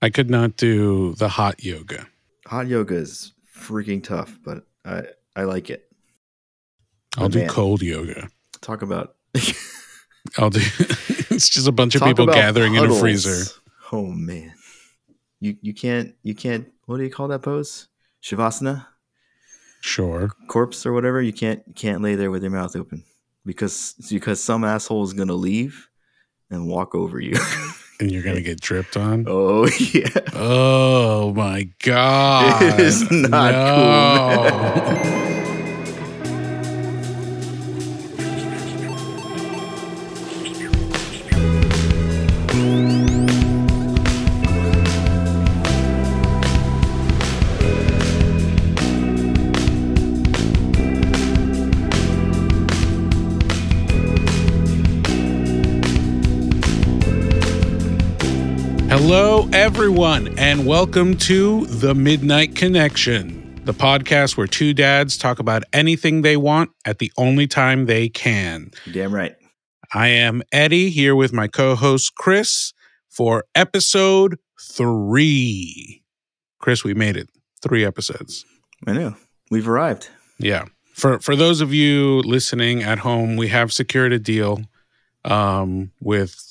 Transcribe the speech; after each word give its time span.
I 0.00 0.10
could 0.10 0.30
not 0.30 0.56
do 0.56 1.14
the 1.14 1.28
hot 1.28 1.64
yoga. 1.64 2.06
Hot 2.46 2.66
yoga 2.68 2.94
is 2.94 3.32
freaking 3.56 4.02
tough, 4.02 4.38
but 4.44 4.66
I 4.84 5.04
I 5.36 5.42
like 5.44 5.70
it. 5.70 5.90
I'll 7.16 7.24
Oh, 7.26 7.28
do 7.28 7.40
man. 7.40 7.48
cold 7.48 7.82
yoga. 7.82 8.28
Talk 8.60 8.82
about 8.82 9.16
I'll 10.38 10.50
do. 10.50 10.60
it's 11.30 11.48
just 11.48 11.66
a 11.68 11.72
bunch 11.72 11.94
of 11.94 12.02
people 12.02 12.26
gathering 12.26 12.74
in 12.74 12.84
a 12.90 12.94
freezer. 12.94 13.50
Oh 13.92 14.06
man, 14.06 14.52
you 15.40 15.56
you 15.62 15.74
can't 15.74 16.14
you 16.22 16.34
can't. 16.34 16.68
What 16.86 16.98
do 16.98 17.04
you 17.04 17.10
call 17.10 17.28
that 17.28 17.42
pose? 17.42 17.88
Shavasana, 18.22 18.86
Sure. 19.80 20.30
corpse 20.48 20.84
or 20.86 20.92
whatever. 20.92 21.20
You 21.22 21.32
can't 21.32 21.62
you 21.66 21.74
can't 21.74 22.02
lay 22.02 22.14
there 22.14 22.30
with 22.30 22.42
your 22.42 22.50
mouth 22.52 22.74
open 22.76 23.04
because 23.44 23.94
because 24.10 24.42
some 24.42 24.64
asshole 24.64 25.04
is 25.04 25.12
gonna 25.12 25.34
leave 25.34 25.88
and 26.50 26.66
walk 26.68 26.94
over 26.94 27.20
you. 27.20 27.34
And 28.00 28.12
you're 28.12 28.22
gonna 28.22 28.40
get 28.40 28.60
dripped 28.60 28.96
on. 28.96 29.24
oh 29.26 29.66
yeah. 29.92 30.08
Oh 30.34 31.32
my 31.34 31.68
god! 31.82 32.62
It 32.62 32.78
is 32.80 33.10
not 33.10 33.52
cool, 33.52 34.44
No. 34.44 35.18
Hello, 35.18 35.37
everyone, 59.68 60.28
and 60.38 60.64
welcome 60.64 61.14
to 61.14 61.66
The 61.66 61.94
Midnight 61.94 62.56
Connection, 62.56 63.60
the 63.66 63.74
podcast 63.74 64.34
where 64.34 64.46
two 64.46 64.72
dads 64.72 65.18
talk 65.18 65.38
about 65.38 65.62
anything 65.74 66.22
they 66.22 66.38
want 66.38 66.70
at 66.86 67.00
the 67.00 67.12
only 67.18 67.46
time 67.46 67.84
they 67.84 68.08
can. 68.08 68.70
Damn 68.90 69.14
right. 69.14 69.36
I 69.92 70.08
am 70.08 70.42
Eddie 70.52 70.88
here 70.88 71.14
with 71.14 71.34
my 71.34 71.48
co 71.48 71.74
host 71.74 72.14
Chris 72.14 72.72
for 73.10 73.44
episode 73.54 74.38
three. 74.58 76.02
Chris, 76.58 76.82
we 76.82 76.94
made 76.94 77.18
it. 77.18 77.28
Three 77.60 77.84
episodes. 77.84 78.46
I 78.86 78.94
know. 78.94 79.16
We've 79.50 79.68
arrived. 79.68 80.08
Yeah. 80.38 80.64
For 80.94 81.20
for 81.20 81.36
those 81.36 81.60
of 81.60 81.74
you 81.74 82.20
listening 82.22 82.82
at 82.82 83.00
home, 83.00 83.36
we 83.36 83.48
have 83.48 83.70
secured 83.74 84.14
a 84.14 84.18
deal 84.18 84.62
um 85.26 85.92
with 86.00 86.47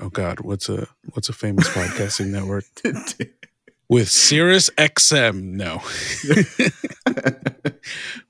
oh 0.00 0.08
god, 0.08 0.40
what's 0.40 0.68
a 0.68 0.86
what's 1.12 1.28
a 1.28 1.32
famous 1.32 1.68
podcasting 1.68 2.28
network? 2.28 2.64
With 3.90 4.10
Sirius 4.10 4.68
XM. 4.70 5.42
No. 5.42 5.80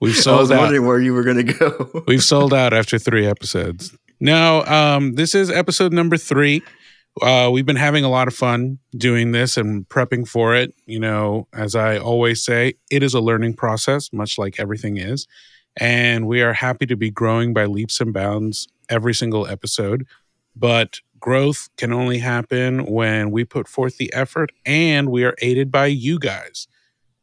We've 0.01 0.15
I 0.15 0.17
was 0.17 0.23
sold 0.23 0.53
out. 0.53 0.61
wondering 0.61 0.87
where 0.87 1.01
you 1.01 1.13
were 1.13 1.25
gonna 1.25 1.43
go. 1.43 2.03
We've 2.07 2.23
sold 2.23 2.55
out 2.55 2.73
after 2.73 2.99
three 2.99 3.27
episodes. 3.27 3.97
No, 4.21 4.65
um, 4.67 5.15
this 5.15 5.35
is 5.35 5.51
episode 5.51 5.93
number 5.93 6.17
three. 6.17 6.63
Uh, 7.21 7.51
we've 7.53 7.67
been 7.67 7.77
having 7.77 8.05
a 8.05 8.09
lot 8.09 8.29
of 8.29 8.35
fun 8.35 8.79
doing 8.97 9.33
this 9.33 9.57
and 9.57 9.89
prepping 9.89 10.29
for 10.29 10.55
it. 10.55 10.75
You 10.87 11.01
know, 11.01 11.49
as 11.53 11.75
I 11.75 11.99
always 11.99 12.45
say, 12.45 12.75
it 12.91 13.03
is 13.03 13.15
a 13.15 13.21
learning 13.21 13.55
process, 13.55 14.13
much 14.13 14.39
like 14.39 14.61
everything 14.61 14.97
is. 14.97 15.27
And 15.77 16.29
we 16.29 16.43
are 16.43 16.53
happy 16.53 16.87
to 16.87 16.97
be 16.97 17.11
growing 17.11 17.53
by 17.53 17.67
leaps 17.67 18.01
and 18.01 18.13
bounds 18.13 18.69
every 18.89 19.15
single 19.15 19.47
episode. 19.47 20.07
But 20.55 21.01
growth 21.21 21.69
can 21.77 21.93
only 21.93 22.19
happen 22.19 22.85
when 22.87 23.31
we 23.31 23.45
put 23.45 23.69
forth 23.69 23.97
the 23.97 24.13
effort 24.13 24.51
and 24.65 25.11
we 25.11 25.25
are 25.25 25.35
aided 25.41 25.71
by 25.71 25.87
you 25.87 26.19
guys. 26.19 26.67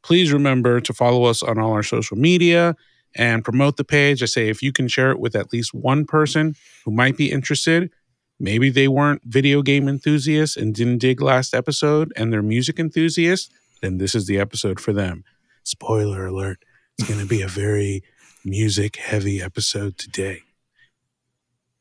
Please 0.03 0.31
remember 0.31 0.79
to 0.81 0.93
follow 0.93 1.25
us 1.25 1.41
on 1.41 1.57
all 1.57 1.71
our 1.71 1.83
social 1.83 2.17
media 2.17 2.75
and 3.15 3.43
promote 3.43 3.77
the 3.77 3.83
page. 3.83 4.21
I 4.21 4.27
say 4.27 4.49
if 4.49 4.61
you 4.61 4.71
can 4.71 4.87
share 4.87 5.11
it 5.11 5.19
with 5.19 5.35
at 5.35 5.51
least 5.51 5.73
one 5.73 6.05
person 6.05 6.55
who 6.83 6.91
might 6.91 7.17
be 7.17 7.31
interested, 7.31 7.91
maybe 8.39 8.69
they 8.69 8.87
weren't 8.87 9.23
video 9.25 9.61
game 9.61 9.87
enthusiasts 9.87 10.57
and 10.57 10.75
didn't 10.75 10.99
dig 10.99 11.21
last 11.21 11.53
episode 11.53 12.11
and 12.15 12.31
they're 12.31 12.41
music 12.41 12.79
enthusiasts, 12.79 13.49
then 13.81 13.97
this 13.97 14.13
is 14.13 14.27
the 14.27 14.39
episode 14.39 14.79
for 14.79 14.93
them. 14.93 15.23
Spoiler 15.63 16.27
alert, 16.27 16.63
it's 16.97 17.07
going 17.07 17.19
to 17.19 17.25
be 17.25 17.41
a 17.41 17.47
very 17.47 18.03
music 18.43 18.97
heavy 18.97 19.41
episode 19.41 19.97
today. 19.97 20.41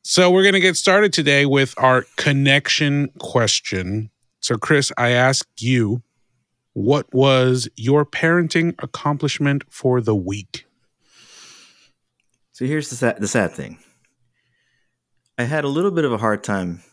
So 0.07 0.29
we're 0.29 0.43
going 0.43 0.53
to 0.53 0.59
get 0.59 0.77
started 0.77 1.11
today 1.11 1.47
with 1.47 1.73
our 1.79 2.05
connection 2.15 3.07
question. 3.17 4.11
So 4.39 4.55
Chris, 4.55 4.91
I 4.99 5.09
ask 5.09 5.47
you, 5.57 6.03
what 6.73 7.11
was 7.11 7.67
your 7.75 8.05
parenting 8.05 8.75
accomplishment 8.77 9.63
for 9.67 10.01
the 10.01 10.13
week? 10.13 10.67
So 12.51 12.65
here's 12.65 12.91
the 12.91 12.95
sad, 12.97 13.17
the 13.19 13.27
sad 13.27 13.53
thing. 13.53 13.79
I 15.39 15.45
had 15.45 15.63
a 15.63 15.69
little 15.69 15.89
bit 15.89 16.05
of 16.05 16.13
a 16.13 16.19
hard 16.19 16.43
time 16.43 16.83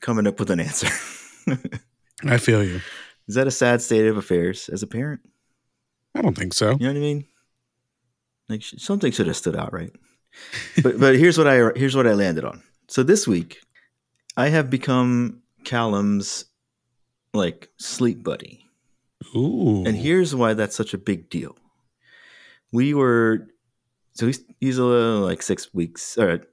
coming 0.00 0.26
up 0.26 0.40
with 0.40 0.50
an 0.50 0.58
answer. 0.58 0.88
I 2.24 2.38
feel 2.38 2.64
you. 2.64 2.80
Is 3.28 3.34
that 3.34 3.46
a 3.46 3.50
sad 3.50 3.82
state 3.82 4.06
of 4.06 4.16
affairs 4.16 4.70
as 4.70 4.82
a 4.82 4.86
parent? 4.86 5.20
I 6.14 6.22
don't 6.22 6.34
think 6.34 6.54
so. 6.54 6.70
You 6.70 6.78
know 6.78 6.94
what 6.94 6.96
I 6.96 7.00
mean? 7.00 7.26
Like 8.48 8.62
something 8.62 9.12
should 9.12 9.26
have 9.26 9.36
stood 9.36 9.54
out, 9.54 9.74
right? 9.74 9.92
But 10.82 10.98
but 10.98 11.16
here's 11.16 11.38
what 11.38 11.46
I 11.46 11.70
here's 11.76 11.96
what 11.96 12.06
I 12.06 12.14
landed 12.14 12.44
on. 12.44 12.62
So 12.88 13.02
this 13.02 13.26
week, 13.26 13.60
I 14.36 14.48
have 14.48 14.70
become 14.70 15.42
Callum's 15.64 16.46
like 17.32 17.68
sleep 17.78 18.22
buddy, 18.22 18.64
Ooh. 19.34 19.84
and 19.84 19.96
here's 19.96 20.34
why 20.34 20.54
that's 20.54 20.76
such 20.76 20.94
a 20.94 20.98
big 20.98 21.30
deal. 21.30 21.56
We 22.72 22.94
were 22.94 23.48
so 24.14 24.26
he's 24.26 24.40
he's 24.60 24.78
a 24.78 24.84
little, 24.84 25.20
like 25.20 25.42
six 25.42 25.72
weeks 25.74 26.16
or 26.18 26.44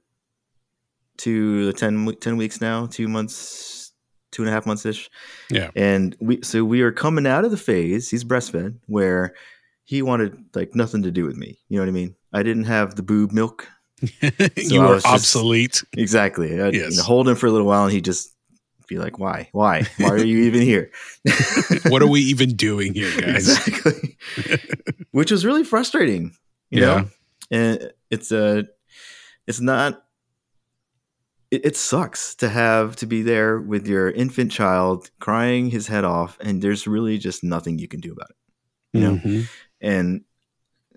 two 1.16 1.66
the 1.66 1.72
10, 1.72 2.16
10 2.20 2.36
weeks 2.36 2.60
now, 2.60 2.86
two 2.86 3.06
months, 3.06 3.92
two 4.32 4.42
and 4.42 4.48
a 4.48 4.52
half 4.52 4.66
months 4.66 4.84
ish. 4.84 5.10
Yeah. 5.50 5.70
And 5.76 6.16
we 6.20 6.40
so 6.42 6.64
we 6.64 6.82
are 6.82 6.92
coming 6.92 7.26
out 7.26 7.44
of 7.44 7.50
the 7.50 7.56
phase, 7.56 8.10
he's 8.10 8.24
breastfed, 8.24 8.78
where 8.86 9.34
he 9.84 10.02
wanted 10.02 10.36
like 10.54 10.74
nothing 10.74 11.02
to 11.02 11.10
do 11.10 11.24
with 11.24 11.36
me. 11.36 11.58
You 11.68 11.76
know 11.76 11.82
what 11.82 11.88
I 11.88 11.92
mean? 11.92 12.16
I 12.32 12.42
didn't 12.42 12.64
have 12.64 12.94
the 12.94 13.02
boob 13.02 13.32
milk. 13.32 13.68
you 14.00 14.10
I 14.82 14.86
were 14.86 14.94
was 14.94 15.02
just- 15.02 15.14
obsolete. 15.14 15.84
Exactly. 15.96 16.60
I'd 16.60 16.74
Yes. 16.74 16.92
you 16.92 16.96
know, 16.98 17.02
hold 17.04 17.28
him 17.28 17.36
for 17.36 17.46
a 17.46 17.50
little 17.50 17.66
while 17.66 17.84
and 17.84 17.92
he'd 17.92 18.04
just 18.04 18.34
be 18.88 18.98
like, 18.98 19.18
Why? 19.18 19.48
Why? 19.52 19.86
Why 19.98 20.08
are 20.10 20.24
you 20.24 20.38
even 20.44 20.60
here? 20.62 20.90
what 21.88 22.02
are 22.02 22.06
we 22.08 22.20
even 22.22 22.56
doing 22.56 22.94
here, 22.94 23.10
guys? 23.20 23.48
Exactly. 23.66 24.16
Which 25.12 25.30
was 25.30 25.44
really 25.46 25.64
frustrating. 25.64 26.34
You 26.70 26.80
Yeah. 26.80 26.86
know? 26.86 27.08
And 27.50 27.92
it's 28.10 28.32
a 28.32 28.66
it's 29.46 29.60
not 29.60 30.02
it, 31.50 31.66
it 31.66 31.76
sucks 31.76 32.34
to 32.36 32.48
have 32.48 32.96
to 32.96 33.06
be 33.06 33.22
there 33.22 33.58
with 33.60 33.86
your 33.86 34.10
infant 34.10 34.50
child 34.50 35.10
crying 35.20 35.70
his 35.70 35.86
head 35.86 36.04
off 36.04 36.38
and 36.40 36.62
there's 36.62 36.86
really 36.86 37.18
just 37.18 37.44
nothing 37.44 37.78
you 37.78 37.88
can 37.88 38.00
do 38.00 38.12
about 38.12 38.30
it. 38.30 38.36
You 38.94 39.00
know? 39.00 39.16
Mhm. 39.18 39.48
and 39.80 40.24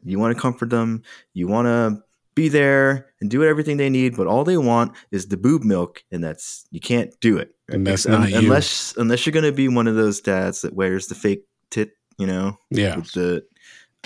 you 0.06 0.20
want 0.20 0.36
to 0.36 0.42
comfort 0.42 0.70
them 0.70 1.02
you 1.34 1.48
want 1.48 1.66
to 1.66 2.02
be 2.36 2.50
there 2.50 3.08
and 3.22 3.30
do 3.30 3.44
everything 3.44 3.78
they 3.78 3.90
need 3.90 4.16
but 4.16 4.28
all 4.28 4.44
they 4.44 4.58
want 4.58 4.92
is 5.12 5.28
the 5.28 5.38
boob 5.38 5.64
milk 5.64 6.04
and 6.12 6.24
that's 6.24 6.66
you 6.72 6.80
can't 6.80 7.18
do 7.22 7.38
it 7.38 7.56
And 7.70 7.86
that's 7.88 8.06
not 8.08 8.30
you. 8.30 8.38
unless 8.38 8.96
unless 8.98 9.26
you're 9.26 9.34
going 9.34 9.46
to 9.46 9.52
be 9.52 9.68
one 9.68 9.88
of 9.88 9.96
those 9.96 10.20
dads 10.22 10.62
that 10.62 10.74
wears 10.74 11.08
the 11.08 11.16
fake 11.16 11.44
tit 11.70 11.92
you 12.18 12.28
know 12.28 12.58
Yeah. 12.72 12.98
with 12.98 13.12
the 13.14 13.44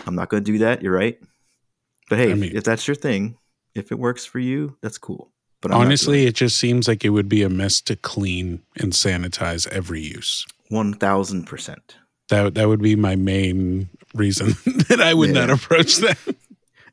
i'm 0.08 0.16
not 0.16 0.30
going 0.30 0.44
to 0.44 0.52
do 0.52 0.60
that 0.60 0.82
you're 0.82 0.94
right 0.96 1.20
but 2.10 2.18
hey 2.20 2.32
I 2.32 2.36
mean- 2.36 2.56
if 2.56 2.64
that's 2.64 2.88
your 2.88 2.96
thing 2.96 3.38
if 3.76 3.92
it 3.92 4.00
works 4.00 4.26
for 4.26 4.40
you 4.40 4.78
that's 4.82 4.98
cool 4.98 5.32
but 5.62 5.74
I'm 5.74 5.82
Honestly, 5.82 6.26
it 6.26 6.36
just 6.36 6.58
seems 6.58 6.88
like 6.88 7.04
it 7.04 7.10
would 7.10 7.28
be 7.28 7.44
a 7.44 7.50
mess 7.50 7.82
to 7.82 7.98
clean 7.98 8.62
and 8.78 8.94
sanitize 8.94 9.68
every 9.68 10.00
use. 10.00 10.46
1000% 10.72 11.78
That 12.30 12.56
that 12.56 12.68
would 12.68 12.82
be 12.82 12.96
my 12.96 13.16
main 13.16 13.90
reason 14.14 14.48
that 14.90 15.00
I 15.02 15.14
would 15.14 15.32
not 15.34 15.50
approach 15.50 15.98
that. 15.98 16.18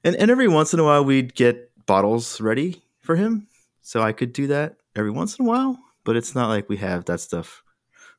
And 0.05 0.17
and 0.17 0.31
every 0.31 0.49
once 0.49 0.73
in 0.75 0.81
a 0.81 0.85
while 0.85 1.05
we'd 1.05 1.35
get 1.35 1.71
bottles 1.87 2.41
ready 2.41 2.83
for 3.01 3.17
him. 3.17 3.47
So 3.83 4.03
I 4.03 4.13
could 4.13 4.33
do 4.33 4.49
that 4.49 4.77
every 4.97 5.11
once 5.11 5.39
in 5.39 5.45
a 5.45 5.49
while, 5.49 5.79
but 6.05 6.17
it's 6.17 6.35
not 6.35 6.49
like 6.49 6.69
we 6.69 6.77
have 6.79 7.05
that 7.05 7.21
stuff 7.21 7.63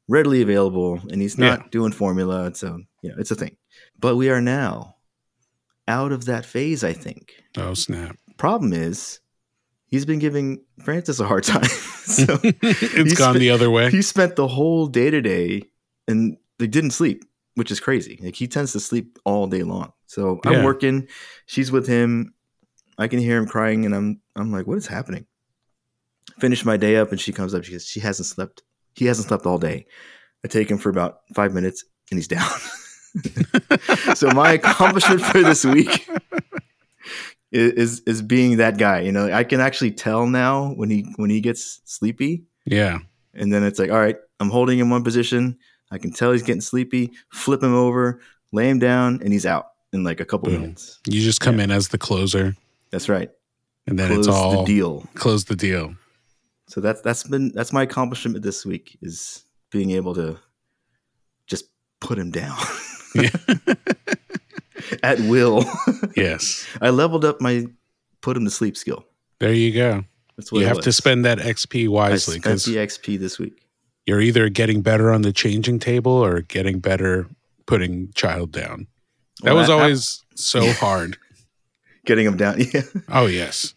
readily 0.07 0.41
available 0.41 1.01
and 1.11 1.21
he's 1.21 1.37
not 1.37 1.59
Yeah. 1.59 1.65
doing 1.71 1.91
formula. 1.91 2.53
So, 2.55 2.67
um, 2.69 2.87
you 3.01 3.09
know, 3.09 3.15
it's 3.19 3.31
a 3.31 3.35
thing. 3.35 3.57
But 3.99 4.15
we 4.15 4.29
are 4.29 4.39
now 4.41 4.95
out 5.87 6.11
of 6.11 6.25
that 6.25 6.45
phase, 6.45 6.83
I 6.83 6.93
think. 6.93 7.33
Oh 7.57 7.73
snap! 7.73 8.15
Problem 8.37 8.73
is 8.73 9.19
he's 9.87 10.05
been 10.05 10.19
giving 10.19 10.63
Francis 10.83 11.19
a 11.19 11.25
hard 11.27 11.43
time. 11.55 11.63
so 11.65 12.39
it's 12.43 13.13
gone 13.15 13.33
been- 13.33 13.41
the 13.41 13.49
other 13.51 13.69
way. 13.71 13.89
he 13.91 14.01
spent 14.01 14.35
the 14.35 14.47
whole 14.47 14.87
day 14.87 15.09
today 15.09 15.63
and 16.07 16.37
they 16.59 16.67
didn't 16.67 16.91
sleep, 16.91 17.23
which 17.55 17.71
is 17.71 17.79
crazy. 17.79 18.19
Like 18.21 18.35
he 18.35 18.47
tends 18.47 18.71
to 18.73 18.79
sleep 18.79 19.19
all 19.25 19.47
day 19.47 19.63
long. 19.63 19.93
So 20.07 20.39
Yeah. 20.45 20.51
I'm 20.51 20.63
working, 20.63 21.07
she's 21.45 21.71
with 21.71 21.87
him. 21.87 22.33
I 22.97 23.07
can 23.07 23.19
hear 23.19 23.37
him 23.37 23.45
crying, 23.47 23.85
and 23.85 23.93
I'm 23.93 24.21
I'm 24.35 24.51
like, 24.51 24.65
what 24.65 24.77
is 24.77 24.87
happening? 24.87 25.25
Finish 26.39 26.65
my 26.65 26.77
day 26.77 26.95
up, 26.95 27.11
and 27.11 27.19
she 27.21 27.31
comes 27.31 27.53
up. 27.53 27.63
She 27.63 27.71
goes, 27.73 27.85
she 27.85 27.99
hasn't 27.99 28.25
slept. 28.25 28.63
He 28.95 29.05
hasn't 29.05 29.27
slept 29.27 29.45
all 29.45 29.59
day. 29.59 29.85
I 30.43 30.47
take 30.47 30.69
him 30.69 30.77
for 30.77 30.89
about 30.89 31.19
five 31.35 31.53
minutes, 31.53 31.83
and 32.09 32.17
he's 32.17 32.27
down. 32.27 32.49
so 34.15 34.29
my 34.31 34.53
accomplishment 34.53 35.21
for 35.21 35.41
this 35.43 35.63
week 35.65 36.07
is 37.51 38.01
is 38.01 38.21
being 38.21 38.57
that 38.57 38.77
guy. 38.77 39.01
You 39.01 39.11
know, 39.11 39.31
I 39.31 39.43
can 39.43 39.59
actually 39.61 39.91
tell 39.91 40.25
now 40.27 40.73
when 40.73 40.89
he 40.89 41.13
when 41.17 41.29
he 41.29 41.41
gets 41.41 41.81
sleepy. 41.85 42.45
Yeah. 42.65 42.99
And 43.33 43.53
then 43.53 43.63
it's 43.63 43.77
like, 43.79 43.91
all 43.91 43.99
right, 43.99 44.17
I'm 44.39 44.49
holding 44.49 44.79
him 44.79 44.89
one 44.89 45.03
position. 45.03 45.57
I 45.91 45.97
can 45.97 46.11
tell 46.11 46.31
he's 46.31 46.43
getting 46.43 46.61
sleepy. 46.61 47.11
Flip 47.31 47.61
him 47.63 47.73
over, 47.73 48.19
lay 48.51 48.69
him 48.69 48.79
down, 48.79 49.19
and 49.23 49.31
he's 49.31 49.45
out 49.45 49.67
in 49.93 50.03
like 50.03 50.19
a 50.19 50.25
couple 50.25 50.49
Boom. 50.49 50.61
minutes. 50.61 50.99
You 51.07 51.21
just 51.21 51.39
come 51.41 51.57
Yeah. 51.57 51.65
in 51.65 51.71
as 51.71 51.87
the 51.89 51.97
closer, 51.97 52.55
That's 52.91 53.07
right. 53.09 53.29
and 53.87 53.97
then 53.97 54.07
Close 54.09 54.27
it's 54.27 54.35
all 54.35 54.63
the 54.65 54.73
deal. 54.73 55.07
close 55.15 55.45
the 55.45 55.55
deal. 55.55 55.95
So 56.67 56.81
that's 56.81 56.99
that's 57.01 57.23
been 57.23 57.51
that's 57.53 57.71
my 57.71 57.83
accomplishment 57.83 58.41
this 58.43 58.65
week 58.65 58.97
is 59.01 59.45
being 59.71 59.91
able 59.91 60.13
to 60.15 60.37
just 61.47 61.65
put 62.01 62.17
him 62.19 62.29
down 62.31 62.57
Yeah. 63.15 63.29
at 65.03 65.19
will. 65.21 65.63
yes. 66.15 66.65
I 66.81 66.89
leveled 66.89 67.25
up 67.25 67.41
my 67.41 67.65
put 68.21 68.35
him 68.37 68.43
to 68.45 68.51
sleep 68.51 68.75
skill. 68.77 69.05
There 69.39 69.53
you 69.53 69.73
go. 69.73 70.03
That's 70.35 70.51
what 70.51 70.59
You 70.59 70.67
have 70.67 70.81
to 70.81 70.91
spend 70.91 71.25
that 71.25 71.39
XP 71.39 71.87
wisely. 71.87 72.35
I 72.37 72.39
spent 72.39 72.63
the 72.63 72.75
XP 72.75 73.17
this 73.19 73.39
week. 73.39 73.65
You're 74.07 74.21
either 74.21 74.49
getting 74.49 74.81
better 74.81 75.11
on 75.11 75.21
the 75.21 75.31
changing 75.33 75.77
table 75.79 76.11
or 76.11 76.41
getting 76.41 76.79
better 76.79 77.27
putting 77.67 78.11
child 78.13 78.51
down. 78.51 78.87
That 79.43 79.53
Well, 79.53 79.61
was 79.61 79.69
always 79.69 80.23
so 80.35 80.71
hard. 80.73 81.17
Getting 82.05 82.25
him 82.25 82.37
down. 82.37 82.59
Yeah. 82.73 82.81
Oh 83.09 83.27
yes. 83.27 83.73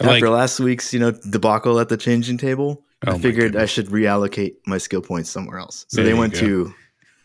After 0.00 0.12
Like 0.12 0.22
last 0.22 0.60
week's, 0.60 0.94
you 0.94 1.00
know, 1.00 1.10
debacle 1.10 1.80
at 1.80 1.88
the 1.88 1.96
changing 1.96 2.38
table, 2.38 2.84
Oh 3.06 3.12
I 3.12 3.18
figured 3.18 3.56
I 3.56 3.66
should 3.66 3.86
reallocate 3.88 4.54
my 4.66 4.78
skill 4.78 5.02
points 5.02 5.28
somewhere 5.28 5.58
else. 5.58 5.84
So 5.88 5.96
There 6.02 6.12
they 6.12 6.18
went 6.18 6.34
go. 6.34 6.40
to 6.40 6.74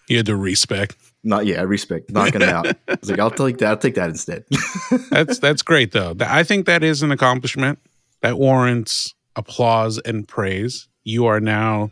you 0.10 0.18
had 0.18 0.26
to 0.26 0.36
respect. 0.36 0.96
not 1.24 1.46
yeah, 1.46 1.62
respect, 1.62 2.12
knocking 2.12 2.42
it 2.42 2.50
out. 2.50 2.68
I 2.90 2.98
was 3.00 3.10
like, 3.10 3.20
I'll 3.20 3.32
take 3.32 3.60
that. 3.60 3.70
I'll 3.70 3.78
take 3.78 3.96
that 3.96 4.10
instead. 4.10 4.44
That's 5.12 5.40
that's 5.40 5.62
great 5.62 5.92
though. 5.94 6.14
I 6.20 6.44
think 6.44 6.66
that 6.66 6.84
is 6.84 7.02
an 7.04 7.12
accomplishment 7.12 7.80
that 8.22 8.38
warrants 8.38 9.14
applause 9.36 10.00
and 10.00 10.28
praise. 10.28 10.88
You 11.06 11.26
are 11.28 11.40
now 11.40 11.92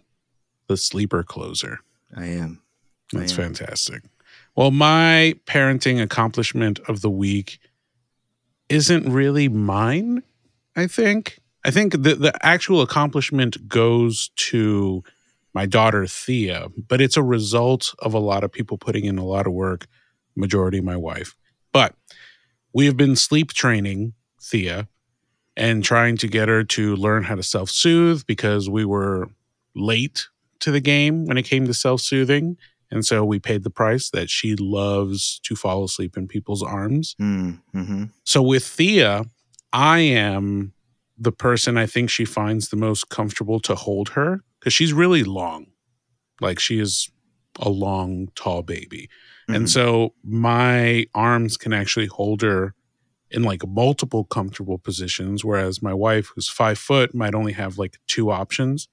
the 0.71 0.77
sleeper 0.77 1.21
closer. 1.21 1.79
I 2.15 2.27
am. 2.27 2.61
I 3.13 3.19
That's 3.19 3.33
am. 3.33 3.37
fantastic. 3.37 4.03
Well, 4.55 4.71
my 4.71 5.35
parenting 5.45 6.01
accomplishment 6.01 6.79
of 6.87 7.01
the 7.01 7.09
week 7.09 7.59
isn't 8.69 9.11
really 9.11 9.49
mine, 9.49 10.23
I 10.77 10.87
think. 10.87 11.39
I 11.65 11.71
think 11.71 11.91
the, 11.91 12.15
the 12.15 12.33
actual 12.41 12.81
accomplishment 12.81 13.67
goes 13.67 14.31
to 14.35 15.03
my 15.53 15.65
daughter 15.65 16.07
Thea, 16.07 16.69
but 16.87 17.01
it's 17.01 17.17
a 17.17 17.23
result 17.23 17.93
of 17.99 18.13
a 18.13 18.19
lot 18.19 18.45
of 18.45 18.51
people 18.51 18.77
putting 18.77 19.03
in 19.03 19.17
a 19.17 19.25
lot 19.25 19.45
of 19.45 19.53
work, 19.53 19.87
majority 20.37 20.79
my 20.79 20.95
wife. 20.95 21.35
But 21.73 21.95
we 22.73 22.85
have 22.85 22.95
been 22.95 23.17
sleep 23.17 23.51
training 23.51 24.13
Thea 24.41 24.87
and 25.57 25.83
trying 25.83 26.15
to 26.17 26.27
get 26.29 26.47
her 26.47 26.63
to 26.63 26.95
learn 26.95 27.23
how 27.23 27.35
to 27.35 27.43
self 27.43 27.69
soothe 27.69 28.25
because 28.25 28.69
we 28.69 28.85
were 28.85 29.27
late 29.75 30.27
to 30.61 30.71
the 30.71 30.79
game 30.79 31.25
when 31.25 31.37
it 31.37 31.43
came 31.43 31.67
to 31.67 31.73
self 31.73 32.01
soothing. 32.01 32.57
And 32.89 33.05
so 33.05 33.23
we 33.23 33.39
paid 33.39 33.63
the 33.63 33.69
price 33.69 34.09
that 34.09 34.29
she 34.29 34.55
loves 34.55 35.39
to 35.43 35.55
fall 35.55 35.83
asleep 35.83 36.17
in 36.17 36.27
people's 36.27 36.61
arms. 36.61 37.15
Mm, 37.21 37.61
hmm 37.71 38.03
So 38.25 38.41
with 38.41 38.65
Thea, 38.65 39.25
I 39.71 39.99
am 39.99 40.73
the 41.17 41.31
person 41.31 41.77
I 41.77 41.85
think 41.85 42.09
she 42.09 42.25
finds 42.25 42.69
the 42.69 42.75
most 42.75 43.09
comfortable 43.09 43.59
to 43.61 43.75
hold 43.75 44.09
her 44.09 44.43
because 44.59 44.73
she's 44.73 44.91
really 44.91 45.23
long. 45.23 45.67
Like 46.41 46.59
she 46.59 46.79
is 46.79 47.09
a 47.59 47.69
long, 47.69 48.29
tall 48.35 48.63
baby. 48.63 49.09
Mm-hmm. 49.43 49.55
And 49.55 49.69
so 49.69 50.13
my 50.23 51.05
arms 51.13 51.57
can 51.57 51.73
actually 51.73 52.07
hold 52.07 52.41
her 52.41 52.73
in 53.29 53.43
like 53.43 53.65
multiple 53.65 54.25
comfortable 54.25 54.77
positions, 54.77 55.45
whereas 55.45 55.81
my 55.81 55.93
wife, 55.93 56.31
who's 56.35 56.49
five 56.49 56.77
foot, 56.77 57.15
might 57.15 57.35
only 57.35 57.53
have 57.53 57.77
like 57.77 57.97
two 58.07 58.31
options 58.31 58.89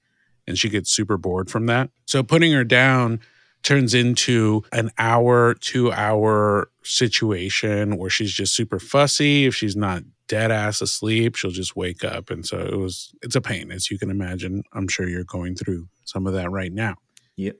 and 0.49 0.57
she 0.57 0.67
gets 0.67 0.91
super 0.91 1.17
bored 1.17 1.49
from 1.49 1.67
that. 1.67 1.89
So 2.05 2.23
putting 2.23 2.51
her 2.51 2.65
down 2.65 3.21
turns 3.63 3.93
into 3.93 4.63
an 4.71 4.89
hour, 4.97 5.53
two 5.53 5.91
hour 5.91 6.69
situation 6.83 7.97
where 7.97 8.09
she's 8.09 8.33
just 8.33 8.55
super 8.55 8.79
fussy. 8.79 9.45
If 9.45 9.55
she's 9.55 9.75
not 9.75 10.03
dead 10.27 10.51
ass 10.51 10.81
asleep, 10.81 11.35
she'll 11.35 11.51
just 11.51 11.75
wake 11.75 12.03
up. 12.03 12.29
And 12.29 12.45
so 12.45 12.59
it 12.59 12.77
was, 12.77 13.13
it's 13.21 13.35
a 13.35 13.41
pain, 13.41 13.71
as 13.71 13.91
you 13.91 13.99
can 13.99 14.09
imagine. 14.09 14.63
I'm 14.73 14.87
sure 14.87 15.07
you're 15.07 15.23
going 15.23 15.55
through 15.55 15.87
some 16.05 16.27
of 16.27 16.33
that 16.33 16.49
right 16.51 16.71
now. 16.71 16.95
Yep. 17.35 17.57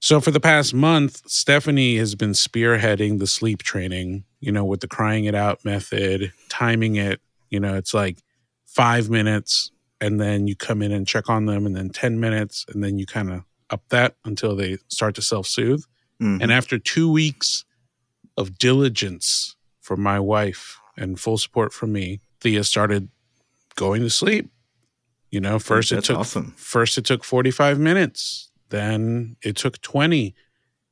So 0.00 0.20
for 0.20 0.30
the 0.30 0.40
past 0.40 0.74
month, 0.74 1.22
Stephanie 1.26 1.96
has 1.96 2.14
been 2.14 2.32
spearheading 2.32 3.18
the 3.18 3.26
sleep 3.26 3.62
training, 3.62 4.24
you 4.40 4.52
know, 4.52 4.64
with 4.64 4.80
the 4.80 4.88
crying 4.88 5.24
it 5.24 5.34
out 5.34 5.64
method, 5.64 6.32
timing 6.48 6.96
it. 6.96 7.20
You 7.50 7.60
know, 7.60 7.76
it's 7.76 7.94
like 7.94 8.18
five 8.66 9.08
minutes 9.08 9.70
and 10.00 10.20
then 10.20 10.46
you 10.46 10.54
come 10.56 10.82
in 10.82 10.92
and 10.92 11.06
check 11.06 11.28
on 11.30 11.46
them 11.46 11.66
and 11.66 11.74
then 11.76 11.88
10 11.90 12.20
minutes 12.20 12.64
and 12.68 12.82
then 12.84 12.98
you 12.98 13.06
kind 13.06 13.30
of 13.32 13.42
up 13.70 13.82
that 13.88 14.16
until 14.24 14.54
they 14.54 14.78
start 14.88 15.14
to 15.16 15.22
self 15.22 15.46
soothe. 15.46 15.82
Mhm. 16.22 16.42
And 16.42 16.52
after 16.52 16.78
two 16.78 17.10
weeks 17.10 17.64
of 18.36 18.58
diligence 18.58 19.56
from 19.80 20.00
my 20.02 20.20
wife 20.20 20.78
and 20.96 21.18
full 21.18 21.38
support 21.38 21.72
from 21.72 21.92
me, 21.92 22.20
Thea 22.40 22.64
started 22.64 23.08
going 23.74 24.02
to 24.02 24.10
sleep. 24.10 24.50
You 25.30 25.40
know, 25.40 25.58
first 25.58 25.92
it 25.92 26.04
took 26.04 26.18
awesome. 26.18 26.54
first 26.56 26.96
it 26.98 27.04
took 27.04 27.24
45 27.24 27.78
minutes, 27.78 28.50
then 28.70 29.36
it 29.42 29.56
took 29.56 29.80
20. 29.82 30.34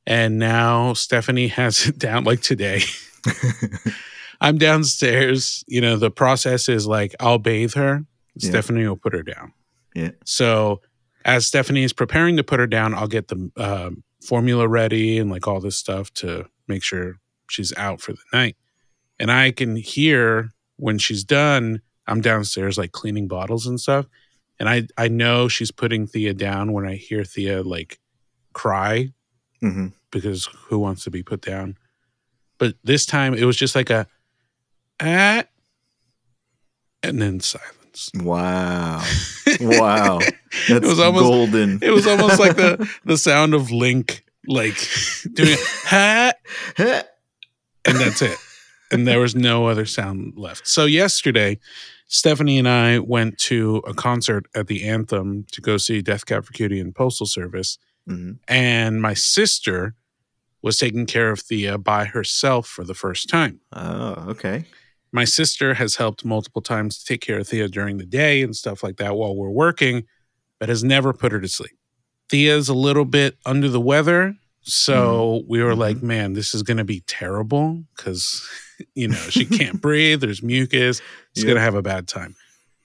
And 0.07 0.37
now 0.37 0.93
Stephanie 0.93 1.47
has 1.47 1.87
it 1.87 1.97
down 2.07 2.25
like 2.25 2.41
today. 2.41 2.81
I'm 4.41 4.57
downstairs. 4.57 5.63
You 5.67 5.81
know, 5.81 5.95
the 5.95 6.11
process 6.11 6.69
is 6.69 6.85
like 6.85 7.15
I'll 7.19 7.39
bathe 7.39 7.73
her, 7.73 8.05
Yeah. 8.35 8.49
Stephanie 8.49 8.87
will 8.87 8.97
put 8.97 9.13
her 9.13 9.23
down. 9.23 9.53
Yeah. 9.93 10.11
So 10.25 10.81
as 11.23 11.47
Stephanie 11.47 11.83
is 11.83 11.93
preparing 11.93 12.37
to 12.37 12.43
put 12.43 12.59
her 12.59 12.67
down, 12.67 12.93
I'll 12.93 13.07
get 13.07 13.29
the 13.29 13.51
um, 13.57 14.03
formula 14.23 14.67
ready 14.67 15.17
and 15.17 15.29
like 15.29 15.47
all 15.47 15.59
this 15.59 15.77
stuff 15.77 16.13
to 16.15 16.45
make 16.67 16.83
sure 16.83 17.15
she's 17.49 17.75
out 17.77 18.01
for 18.01 18.13
the 18.13 18.19
night. 18.33 18.57
And 19.19 19.31
I 19.31 19.51
can 19.51 19.75
hear 19.75 20.51
when 20.77 20.97
she's 20.97 21.23
done, 21.23 21.81
I'm 22.07 22.21
downstairs 22.21 22.77
like 22.77 22.91
cleaning 22.91 23.27
bottles 23.27 23.65
and 23.65 23.79
stuff. 23.79 24.05
And 24.59 24.69
I, 24.69 24.87
I 24.97 25.07
know 25.07 25.47
she's 25.47 25.71
putting 25.71 26.07
Thea 26.07 26.33
down 26.33 26.73
when 26.73 26.85
I 26.85 26.95
hear 26.95 27.23
Thea 27.23 27.63
like 27.63 27.99
cry 28.53 29.11
hmm 29.61 29.87
because 30.11 30.45
who 30.67 30.79
wants 30.79 31.03
to 31.03 31.11
be 31.11 31.23
put 31.23 31.41
down? 31.41 31.77
But 32.57 32.75
this 32.83 33.05
time 33.05 33.33
it 33.33 33.43
was 33.43 33.57
just 33.57 33.75
like 33.75 33.89
a 33.89 34.07
ah, 35.01 35.43
and 37.03 37.21
then 37.21 37.39
silence. 37.41 37.75
Wow. 38.15 39.03
Wow. 39.61 40.19
That's 40.69 40.85
was 40.87 40.99
almost- 40.99 41.23
golden. 41.23 41.79
It 41.81 41.91
was 41.91 42.07
almost 42.07 42.39
like 42.39 42.55
the 42.55 42.89
the 43.05 43.17
sound 43.17 43.53
of 43.53 43.71
Link 43.71 44.23
like 44.47 44.77
doing 45.33 45.57
ha, 45.85 46.31
and 46.77 47.97
that's 47.97 48.21
it. 48.21 48.37
And 48.91 49.07
there 49.07 49.19
was 49.19 49.35
no 49.35 49.67
other 49.67 49.85
sound 49.85 50.33
left. 50.37 50.67
So 50.67 50.85
yesterday, 50.85 51.57
Stephanie 52.07 52.59
and 52.59 52.67
I 52.69 52.99
went 52.99 53.37
to 53.39 53.77
a 53.87 53.93
concert 53.93 54.45
at 54.55 54.67
the 54.67 54.83
Anthem 54.87 55.45
to 55.51 55.61
go 55.61 55.77
see 55.77 56.01
Death 56.01 56.25
Cab 56.25 56.45
for 56.45 56.53
Cutie 56.53 56.79
and 56.79 56.93
Postal 56.93 57.25
Service. 57.25 57.77
Mhm. 58.07 58.37
And 58.47 59.01
my 59.01 59.15
sister 59.15 59.95
was 60.61 60.77
taking 60.77 61.05
care 61.07 61.31
of 61.31 61.39
Thea 61.41 61.77
by 61.79 62.05
herself 62.05 62.67
for 62.67 62.83
the 62.83 62.93
first 62.93 63.27
time. 63.29 63.59
Oh, 63.73 64.25
okay. 64.29 64.65
My 65.15 65.23
sister 65.23 65.75
has 65.75 65.95
helped 65.95 66.25
multiple 66.25 66.61
times 66.61 66.97
to 66.97 67.05
take 67.05 67.21
care 67.21 67.39
of 67.39 67.47
Thea 67.47 67.69
during 67.69 67.99
the 67.99 68.05
day 68.05 68.41
and 68.41 68.53
stuff 68.53 68.83
like 68.83 68.97
that 68.97 69.15
while 69.15 69.33
we're 69.33 69.49
working, 69.49 70.03
but 70.59 70.67
has 70.67 70.83
never 70.83 71.13
put 71.13 71.31
her 71.31 71.39
to 71.39 71.47
sleep. 71.47 71.77
Thea's 72.27 72.67
a 72.67 72.73
little 72.73 73.05
bit 73.05 73.37
under 73.45 73.69
the 73.69 73.79
weather. 73.79 74.35
So 74.63 75.43
we 75.47 75.63
were 75.63 75.73
like, 75.73 76.03
man, 76.03 76.33
this 76.33 76.53
is 76.53 76.63
going 76.63 76.79
to 76.79 76.83
be 76.83 76.99
terrible 77.07 77.85
because, 77.95 78.45
you 78.93 79.07
know, 79.07 79.15
she 79.15 79.45
can't 79.45 79.79
breathe. 79.79 80.19
There's 80.19 80.43
mucus. 80.43 81.01
She's 81.33 81.45
going 81.45 81.55
to 81.55 81.61
have 81.61 81.75
a 81.75 81.81
bad 81.81 82.09
time. 82.09 82.35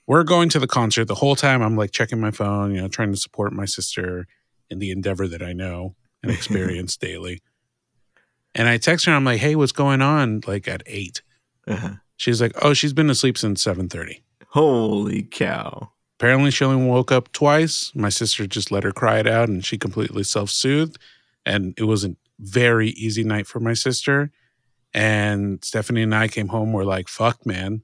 We're 0.07 0.23
going 0.23 0.47
to 0.49 0.59
the 0.59 0.67
concert. 0.67 1.09
The 1.09 1.15
whole 1.15 1.35
time 1.35 1.61
I'm 1.61 1.75
like 1.75 1.91
checking 1.91 2.21
my 2.21 2.31
phone, 2.31 2.73
you 2.73 2.79
know, 2.79 2.87
trying 2.87 3.11
to 3.11 3.17
support 3.17 3.51
my 3.51 3.65
sister 3.65 4.25
in 4.69 4.79
the 4.79 4.91
endeavor 4.91 5.27
that 5.27 5.41
I 5.41 5.51
know 5.51 5.95
and 6.23 6.31
experience 6.31 6.95
daily. 6.95 7.41
And 8.55 8.69
I 8.69 8.77
text 8.77 9.05
her, 9.05 9.11
I'm 9.11 9.25
like, 9.25 9.41
hey, 9.41 9.57
what's 9.57 9.73
going 9.73 10.01
on? 10.01 10.43
Like 10.47 10.69
at 10.69 10.81
eight. 10.85 11.21
Uh-huh. 11.67 11.95
She's 12.21 12.39
like, 12.39 12.51
oh, 12.61 12.73
she's 12.75 12.93
been 12.93 13.09
asleep 13.09 13.35
since 13.35 13.63
7:30. 13.65 14.21
Holy 14.49 15.23
cow. 15.23 15.91
Apparently, 16.19 16.51
she 16.51 16.63
only 16.63 16.85
woke 16.87 17.11
up 17.11 17.31
twice. 17.31 17.91
My 17.95 18.09
sister 18.09 18.45
just 18.45 18.69
let 18.71 18.83
her 18.83 18.91
cry 18.91 19.17
it 19.17 19.25
out, 19.27 19.49
and 19.49 19.65
she 19.65 19.75
completely 19.79 20.23
self-soothed. 20.23 20.99
And 21.47 21.73
it 21.77 21.85
was 21.85 22.05
a 22.05 22.15
very 22.39 22.89
easy 22.89 23.23
night 23.23 23.47
for 23.47 23.59
my 23.59 23.73
sister. 23.73 24.29
And 24.93 25.65
Stephanie 25.65 26.03
and 26.03 26.13
I 26.13 26.27
came 26.27 26.49
home. 26.49 26.73
We're 26.73 26.83
like, 26.83 27.07
"Fuck, 27.07 27.43
man, 27.45 27.81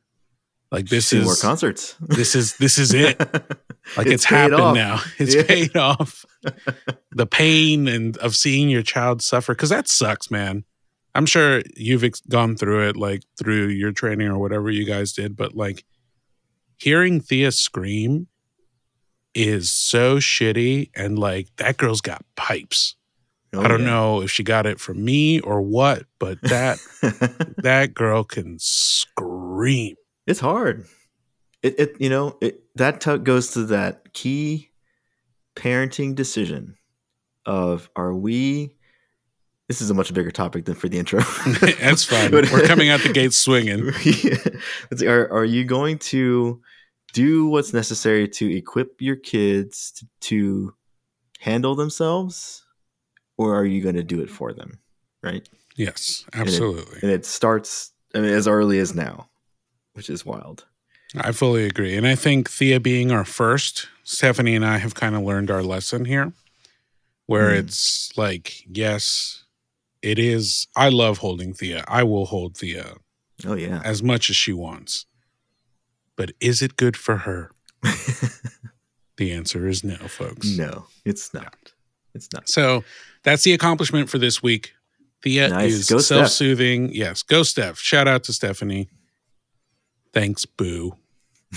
Like 0.72 0.88
this 0.89 1.12
is 1.13 1.25
more 1.25 1.36
concerts. 1.36 1.96
this 2.00 2.36
is 2.36 2.58
this 2.58 2.77
is 2.77 2.94
it. 2.94 3.17
Like 3.96 4.08
it's, 4.08 4.25
paid 4.25 4.36
happened 4.36 4.60
off. 4.62 4.75
now. 4.75 5.01
It's 5.17 5.34
Yeah. 5.34 5.44
paid 5.44 5.77
off. 5.77 6.25
the 7.12 7.25
pain 7.25 7.88
and 7.88 8.17
of 8.17 8.36
seeing 8.36 8.67
your 8.70 8.84
child 8.84 9.22
suffer 9.22 9.53
because 9.56 9.70
that 9.70 9.88
sucks, 9.88 10.29
man. 10.29 10.65
I'm 11.18 11.26
sure 11.26 11.64
you've 11.76 12.04
ex- 12.04 12.22
gone 12.30 12.56
through 12.56 12.90
it, 12.90 12.96
like 12.96 13.24
through 13.40 13.70
your 13.70 13.92
training 13.92 14.28
or 14.28 14.38
whatever 14.38 14.70
you 14.70 14.86
guys 14.86 15.14
did, 15.14 15.36
but 15.36 15.56
like 15.56 15.84
hearing 16.78 17.20
Thea 17.20 17.52
scream 17.52 18.28
is 19.34 19.72
so 19.72 20.18
shitty, 20.18 20.92
and 20.96 21.18
like 21.18 21.48
that 21.58 21.78
girl's 21.78 22.02
got 22.02 22.24
pipes. 22.36 22.96
Oh, 23.52 23.62
I 23.62 23.68
don't 23.68 23.82
yeah. 23.82 23.88
know 23.88 24.22
if 24.22 24.30
she 24.30 24.44
got 24.44 24.68
it 24.68 24.80
from 24.80 25.04
me 25.04 25.40
or 25.40 25.60
what, 25.60 26.04
but 26.20 26.40
that 26.44 26.78
that 27.64 27.96
girl 27.96 28.24
can 28.24 28.60
scream. 28.60 29.96
it's 30.28 30.40
hard. 30.40 30.86
It, 31.64 31.80
it 31.80 31.96
you 32.00 32.10
know 32.10 32.38
it 32.42 32.62
that 32.76 33.02
t- 33.02 33.18
goes 33.18 33.52
to 33.54 33.66
that 33.66 34.14
key 34.14 34.70
parenting 35.56 36.14
decision 36.14 36.76
of 37.44 37.90
are 37.96 38.14
we. 38.14 38.77
This 39.68 39.82
is 39.82 39.90
a 39.90 39.94
much 39.94 40.14
bigger 40.14 40.32
topic 40.32 40.66
than 40.66 40.76
for 40.76 40.88
the 40.88 40.98
intro. 40.98 41.20
That's 41.82 42.04
fine. 42.06 42.32
We're 42.32 42.44
coming 42.68 42.90
out 42.90 43.02
the 43.02 43.12
gate 43.14 43.34
swinging. 43.34 43.88
It's- 44.92 45.02
are, 45.04 45.30
are 45.32 45.46
you 45.46 45.66
going 45.66 45.98
to 46.00 46.62
do 47.14 47.48
what's 47.48 47.74
necessary 47.74 48.28
to 48.30 48.56
equip 48.56 49.02
your 49.02 49.16
kids 49.16 49.92
to, 49.94 50.08
to 50.22 50.74
handle 51.40 51.76
themselves 51.76 52.66
or 53.38 53.56
are 53.56 53.66
you 53.66 53.82
going 53.82 53.96
to 53.96 54.04
do 54.04 54.22
it 54.22 54.30
for 54.30 54.54
them 54.54 54.80
right 55.24 55.48
Yes, 55.76 56.26
absolutely. 56.34 57.00
and 57.02 57.12
it 57.12 57.26
starts 57.26 57.92
I 58.16 58.20
mean, 58.20 58.32
as 58.34 58.48
early 58.48 58.80
as 58.80 58.94
now 58.96 59.30
which 59.94 60.10
is 60.10 60.26
wild 60.26 60.66
I 61.16 61.32
fully 61.32 61.64
agree. 61.66 61.96
And 61.96 62.06
I 62.06 62.16
think 62.16 62.50
Thea 62.50 62.80
being 62.82 63.12
our 63.12 63.24
first, 63.24 63.88
Stephanie 64.04 64.56
and 64.56 64.66
I 64.66 64.78
have 64.78 64.94
kind 64.94 65.16
of 65.16 65.22
learned 65.24 65.50
our 65.50 65.64
lesson 65.64 66.04
here, 66.04 66.34
where 67.28 67.52
Mm. 67.52 67.60
it's 67.60 68.12
like, 68.18 68.64
yes, 68.68 69.46
it 70.08 70.20
is. 70.20 70.68
I 70.76 70.90
love 70.90 71.18
holding 71.20 71.54
Thea. 71.54 71.84
I 71.88 72.04
will 72.04 72.26
hold 72.26 72.58
Thea 72.58 72.96
oh 73.46 73.56
yeah 73.56 73.82
as 73.84 74.02
much 74.02 74.30
as 74.30 74.36
she 74.36 74.54
wants. 74.54 75.06
But 76.16 76.32
is 76.40 76.62
it 76.62 76.76
good 76.78 76.96
for 76.98 77.18
her? 77.18 77.52
The 79.18 79.32
answer 79.34 79.68
is 79.68 79.84
no, 79.84 79.96
folks. 79.96 80.58
no 80.58 80.86
it's 81.04 81.34
not 81.34 81.56
it's 82.14 82.30
not 82.32 82.48
So 82.48 82.84
that's 83.24 83.44
the 83.44 83.54
accomplishment 83.54 84.10
for 84.12 84.20
this 84.20 84.44
week. 84.44 84.74
Thea 85.24 85.50
Nice. 85.50 85.72
is 85.74 85.90
Go, 85.90 85.98
self 85.98 86.28
soothing. 86.30 86.94
Yes, 86.94 87.24
go, 87.24 87.42
Steph. 87.44 87.80
Shout 87.80 88.08
out 88.08 88.24
to 88.26 88.34
Stephanie. 88.34 88.90
Thanks, 90.14 90.46
Boo. 90.46 90.96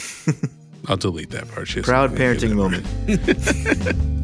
I'll 0.88 0.97
delete 0.97 1.30
that 1.30 1.49
part. 1.50 1.69
Proud 1.83 2.12
need 2.12 2.19
to 2.19 2.25
hear 2.25 2.35
parenting 2.35 2.54
moment 2.57 4.16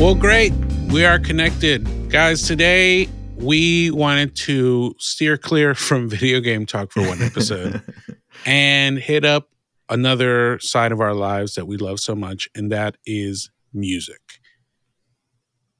Well, 0.00 0.14
great. 0.14 0.52
We 0.92 1.04
are 1.04 1.18
connected. 1.18 2.08
Guys, 2.08 2.46
today 2.46 3.08
we 3.34 3.90
wanted 3.90 4.36
to 4.36 4.94
steer 5.00 5.36
clear 5.36 5.74
from 5.74 6.08
video 6.08 6.38
game 6.38 6.66
talk 6.66 6.92
for 6.92 7.02
one 7.02 7.20
episode 7.20 7.82
and 8.46 8.96
hit 8.96 9.24
up 9.24 9.48
another 9.88 10.60
side 10.60 10.92
of 10.92 11.00
our 11.00 11.14
lives 11.14 11.56
that 11.56 11.66
we 11.66 11.76
love 11.78 11.98
so 11.98 12.14
much, 12.14 12.48
and 12.54 12.70
that 12.70 12.96
is 13.06 13.50
music. 13.72 14.20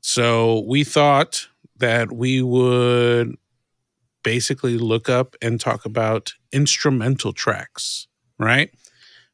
So 0.00 0.64
we 0.66 0.82
thought 0.82 1.46
that 1.76 2.10
we 2.10 2.42
would 2.42 3.36
basically 4.24 4.78
look 4.78 5.08
up 5.08 5.36
and 5.40 5.60
talk 5.60 5.84
about 5.84 6.32
instrumental 6.50 7.32
tracks, 7.32 8.08
right? 8.36 8.72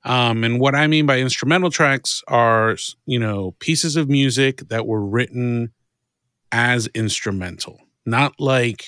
Um, 0.05 0.45
and 0.45 0.61
what 0.61 0.75
I 0.75 0.87
mean 0.87 1.07
by 1.07 1.19
instrumental 1.19 1.71
tracks 1.71 2.23
are, 2.29 2.77
you 3.07 3.19
know, 3.19 3.53
pieces 3.59 3.97
of 3.97 4.09
music 4.09 4.69
that 4.69 4.87
were 4.87 5.05
written 5.05 5.73
as 6.53 6.89
instrumental, 6.89 7.81
not 8.05 8.35
like, 8.39 8.85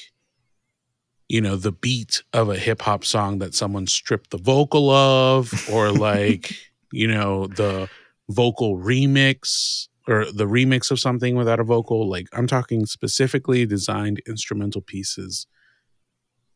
you 1.29 1.41
know, 1.41 1.57
the 1.57 1.73
beat 1.73 2.23
of 2.33 2.51
a 2.51 2.59
hip 2.59 2.83
hop 2.83 3.05
song 3.05 3.39
that 3.39 3.55
someone 3.55 3.87
stripped 3.87 4.31
the 4.31 4.39
vocal 4.39 4.91
of, 4.91 5.69
or 5.71 5.91
like, 5.93 6.53
you 6.93 7.09
know, 7.09 7.47
the 7.47 7.89
vocal 8.29 8.77
remix 8.77 9.89
or 10.07 10.27
the 10.31 10.47
remix 10.47 10.91
of 10.91 11.01
something 11.01 11.35
without 11.35 11.61
a 11.61 11.65
vocal. 11.65 12.09
Like, 12.09 12.29
I'm 12.33 12.47
talking 12.47 12.87
specifically 12.87 13.65
designed 13.65 14.21
instrumental 14.29 14.83
pieces. 14.83 15.47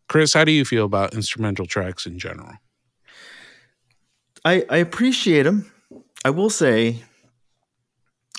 Chris, 0.09 0.35
how 0.35 0.45
do 0.45 0.53
you 0.53 0.65
feel 0.65 0.85
about 0.85 1.15
instrumental 1.15 1.67
tracks 1.67 2.05
in 2.07 2.19
general? 2.19 2.53
I, 4.45 4.65
I 4.69 4.79
appreciate 4.79 5.43
them. 5.45 5.71
I 6.25 6.31
will 6.31 6.51
say, 6.51 7.03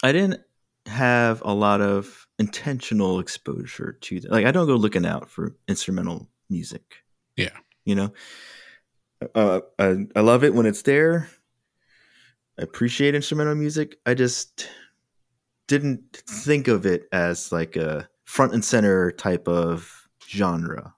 I 0.03 0.11
didn't 0.11 0.41
have 0.87 1.41
a 1.45 1.53
lot 1.53 1.81
of 1.81 2.27
intentional 2.39 3.19
exposure 3.19 3.93
to 4.01 4.19
that. 4.21 4.31
Like, 4.31 4.45
I 4.45 4.51
don't 4.51 4.67
go 4.67 4.75
looking 4.75 5.05
out 5.05 5.29
for 5.29 5.55
instrumental 5.67 6.27
music. 6.49 7.03
Yeah. 7.37 7.55
You 7.85 7.95
know, 7.95 8.13
uh, 9.35 9.61
I, 9.79 10.05
I 10.15 10.19
love 10.21 10.43
it 10.43 10.53
when 10.53 10.65
it's 10.65 10.81
there. 10.83 11.29
I 12.59 12.63
appreciate 12.63 13.15
instrumental 13.15 13.55
music. 13.55 13.97
I 14.05 14.13
just 14.13 14.67
didn't 15.67 16.23
think 16.27 16.67
of 16.67 16.85
it 16.85 17.07
as 17.11 17.51
like 17.51 17.75
a 17.75 18.07
front 18.25 18.53
and 18.53 18.63
center 18.63 19.11
type 19.11 19.47
of 19.47 20.07
genre 20.27 20.93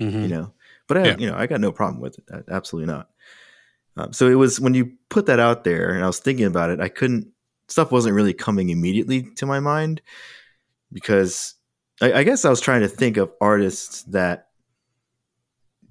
Mhm. 0.00 0.22
you 0.22 0.28
know 0.28 0.52
but 0.88 0.98
i 0.98 1.04
Yeah. 1.08 1.16
you 1.18 1.26
know 1.30 1.36
i 1.36 1.46
got 1.46 1.60
no 1.60 1.70
problem 1.72 2.00
with 2.00 2.18
it 2.18 2.44
absolutely 2.50 2.92
not 2.92 3.08
um, 3.96 4.12
so 4.12 4.28
it 4.28 4.34
was 4.34 4.60
when 4.60 4.74
you 4.74 4.92
put 5.08 5.26
that 5.26 5.40
out 5.40 5.64
there 5.64 5.90
and 5.90 6.04
i 6.04 6.06
was 6.06 6.18
thinking 6.18 6.46
about 6.46 6.70
it 6.70 6.80
i 6.80 6.88
couldn't 6.88 7.26
stuff 7.68 7.90
wasn't 7.90 8.14
really 8.14 8.34
coming 8.34 8.70
immediately 8.70 9.22
to 9.36 9.46
my 9.46 9.60
mind 9.60 10.02
because 10.92 11.54
I, 12.00 12.12
I 12.12 12.22
guess 12.22 12.44
i 12.44 12.50
was 12.50 12.60
trying 12.60 12.82
to 12.82 12.88
think 12.88 13.16
of 13.16 13.32
artists 13.40 14.02
that 14.04 14.48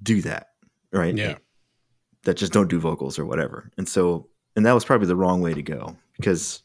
do 0.02 0.22
that 0.22 0.48
right? 0.94 1.18
Yeah. 1.18 1.36
that 2.24 2.38
just 2.38 2.54
don't 2.54 2.70
do 2.70 2.80
vocals 2.80 3.20
or 3.20 3.26
whatever. 3.26 3.72
And 3.78 3.90
so 3.90 4.30
and 4.56 4.66
that 4.66 4.74
was 4.74 4.86
probably 4.86 5.08
the 5.08 5.16
wrong 5.16 5.42
way 5.42 5.54
to 5.54 5.64
go 5.64 5.98
because 6.18 6.62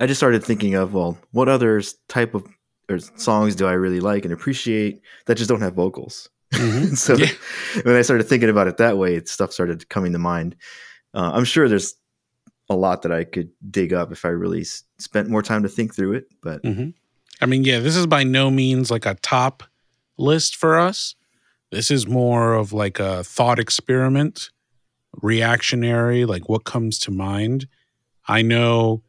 i 0.00 0.06
just 0.06 0.18
started 0.18 0.44
thinking 0.44 0.74
of 0.74 0.92
well 0.92 1.16
what 1.32 1.48
other 1.48 1.80
type 2.08 2.34
of 2.34 2.46
or 2.90 2.98
songs 2.98 3.56
do 3.56 3.66
i 3.66 3.72
really 3.72 4.00
like 4.00 4.26
and 4.26 4.34
appreciate 4.34 5.00
that 5.24 5.38
just 5.38 5.48
don't 5.48 5.62
have 5.62 5.72
vocals 5.72 6.28
Mhm. 6.52 6.96
so 6.96 7.16
Yeah. 7.16 7.30
when 7.84 7.96
I 7.96 8.02
started 8.02 8.24
thinking 8.24 8.48
about 8.50 8.68
it 8.68 8.76
that 8.78 8.98
way, 8.98 9.22
stuff 9.24 9.52
started 9.52 9.88
coming 9.88 10.12
to 10.12 10.18
mind. 10.18 10.56
Uh, 11.14 11.30
I'm 11.34 11.44
sure 11.44 11.68
there's 11.68 11.94
a 12.68 12.76
lot 12.76 13.02
that 13.02 13.12
I 13.12 13.24
could 13.24 13.50
dig 13.70 13.92
up 13.92 14.10
if 14.12 14.24
I 14.24 14.28
really 14.28 14.62
s- 14.62 14.82
spent 14.98 15.28
more 15.28 15.42
time 15.42 15.62
to 15.62 15.68
think 15.68 15.94
through 15.94 16.14
it. 16.14 16.24
But 16.42 16.64
hmm 16.64 16.90
I 17.40 17.46
mean, 17.46 17.64
yeah, 17.64 17.80
this 17.80 17.96
is 17.96 18.06
by 18.06 18.24
no 18.24 18.50
means 18.50 18.90
like 18.90 19.04
a 19.06 19.14
top 19.16 19.62
list 20.18 20.56
for 20.56 20.78
us. 20.78 21.14
This 21.70 21.90
is 21.90 22.06
more 22.06 22.54
of 22.54 22.72
like 22.72 22.98
a 22.98 23.22
thought 23.24 23.58
experiment, 23.58 24.50
reactionary, 25.22 26.24
like 26.24 26.48
what 26.48 26.64
comes 26.64 26.98
to 27.00 27.10
mind. 27.10 27.66
I 28.28 28.42
know 28.42 29.02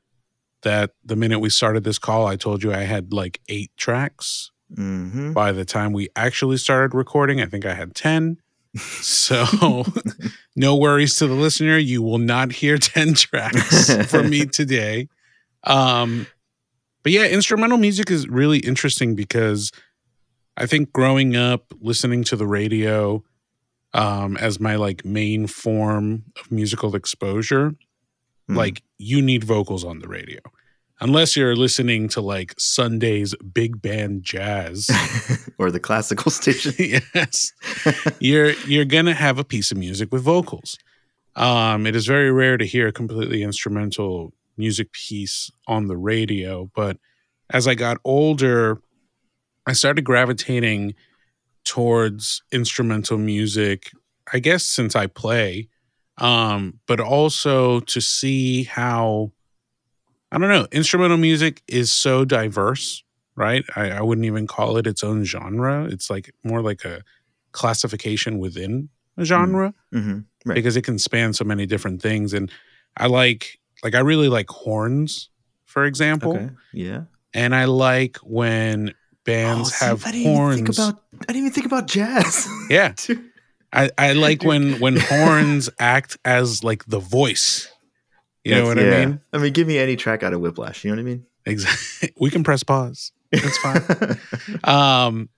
that 0.64 0.92
the 1.06 1.16
minute 1.16 1.40
we 1.40 1.50
started 1.50 1.84
this 1.84 2.00
call, 2.00 2.28
I 2.28 2.36
told 2.36 2.64
you 2.64 2.74
I 2.74 2.80
had 2.84 3.14
like 3.14 3.40
eight 3.48 3.72
tracks. 3.78 4.52
Mhm. 4.76 5.34
By 5.34 5.52
the 5.52 5.66
time 5.66 5.94
we 5.94 6.10
actually 6.16 6.58
started 6.58 6.96
recording, 6.96 7.42
I 7.42 7.46
think 7.46 7.66
I 7.66 7.74
had 7.74 7.96
10. 7.96 8.38
So, 9.02 9.86
no 10.56 10.76
worries 10.76 11.16
to 11.18 11.28
the 11.28 11.34
listener. 11.34 11.78
You 11.78 12.02
will 12.02 12.18
not 12.20 12.52
hear 12.52 12.78
10 12.80 13.14
tracks 13.16 13.94
from 14.12 14.30
me 14.30 14.46
today. 14.60 15.08
Um, 15.64 16.28
but 17.04 17.12
yeah, 17.12 17.26
instrumental 17.28 17.78
music 17.78 18.12
is 18.12 18.28
really 18.28 18.60
interesting 18.60 19.16
because 19.16 19.72
I 20.58 20.66
think 20.66 20.92
growing 20.92 21.36
up 21.36 21.74
listening 21.80 22.24
to 22.26 22.36
the 22.36 22.48
radio 22.48 23.24
um, 23.94 24.38
as 24.38 24.60
my 24.60 24.76
like 24.76 25.06
main 25.06 25.48
form 25.48 26.26
of 26.40 26.52
musical 26.52 26.96
exposure, 26.96 27.74
Mm. 28.50 28.56
like 28.56 28.82
you 28.98 29.22
need 29.22 29.44
vocals 29.44 29.84
on 29.84 30.00
the 30.00 30.08
radio. 30.08 30.40
Unless 31.00 31.36
you're 31.36 31.56
listening 31.56 32.08
to 32.10 32.22
like 32.22 32.56
Sunday's 32.58 33.36
big 33.54 33.82
band 33.82 34.24
jazz. 34.24 34.90
or 35.60 35.72
the 35.72 35.80
classical 35.80 36.32
station. 36.32 36.74
yes. 37.14 37.54
You're 38.20 38.52
you're 38.66 38.86
gonna 38.86 39.14
have 39.14 39.38
a 39.38 39.44
piece 39.44 39.72
of 39.72 39.78
music 39.78 40.12
with 40.12 40.24
vocals. 40.24 40.78
Um, 41.36 41.86
it 41.86 41.96
is 41.96 42.08
very 42.08 42.32
rare 42.32 42.58
to 42.58 42.66
hear 42.66 42.88
a 42.88 42.92
completely 42.92 43.44
instrumental 43.44 44.34
music 44.58 44.92
piece 44.92 45.52
on 45.68 45.86
the 45.86 45.96
radio, 45.98 46.70
but 46.76 46.98
as 47.52 47.68
I 47.68 47.76
got 47.76 47.98
older, 48.04 48.82
I 49.68 49.74
started 49.74 50.04
gravitating 50.04 50.96
towards 51.64 52.42
instrumental 52.52 53.18
music, 53.18 53.92
I 54.34 54.40
guess 54.40 54.64
since 54.64 54.96
I 54.96 55.08
play, 55.08 55.70
um, 56.18 56.80
but 56.88 57.00
also 57.00 57.82
to 57.82 58.02
see 58.02 58.64
how 58.64 59.32
I 60.32 60.38
don't 60.38 60.50
know. 60.50 60.68
Instrumental 60.72 61.18
music 61.18 61.62
is 61.68 61.92
so 61.92 62.26
diverse, 62.26 63.04
right? 63.36 63.64
I, 63.76 63.92
I 63.92 64.02
wouldn't 64.02 64.26
even 64.26 64.46
call 64.48 64.78
it 64.78 64.86
its 64.88 65.04
own 65.04 65.24
genre. 65.24 65.86
It's 65.86 66.10
like 66.10 66.34
more 66.44 66.62
like 66.62 66.84
a 66.86 67.04
classification 67.54 68.38
within 68.40 68.90
a 69.18 69.26
genre 69.26 69.74
hmm 69.92 70.20
Right. 70.46 70.56
because 70.56 70.78
it 70.78 70.84
can 70.84 70.98
span 70.98 71.34
so 71.34 71.44
many 71.44 71.66
different 71.66 72.02
things. 72.02 72.32
And 72.32 72.50
I 72.96 73.08
like, 73.08 73.60
like, 73.84 73.96
I 73.96 74.00
really 74.00 74.30
like 74.30 74.50
horns, 74.50 75.30
for 75.66 75.84
example. 75.84 76.32
Okay. 76.38 76.50
Yeah. 76.72 77.02
And 77.34 77.54
I 77.54 77.66
like 77.66 78.18
when 78.18 78.94
bands 79.26 79.68
Oh, 79.68 79.72
see, 79.72 79.86
have 79.86 80.06
I 80.06 80.24
horns. 80.24 80.56
think 80.56 80.70
about. 80.70 81.04
I 81.16 81.18
didn't 81.34 81.36
even 81.38 81.52
think 81.52 81.66
about 81.66 81.88
jazz. 81.88 82.48
yeah. 82.70 82.94
I, 83.74 83.90
I 83.98 84.14
like 84.14 84.44
when 84.44 84.80
when 84.80 84.96
horns 85.00 85.70
act 85.80 86.18
as 86.24 86.64
like 86.64 86.86
the 86.86 87.00
voice. 87.00 87.68
You 88.48 88.56
know 88.62 88.66
what 88.68 88.78
That's- 88.78 89.04
I 89.04 89.06
mean? 89.06 89.22
I 89.34 89.38
mean, 89.40 89.54
give 89.54 89.68
me 89.68 89.78
any 89.78 89.96
track 89.96 90.24
out 90.24 90.34
of 90.34 90.40
Whiplash. 90.42 90.84
You 90.84 90.92
know 90.92 90.96
what 90.98 91.02
I 91.02 91.04
mean? 91.06 91.26
Exactly. 91.46 92.14
We 92.20 92.30
can 92.30 92.44
press 92.44 92.64
pause. 92.64 93.12
That's 93.32 93.58
fine. 93.60 94.20
um, 94.64 95.30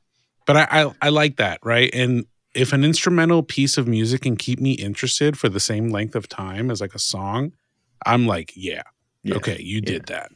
but 0.45 0.57
I, 0.57 0.67
I 0.85 0.91
I 1.03 1.09
like 1.09 1.37
that, 1.37 1.59
right? 1.63 1.89
And 1.93 2.25
if 2.55 2.73
an 2.73 2.83
instrumental 2.83 3.43
piece 3.43 3.77
of 3.77 3.87
music 3.87 4.21
can 4.21 4.35
keep 4.35 4.59
me 4.59 4.71
interested 4.73 5.37
for 5.37 5.49
the 5.49 5.59
same 5.59 5.89
length 5.89 6.15
of 6.15 6.27
time 6.27 6.71
as 6.71 6.81
like 6.81 6.95
a 6.95 6.99
song, 6.99 7.53
I'm 8.05 8.25
like, 8.27 8.53
yeah, 8.55 8.83
Yeah, 9.23 9.35
okay, 9.35 9.61
you 9.61 9.81
did 9.81 10.07
that. 10.07 10.31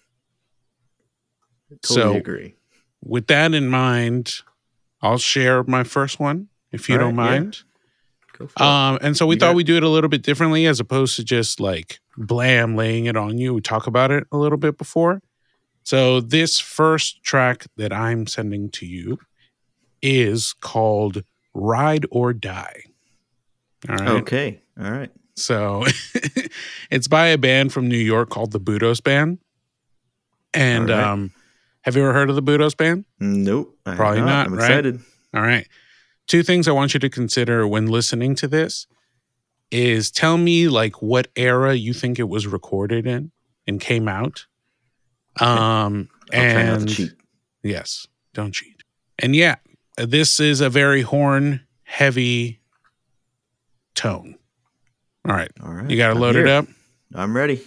Totally 1.81 2.01
so- 2.13 2.15
agree. 2.15 2.55
With 3.05 3.27
that 3.27 3.53
in 3.53 3.67
mind, 3.67 4.35
I'll 5.01 5.17
share 5.17 5.63
my 5.63 5.83
first 5.83 6.19
one 6.19 6.47
if 6.71 6.87
you 6.87 6.95
All 6.95 7.01
don't 7.01 7.17
right, 7.17 7.33
yeah. 7.33 7.39
mind. 7.41 7.63
Go 8.37 8.47
for 8.47 8.53
it. 8.57 8.61
Um, 8.61 8.99
and 9.01 9.15
so 9.17 9.25
we 9.25 9.35
You 9.35 9.39
thought 9.39 9.49
got- 9.49 9.55
we'd 9.55 9.67
do 9.67 9.77
it 9.77 9.83
a 9.83 9.89
little 9.89 10.09
bit 10.09 10.21
differently 10.23 10.65
as 10.65 10.79
opposed 10.79 11.15
to 11.17 11.23
just 11.23 11.59
like 11.59 11.99
blam 12.17 12.75
laying 12.75 13.05
it 13.05 13.15
on 13.17 13.37
you. 13.37 13.53
We 13.53 13.61
talk 13.61 13.87
about 13.87 14.11
it 14.11 14.25
a 14.31 14.37
little 14.37 14.57
bit 14.57 14.77
before. 14.77 15.21
So 15.83 16.19
this 16.21 16.59
first 16.59 17.23
track 17.23 17.65
that 17.77 17.91
I'm 17.93 18.25
sending 18.27 18.69
to 18.71 18.85
you 18.85 19.19
is 20.01 20.53
called 20.53 21.23
Ride 21.53 22.05
or 22.11 22.33
Die. 22.33 22.83
All 23.89 23.95
right. 23.95 24.07
Okay. 24.21 24.61
All 24.81 24.89
right. 24.91 25.11
So 25.35 25.83
it's 26.91 27.07
by 27.07 27.27
a 27.27 27.37
band 27.37 27.73
from 27.73 27.87
New 27.87 27.97
York 27.97 28.29
called 28.29 28.51
the 28.51 28.59
Budos 28.59 29.03
Band. 29.03 29.39
And 30.53 30.89
All 30.91 30.97
right. 30.97 31.07
um, 31.07 31.31
have 31.81 31.95
you 31.95 32.03
ever 32.03 32.13
heard 32.13 32.29
of 32.29 32.35
the 32.35 32.43
Budos 32.43 32.77
Band? 32.77 33.05
Nope. 33.19 33.75
I 33.85 33.89
have 33.91 33.97
Probably 33.97 34.21
not, 34.21 34.47
I'm 34.47 34.53
right? 34.53 34.63
excited. 34.69 34.99
All 35.33 35.41
right. 35.41 35.67
Two 36.27 36.43
things 36.43 36.67
I 36.67 36.71
want 36.71 36.93
you 36.93 36.99
to 36.99 37.09
consider 37.09 37.67
when 37.67 37.87
listening 37.87 38.35
to 38.35 38.47
this 38.47 38.87
is 39.71 40.11
tell 40.11 40.37
me 40.37 40.67
like 40.67 41.01
what 41.01 41.27
era 41.35 41.73
you 41.73 41.93
think 41.93 42.19
it 42.19 42.29
was 42.29 42.47
recorded 42.47 43.07
in 43.07 43.31
and 43.67 43.79
came 43.79 44.07
out. 44.07 44.45
Um 45.39 46.09
I'll 46.31 46.39
try 46.51 46.63
not 46.63 46.75
to 46.75 46.81
and 46.81 46.89
cheat. 46.89 47.11
yes, 47.63 48.07
don't 48.33 48.53
cheat. 48.53 48.83
And 49.19 49.35
yeah, 49.35 49.55
this 49.97 50.39
is 50.39 50.61
a 50.61 50.69
very 50.69 51.01
horn 51.01 51.61
heavy 51.83 52.59
tone. 53.95 54.37
All 55.27 55.35
right. 55.35 55.51
All 55.63 55.71
right. 55.71 55.89
You 55.89 55.97
got 55.97 56.13
to 56.13 56.19
load 56.19 56.35
it 56.35 56.47
up. 56.47 56.65
I'm 57.15 57.35
ready. 57.35 57.61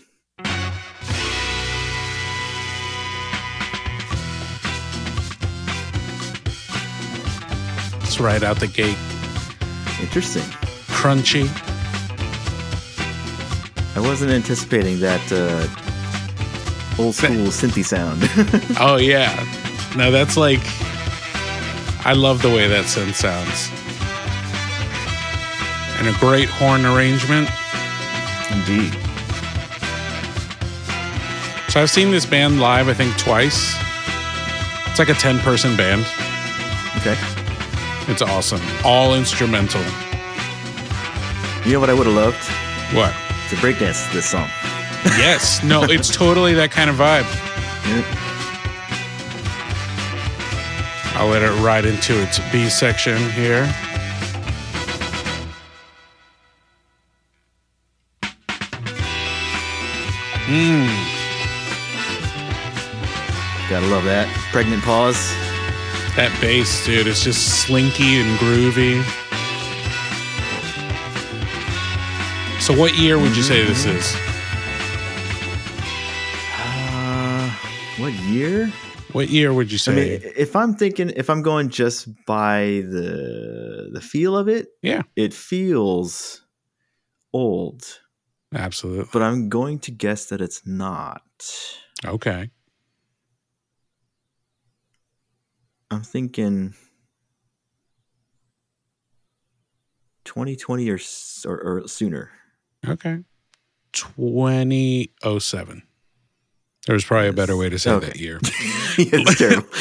Right 8.19 8.43
out 8.43 8.59
the 8.59 8.67
gate. 8.67 8.97
Interesting. 10.01 10.43
Crunchy. 10.89 11.49
I 13.95 14.01
wasn't 14.01 14.31
anticipating 14.31 15.01
that 15.01 15.21
uh, 15.31 15.67
old 17.03 17.15
school 17.15 17.49
synthy 17.49 17.85
sound. 17.85 18.23
Oh 18.81 18.97
yeah. 18.97 19.35
No, 19.97 20.11
that's 20.11 20.37
like 20.37 20.61
I 22.05 22.13
love 22.15 22.43
the 22.43 22.49
way 22.49 22.69
that 22.69 22.87
synth 22.87 23.15
sounds. 23.15 23.71
And 25.99 26.09
a 26.09 26.19
great 26.19 26.49
horn 26.49 26.85
arrangement. 26.87 27.49
Indeed. 28.51 28.93
So 31.69 31.83
I've 31.83 31.91
seen 31.91 32.11
this 32.11 32.25
band 32.25 32.61
live 32.61 32.89
I 32.89 32.95
think 32.95 33.17
twice. 33.19 33.77
It's 34.87 34.99
like 34.99 35.11
a 35.11 35.15
10 35.15 35.39
person 35.41 35.77
band. 35.77 36.07
Okay. 36.97 37.36
It's 38.09 38.23
awesome. 38.23 38.61
All 38.85 39.15
instrumental. 39.15 39.83
You 41.65 41.73
know 41.73 41.81
what 41.81 41.91
I 41.91 41.95
would 41.95 42.07
have 42.07 42.15
loved? 42.15 42.39
What? 42.95 43.13
To 43.51 43.57
breakdance 43.57 44.13
this 44.13 44.27
song. 44.31 44.49
Yes. 45.19 45.63
No, 45.65 45.83
it's 45.83 46.09
totally 46.17 46.55
that 46.55 46.71
kind 46.71 46.89
of 46.89 46.97
vibe. 46.97 47.27
Yeah. 47.87 48.23
I'll 51.19 51.29
let 51.29 51.43
it 51.43 51.51
ride 51.63 51.85
into 51.85 52.21
its 52.23 52.39
B 52.53 52.69
section 52.69 53.17
here. 53.31 53.65
Mmm. 60.47 60.87
Gotta 63.69 63.87
love 63.87 64.05
that. 64.05 64.29
Pregnant 64.53 64.85
pause. 64.85 65.46
That 66.17 66.35
bass, 66.41 66.85
dude, 66.87 67.07
it's 67.07 67.23
just 67.23 67.61
slinky 67.63 68.17
and 68.21 68.39
groovy. 68.39 69.03
So, 72.61 72.73
what 72.77 72.95
year 72.97 73.19
would 73.19 73.37
you 73.37 73.43
say 73.43 73.63
this 73.65 73.85
is? 73.85 74.15
Uh, 76.59 77.51
what 77.99 78.13
year? 78.15 78.73
What 79.13 79.29
year 79.29 79.53
would 79.53 79.71
you 79.71 79.79
say? 79.79 79.93
I 79.93 79.95
mean, 80.19 80.33
if 80.37 80.57
I'm 80.57 80.75
thinking, 80.75 81.11
if 81.17 81.29
I'm 81.29 81.43
going 81.43 81.69
just 81.69 82.09
by 82.27 82.83
the 82.89 83.91
the 83.93 84.01
feel 84.01 84.37
of 84.37 84.49
it, 84.49 84.69
Yeah. 84.83 85.03
it 85.17 85.33
feels 85.35 86.43
old. 87.33 87.83
Absolutely. 88.55 89.07
But 89.13 89.23
I'm 89.23 89.49
going 89.51 89.79
to 89.81 89.91
guess 89.91 90.27
that 90.27 90.41
it's 90.41 90.67
not. 90.67 91.23
Okay. 92.05 92.51
I'm 95.97 96.03
thinking 96.03 96.75
2020 100.25 100.91
or 100.91 100.99
or, 101.47 101.59
or 101.59 101.89
sooner. 101.89 102.31
Okay. 102.87 103.25
2007. 103.93 105.83
There's 106.87 107.05
probably 107.05 107.29
a 107.29 107.33
better 107.33 107.57
way 107.57 107.69
to 107.71 107.79
say 107.79 107.91
Okay. 107.93 108.07
that 108.09 108.17
year. 108.17 108.35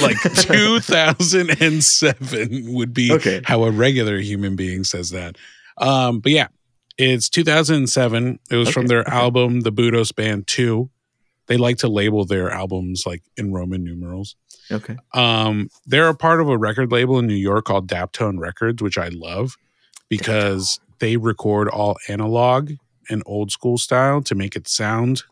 like 0.01 0.15
2007 0.35 2.73
would 2.73 2.93
be 2.93 3.11
Okay. 3.11 3.41
how 3.43 3.63
a 3.63 3.71
regular 3.71 4.17
human 4.19 4.55
being 4.55 4.83
says 4.85 5.09
that. 5.09 5.35
Um, 5.77 6.19
but 6.21 6.31
yeah, 6.31 6.47
it's 6.97 7.27
2007. 7.29 8.39
It 8.49 8.55
was 8.55 8.69
from 8.69 8.87
their 8.87 9.01
okay. 9.01 9.11
album, 9.11 9.59
The 9.61 9.71
Budos 9.73 10.15
Band 10.15 10.47
2. 10.47 10.89
They 11.47 11.57
like 11.57 11.77
to 11.79 11.87
label 11.89 12.23
their 12.25 12.49
albums 12.49 13.03
like 13.05 13.21
in 13.37 13.53
Roman 13.53 13.83
numerals. 13.83 14.35
Okay. 14.71 14.97
Um, 15.13 15.69
they're 15.85 16.07
a 16.09 16.15
part 16.15 16.41
of 16.41 16.49
a 16.49 16.57
record 16.57 16.91
label 16.91 17.19
in 17.19 17.27
New 17.27 17.35
York 17.35 17.65
called 17.65 17.87
Daptone 17.87 18.39
Records, 18.39 18.81
which 18.81 18.97
I 18.97 19.09
love 19.09 19.57
because 20.09 20.79
they 20.99 21.17
record 21.17 21.67
all 21.67 21.97
analog 22.07 22.71
and 23.09 23.21
old 23.25 23.51
school 23.51 23.77
style 23.77 24.21
to 24.23 24.35
make 24.35 24.55
it 24.55 24.67
sound 24.67 25.23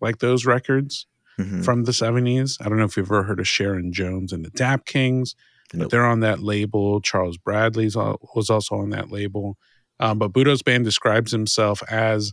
like 0.00 0.18
those 0.18 0.44
records 0.44 1.06
Mhm. 1.38 1.64
from 1.64 1.84
the 1.84 1.92
70s. 1.92 2.58
I 2.60 2.68
don't 2.68 2.78
know 2.78 2.84
if 2.84 2.96
you've 2.96 3.06
ever 3.06 3.22
heard 3.22 3.40
of 3.40 3.48
Sharon 3.48 3.92
Jones 3.92 4.32
and 4.32 4.44
the 4.44 4.50
Dap 4.50 4.84
Kings, 4.84 5.34
but 5.72 5.90
they're 5.90 6.04
on 6.04 6.20
that 6.20 6.40
label. 6.40 7.00
Charles 7.00 7.38
Bradley's 7.38 7.96
was 7.96 8.50
also 8.50 8.76
on 8.76 8.90
that 8.90 9.10
label. 9.10 9.56
Um, 10.00 10.18
but 10.18 10.32
Budos 10.32 10.62
band 10.64 10.84
describes 10.84 11.32
himself 11.32 11.82
as 11.90 12.32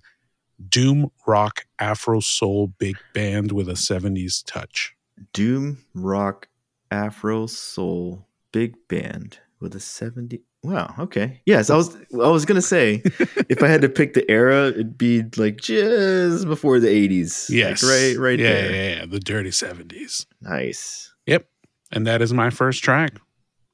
doom 0.68 1.10
rock 1.26 1.66
afro 1.80 2.20
soul 2.20 2.74
big 2.80 2.98
band 3.14 3.52
with 3.54 3.70
a 3.70 3.76
70s 3.78 4.44
touch. 4.46 4.94
Doom 5.34 5.84
rock 5.94 6.48
afro 6.92 7.46
soul 7.48 8.28
big 8.52 8.76
band 8.88 9.40
with 9.60 9.76
a 9.76 9.80
70 9.80 10.42
Wow, 10.62 10.94
okay. 11.00 11.42
Yes, 11.46 11.70
I 11.70 11.78
was 11.78 11.96
I 12.14 12.28
was 12.28 12.44
to 12.46 12.62
say 12.62 13.02
if 13.50 13.64
I 13.64 13.68
had 13.70 13.82
to 13.82 13.90
pick 13.90 14.14
the 14.14 14.30
era 14.30 14.68
it'd 14.68 14.98
be 14.98 15.24
like 15.38 15.58
just 15.62 16.46
before 16.48 16.82
the 16.82 16.88
80s. 16.90 17.50
Like, 17.50 17.58
Yes. 17.58 17.84
right 17.84 18.18
right 18.18 18.40
yeah, 18.40 18.52
there. 18.52 18.72
Yeah, 18.72 18.96
yeah, 19.00 19.06
the 19.06 19.20
dirty 19.22 19.52
70s. 19.52 20.26
Nice. 20.42 21.14
Yep 21.28 21.48
and 21.92 22.06
that 22.08 22.22
is 22.22 22.34
my 22.34 22.50
first 22.50 22.84
track. 22.84 23.14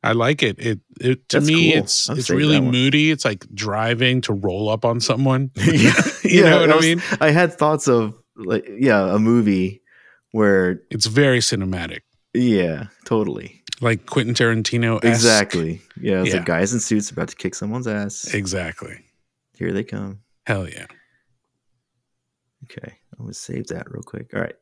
I 0.04 0.12
like 0.12 0.44
it. 0.44 0.60
It, 0.60 0.80
it 1.02 1.28
to 1.30 1.40
That's 1.40 1.48
me 1.48 1.72
cool. 1.72 1.82
it's 1.84 2.08
I'll 2.10 2.18
it's 2.20 2.30
really 2.30 2.62
moody. 2.62 3.10
It's 3.10 3.26
like 3.26 3.48
driving 3.56 4.22
to 4.22 4.34
roll 4.34 4.70
up 4.70 4.86
on 4.86 5.00
someone. 5.00 5.50
yeah, 5.58 5.94
you 6.24 6.44
know 6.44 6.60
what 6.62 6.70
I 6.72 6.76
was- 6.76 6.86
mean? 6.86 7.02
I 7.20 7.32
had 7.32 7.54
thoughts 7.54 7.88
of 7.88 8.14
like 8.36 8.68
yeah, 8.78 9.16
a 9.16 9.18
movie 9.18 9.82
where 10.36 10.82
It's 10.90 11.06
very 11.06 11.40
cinematic. 11.40 12.02
yeah, 12.34 12.88
totally. 13.06 13.62
Like 13.82 14.06
Quentin 14.06 14.34
Tarantino. 14.36 15.04
Exactly. 15.04 15.82
Yeah, 16.00 16.22
it's 16.22 16.30
Yeah. 16.30 16.38
like 16.38 16.46
guys 16.46 16.74
in 16.74 16.80
suits 16.80 17.10
about 17.12 17.28
to 17.30 17.36
kick 17.36 17.56
someone's 17.56 17.88
ass. 17.88 18.34
Exactly. 18.34 18.96
Here 19.58 19.72
they 19.74 19.84
come. 19.84 20.20
Hell 20.46 20.68
yeah. 20.70 20.88
Okay. 22.66 22.94
I'm 23.18 23.26
gonna 23.26 23.34
save 23.34 23.68
that 23.68 23.90
real 23.92 24.04
quick. 24.04 24.34
All 24.34 24.42
right. 24.42 24.56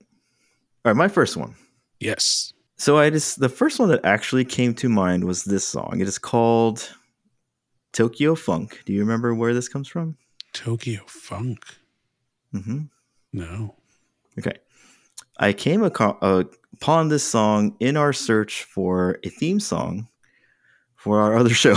All 0.86 0.92
right, 0.92 0.96
my 0.98 1.08
first 1.08 1.38
one. 1.38 1.56
Yes. 2.00 2.54
So 2.78 2.98
I 2.98 3.10
just 3.10 3.40
the 3.40 3.50
first 3.50 3.80
one 3.80 3.90
that 3.90 4.04
actually 4.04 4.46
came 4.46 4.74
to 4.76 4.90
mind 4.90 5.24
was 5.24 5.44
this 5.44 5.68
song. 5.68 5.98
It 6.02 6.08
is 6.08 6.18
called 6.20 6.90
Tokyo 7.94 8.36
Funk. 8.36 8.82
Do 8.86 8.94
you 8.94 9.00
remember 9.00 9.34
where 9.34 9.54
this 9.54 9.70
comes 9.70 9.88
from? 9.88 10.18
Tokyo 10.54 11.02
Funk. 11.08 11.64
Mm-hmm. 12.54 12.82
No. 13.32 13.76
Okay. 14.38 14.58
I 15.38 15.54
came 15.54 15.84
aco- 15.84 16.18
uh, 16.22 16.44
upon 16.74 17.10
this 17.10 17.24
song 17.24 17.76
in 17.80 17.98
our 17.98 18.14
search 18.14 18.64
for 18.64 19.20
a 19.24 19.30
theme 19.30 19.60
song 19.60 20.08
for 20.96 21.22
our 21.22 21.36
other 21.38 21.50
show. 21.54 21.74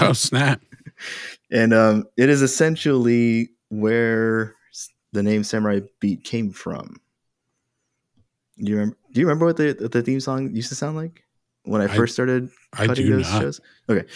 Oh 0.00 0.12
snap. 0.12 0.60
and 1.50 1.72
um, 1.74 2.04
it 2.16 2.28
is 2.28 2.42
essentially 2.42 3.50
where 3.68 4.54
the 5.12 5.22
name 5.22 5.44
Samurai 5.44 5.80
Beat 6.00 6.24
came 6.24 6.50
from. 6.52 6.96
Do 8.58 8.70
you 8.70 8.76
remember? 8.76 8.96
Do 9.12 9.20
you 9.20 9.26
remember 9.26 9.46
what 9.46 9.56
the 9.56 9.88
the 9.92 10.02
theme 10.02 10.20
song 10.20 10.54
used 10.54 10.68
to 10.68 10.74
sound 10.74 10.96
like 10.96 11.24
when 11.64 11.80
I 11.80 11.84
I- 11.84 11.88
first 11.96 12.14
started 12.14 12.48
cutting 12.72 13.10
those 13.10 13.30
not. 13.30 13.40
shows? 13.42 13.60
Okay, 13.88 14.06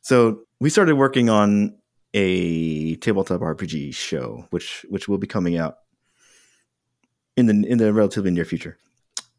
so 0.00 0.40
we 0.60 0.70
started 0.70 0.96
working 0.96 1.28
on 1.30 1.76
a 2.14 2.96
tabletop 2.96 3.40
RPG 3.40 3.94
show, 3.94 4.46
which 4.50 4.84
which 4.88 5.08
will 5.08 5.18
be 5.18 5.26
coming 5.26 5.56
out 5.56 5.78
in 7.36 7.46
the 7.46 7.68
in 7.68 7.78
the 7.78 7.92
relatively 7.92 8.30
near 8.30 8.44
future. 8.44 8.78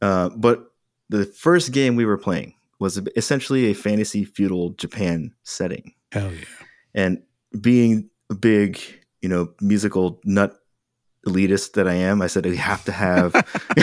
Uh, 0.01 0.29
but 0.29 0.71
the 1.09 1.25
first 1.25 1.71
game 1.71 1.95
we 1.95 2.05
were 2.05 2.17
playing 2.17 2.55
was 2.79 2.99
essentially 3.15 3.67
a 3.67 3.73
fantasy 3.73 4.25
feudal 4.25 4.71
Japan 4.71 5.33
setting. 5.43 5.93
Hell 6.11 6.31
yeah. 6.33 6.45
and 6.93 7.23
being 7.59 8.09
a 8.29 8.35
big 8.35 8.79
you 9.21 9.29
know 9.29 9.53
musical 9.61 10.19
nut 10.25 10.55
elitist 11.25 11.73
that 11.73 11.87
i 11.87 11.93
am 11.93 12.21
i 12.21 12.27
said 12.27 12.45
we 12.45 12.57
have 12.57 12.83
to 12.83 12.91
have 12.91 13.33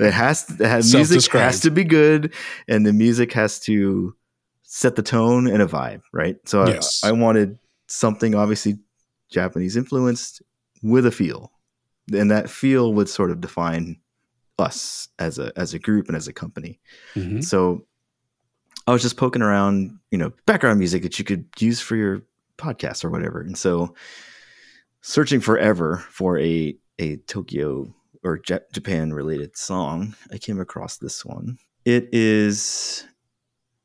it 0.00 0.12
has 0.12 0.44
to 0.44 0.68
have 0.68 0.84
music 0.92 1.32
has 1.32 1.60
to 1.60 1.70
be 1.70 1.82
good 1.84 2.32
and 2.68 2.84
the 2.86 2.92
music 2.92 3.32
has 3.32 3.58
to 3.58 4.14
set 4.62 4.94
the 4.96 5.02
tone 5.02 5.46
and 5.48 5.62
a 5.62 5.66
vibe 5.66 6.02
right? 6.12 6.36
So 6.46 6.62
I- 6.62 7.08
I, 7.08 7.12
wanted 7.12 7.58
something 7.86 8.34
obviously 8.34 8.78
japanese 9.30 9.76
influenced 9.76 10.42
with 10.82 11.06
a 11.06 11.10
feel 11.10 11.50
and 12.12 12.30
that 12.30 12.48
feel 12.50 12.92
would 12.94 13.08
sort 13.08 13.30
of 13.30 13.40
define 13.40 13.98
us 14.58 15.08
as 15.18 15.38
a 15.38 15.52
as 15.58 15.74
a 15.74 15.78
group 15.78 16.06
and 16.08 16.16
as 16.16 16.26
a 16.28 16.32
company 16.32 16.80
Mhm. 17.14 17.42
so 17.44 17.84
I 18.86 18.92
was 18.92 19.02
just 19.02 19.18
poking 19.18 19.42
around, 19.42 19.98
you 20.10 20.16
know, 20.16 20.32
background 20.46 20.78
music 20.78 21.02
that 21.02 21.18
you 21.18 21.24
could 21.24 21.44
use 21.58 21.78
for 21.78 21.94
your 21.94 22.22
podcast 22.56 23.04
or 23.04 23.10
whatever. 23.10 23.42
And 23.42 23.56
so 23.58 23.94
searching 25.02 25.40
forever 25.40 25.98
for 26.10 26.38
a 26.38 26.74
a 26.98 27.16
Tokyo 27.28 27.94
or 28.24 28.40
Ja- 28.48 28.58
Japan 28.72 29.12
related 29.12 29.56
song, 29.58 30.14
I 30.32 30.38
came 30.38 30.58
across 30.58 30.96
this 30.96 31.22
one. 31.24 31.58
It 31.84 32.08
is 32.12 33.04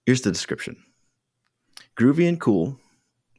here's 0.05 0.21
the 0.21 0.31
description. 0.31 0.77
Groovy 1.97 2.27
and 2.27 2.39
cool 2.39 2.79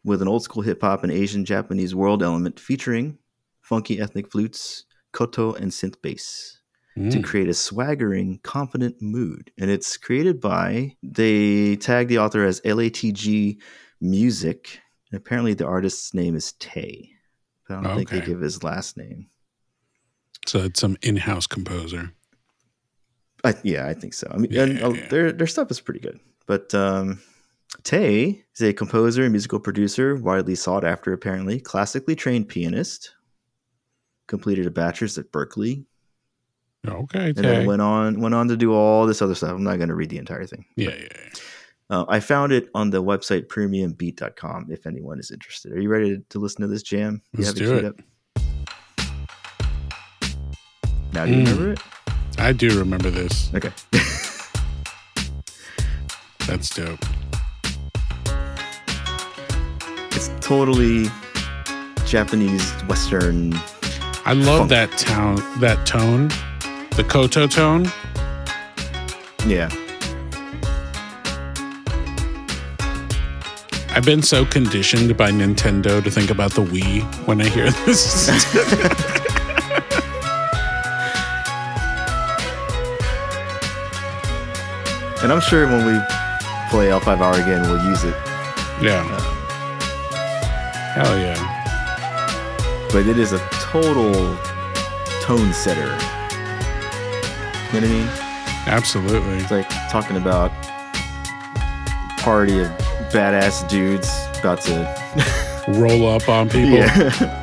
with 0.04 0.20
an 0.22 0.28
old 0.28 0.42
school 0.42 0.62
hip 0.62 0.82
hop 0.82 1.02
and 1.02 1.10
Asian 1.10 1.44
Japanese 1.46 1.94
world 1.94 2.22
element 2.22 2.60
featuring 2.60 3.18
funky 3.64 3.98
ethnic 4.00 4.30
flutes, 4.30 4.84
koto 5.12 5.52
and 5.54 5.70
synth 5.72 6.00
bass 6.02 6.60
to 6.96 7.18
Mm. 7.18 7.24
create 7.24 7.48
a 7.48 7.54
swaggering, 7.54 8.38
confident 8.44 8.94
mood. 9.02 9.50
And 9.58 9.68
it's 9.70 9.96
created 9.96 10.40
by, 10.40 10.96
they 11.02 11.74
tag 11.76 12.06
the 12.08 12.18
author 12.18 12.44
as 12.44 12.60
LATG 12.64 13.58
Music. 14.00 14.78
And 15.10 15.18
apparently 15.18 15.54
the 15.54 15.66
artist's 15.66 16.14
name 16.14 16.36
is 16.36 16.52
Tay. 16.60 17.10
But 17.66 17.78
I 17.78 17.82
don't 17.82 17.96
think 17.96 18.10
they 18.10 18.18
Okay. 18.18 18.26
give 18.26 18.40
his 18.40 18.62
last 18.62 18.96
name. 18.96 19.26
So 20.46 20.60
it's 20.60 20.78
some 20.80 20.96
in-house 21.02 21.46
composer. 21.48 22.12
I, 23.42 23.54
yeah, 23.64 23.86
I 23.88 23.94
think 23.94 24.14
so. 24.14 24.28
I 24.30 24.36
mean, 24.36 24.52
Yeah, 24.52 24.62
and, 24.64 24.82
uh, 24.82 24.90
yeah. 24.90 25.08
their 25.08 25.32
their 25.32 25.46
stuff 25.46 25.70
is 25.70 25.80
pretty 25.80 26.00
good. 26.00 26.20
But 26.46 26.74
um, 26.74 27.20
Tay 27.82 28.44
is 28.54 28.62
a 28.62 28.72
composer 28.72 29.22
and 29.24 29.32
musical 29.32 29.58
producer, 29.58 30.14
widely 30.16 30.54
sought 30.54 30.84
after. 30.84 31.12
Apparently, 31.12 31.60
classically 31.60 32.14
trained 32.14 32.48
pianist. 32.48 33.14
Completed 34.26 34.66
a 34.66 34.70
bachelor's 34.70 35.18
at 35.18 35.30
Berklee, 35.32 35.84
Okay. 36.88 37.26
and 37.28 37.36
then 37.36 37.66
went 37.66 37.82
on 37.82 38.20
went 38.20 38.34
on 38.34 38.48
to 38.48 38.56
do 38.56 38.72
all 38.72 39.06
this 39.06 39.20
other 39.22 39.34
stuff. 39.34 39.50
I'm 39.50 39.62
not 39.64 39.76
going 39.76 39.90
to 39.90 39.94
read 39.94 40.08
the 40.10 40.18
entire 40.18 40.46
thing. 40.46 40.64
yeah, 40.76 40.90
yeah, 40.90 40.96
yeah. 41.10 41.30
Uh, 41.90 42.04
I 42.08 42.18
found 42.20 42.50
it 42.52 42.70
on 42.74 42.88
the 42.88 43.02
website 43.02 43.46
premiumbeat.com 43.48 44.68
if 44.70 44.86
anyone 44.86 45.18
is 45.20 45.30
interested. 45.30 45.72
Are 45.72 45.80
you 45.80 45.90
ready 45.90 46.16
to, 46.16 46.22
to 46.30 46.38
listen 46.38 46.62
to 46.62 46.66
this 46.66 46.82
jam? 46.82 47.20
You 47.36 47.44
Let's 47.44 47.58
have 47.60 47.68
do 47.68 47.74
it. 47.74 47.84
Up? 47.84 48.00
Now, 51.12 51.26
do 51.26 51.32
you 51.32 51.42
Mm. 51.44 51.46
remember 51.46 51.72
it? 51.72 51.80
I 52.38 52.52
do 52.52 52.78
remember 52.78 53.10
this. 53.10 53.50
Okay. 53.54 53.70
That's 56.46 56.70
dope. 56.70 56.98
it's 60.12 60.30
totally 60.40 61.08
Japanese 62.06 62.70
Western. 62.88 63.52
I 64.26 64.32
love 64.32 64.58
Funk. 64.58 64.70
that 64.70 64.90
town, 64.98 65.36
that 65.60 65.86
tone, 65.86 66.28
the 66.96 67.04
koto 67.04 67.46
tone. 67.46 67.84
Yeah. 69.46 69.68
I've 73.90 74.04
been 74.04 74.22
so 74.22 74.44
conditioned 74.44 75.16
by 75.16 75.30
Nintendo 75.30 76.02
to 76.02 76.10
think 76.10 76.30
about 76.30 76.52
the 76.54 76.62
Wii 76.62 77.02
when 77.26 77.40
I 77.40 77.48
hear 77.48 77.70
this. 77.86 78.28
And 85.22 85.32
I'm 85.32 85.40
sure 85.40 85.66
when 85.66 85.86
we 85.86 85.98
play 86.68 86.88
L5 86.88 87.06
Hour 87.20 87.34
again, 87.40 87.62
we'll 87.62 87.82
use 87.86 88.04
it. 88.04 88.14
yeah. 88.82 89.00
Uh, 89.10 89.20
Hell 90.94 91.18
yeah. 91.18 91.38
But 92.92 93.06
it 93.06 93.18
is 93.18 93.32
a 93.32 93.38
total 93.74 94.36
tone 95.22 95.52
setter. 95.52 95.80
You 97.72 97.80
know 97.80 97.80
what 97.80 97.82
I 97.82 97.88
mean? 97.88 98.08
Absolutely. 98.68 99.38
It's 99.38 99.50
like 99.50 99.68
talking 99.90 100.16
about 100.16 100.52
party 102.18 102.60
of 102.60 102.68
badass 103.10 103.68
dudes 103.68 104.08
about 104.38 104.60
to 104.62 105.64
Roll 105.80 106.06
up 106.08 106.28
on 106.28 106.48
people. 106.48 106.70
yeah 106.70 107.40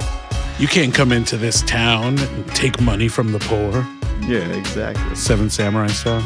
You 0.59 0.67
can't 0.67 0.93
come 0.93 1.11
into 1.11 1.35
this 1.37 1.63
town 1.63 2.17
and 2.19 2.47
take 2.55 2.79
money 2.79 3.07
from 3.09 3.33
the 3.33 3.39
poor. 3.39 3.85
yeah 4.25 4.47
exactly 4.55 5.15
Seven 5.15 5.49
Samurai 5.49 5.87
style. 5.87 6.23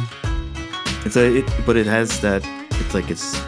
it's 1.04 1.16
a 1.16 1.38
it, 1.38 1.46
but 1.66 1.78
it 1.78 1.88
has 1.88 2.20
that 2.22 2.44
it's 2.80 2.94
like 2.94 3.10
it's 3.10 3.42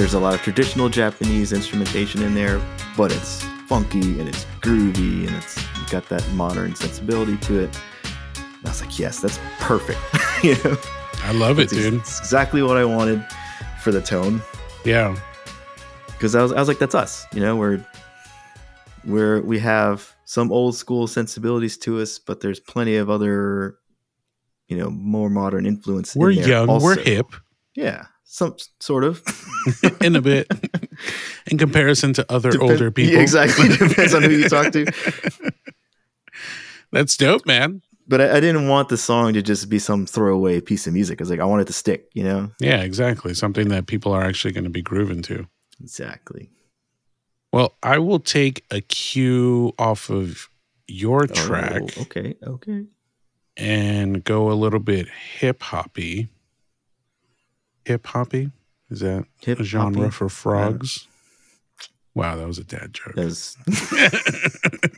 there's 0.00 0.14
a 0.14 0.18
lot 0.18 0.32
of 0.32 0.40
traditional 0.40 0.88
japanese 0.88 1.52
instrumentation 1.52 2.22
in 2.22 2.32
there 2.32 2.58
but 2.96 3.12
it's 3.12 3.42
funky 3.66 4.18
and 4.18 4.26
it's 4.30 4.46
groovy 4.62 5.26
and 5.26 5.36
it's 5.36 5.62
got 5.90 6.08
that 6.08 6.26
modern 6.32 6.74
sensibility 6.74 7.36
to 7.36 7.60
it. 7.64 7.78
And 8.34 8.64
i 8.64 8.70
was 8.70 8.80
like 8.80 8.98
yes 8.98 9.20
that's 9.20 9.38
perfect. 9.58 10.00
You 10.42 10.54
know? 10.64 10.78
I 11.24 11.32
love 11.32 11.58
it, 11.58 11.68
dude. 11.68 11.92
it's 11.92 12.18
exactly 12.18 12.62
what 12.62 12.78
i 12.78 12.84
wanted 12.86 13.22
for 13.82 13.92
the 13.92 14.00
tone. 14.00 14.40
Yeah. 14.86 15.14
because 16.06 16.34
I 16.34 16.42
was, 16.42 16.52
I 16.52 16.58
was 16.60 16.66
like 16.68 16.78
that's 16.78 16.94
us 16.94 17.26
you 17.34 17.40
know 17.40 17.56
we're 17.56 17.84
we're 19.04 19.42
we 19.42 19.58
have 19.58 20.16
some 20.24 20.50
old 20.50 20.76
school 20.76 21.08
sensibilities 21.08 21.76
to 21.78 22.00
us 22.00 22.18
but 22.18 22.40
there's 22.40 22.58
plenty 22.58 22.96
of 22.96 23.10
other 23.10 23.76
you 24.66 24.78
know 24.78 24.88
more 24.88 25.28
modern 25.28 25.66
influence 25.66 26.16
in 26.16 26.22
We're 26.22 26.34
there 26.34 26.48
young, 26.48 26.82
we're 26.82 26.98
hip. 26.98 27.26
Yeah 27.74 28.06
some 28.32 28.54
sort 28.78 29.02
of 29.02 29.22
in 30.00 30.14
a 30.14 30.22
bit 30.22 30.46
in 31.50 31.58
comparison 31.58 32.12
to 32.12 32.24
other 32.32 32.52
older 32.60 32.90
people. 32.92 33.14
Yeah, 33.14 33.20
exactly 33.20 33.68
depends 33.88 34.14
on 34.14 34.22
who 34.22 34.30
you 34.30 34.48
talk 34.48 34.72
to 34.72 34.86
That's 36.92 37.16
dope, 37.16 37.44
man. 37.44 37.82
but 38.06 38.20
I, 38.20 38.36
I 38.36 38.40
didn't 38.40 38.68
want 38.68 38.88
the 38.88 38.96
song 38.96 39.32
to 39.34 39.42
just 39.42 39.68
be 39.68 39.78
some 39.78 40.06
throwaway 40.06 40.60
piece 40.60 40.86
of 40.86 40.92
music. 40.92 41.20
I 41.20 41.22
was 41.22 41.30
like, 41.30 41.40
I 41.40 41.44
want 41.44 41.62
it 41.62 41.66
to 41.66 41.72
stick, 41.72 42.08
you 42.14 42.22
know? 42.24 42.50
Yeah, 42.60 42.82
exactly. 42.82 43.34
Something 43.34 43.68
that 43.70 43.86
people 43.86 44.12
are 44.12 44.22
actually 44.22 44.52
going 44.52 44.64
to 44.64 44.70
be 44.70 44.82
grooving 44.82 45.22
to. 45.22 45.46
Exactly. 45.80 46.50
Well, 47.52 47.74
I 47.82 47.98
will 47.98 48.20
take 48.20 48.64
a 48.70 48.80
cue 48.80 49.72
off 49.78 50.08
of 50.08 50.48
your 50.86 51.24
oh, 51.24 51.26
track 51.26 51.82
Oh, 51.96 52.02
okay. 52.02 52.36
Okay. 52.46 52.84
and 53.56 54.22
go 54.22 54.50
a 54.50 54.54
little 54.54 54.80
bit 54.80 55.08
hip 55.08 55.62
hoppy. 55.62 56.28
Hip 57.84 58.06
hoppy? 58.06 58.50
Is 58.90 59.00
that 59.00 59.24
Hip 59.42 59.60
a 59.60 59.64
genre 59.64 60.02
hoppy. 60.02 60.10
for 60.10 60.28
frogs? 60.28 61.06
Wow, 62.14 62.36
that 62.36 62.46
was 62.46 62.58
a 62.58 62.64
dad 62.64 62.92
joke. 62.92 63.14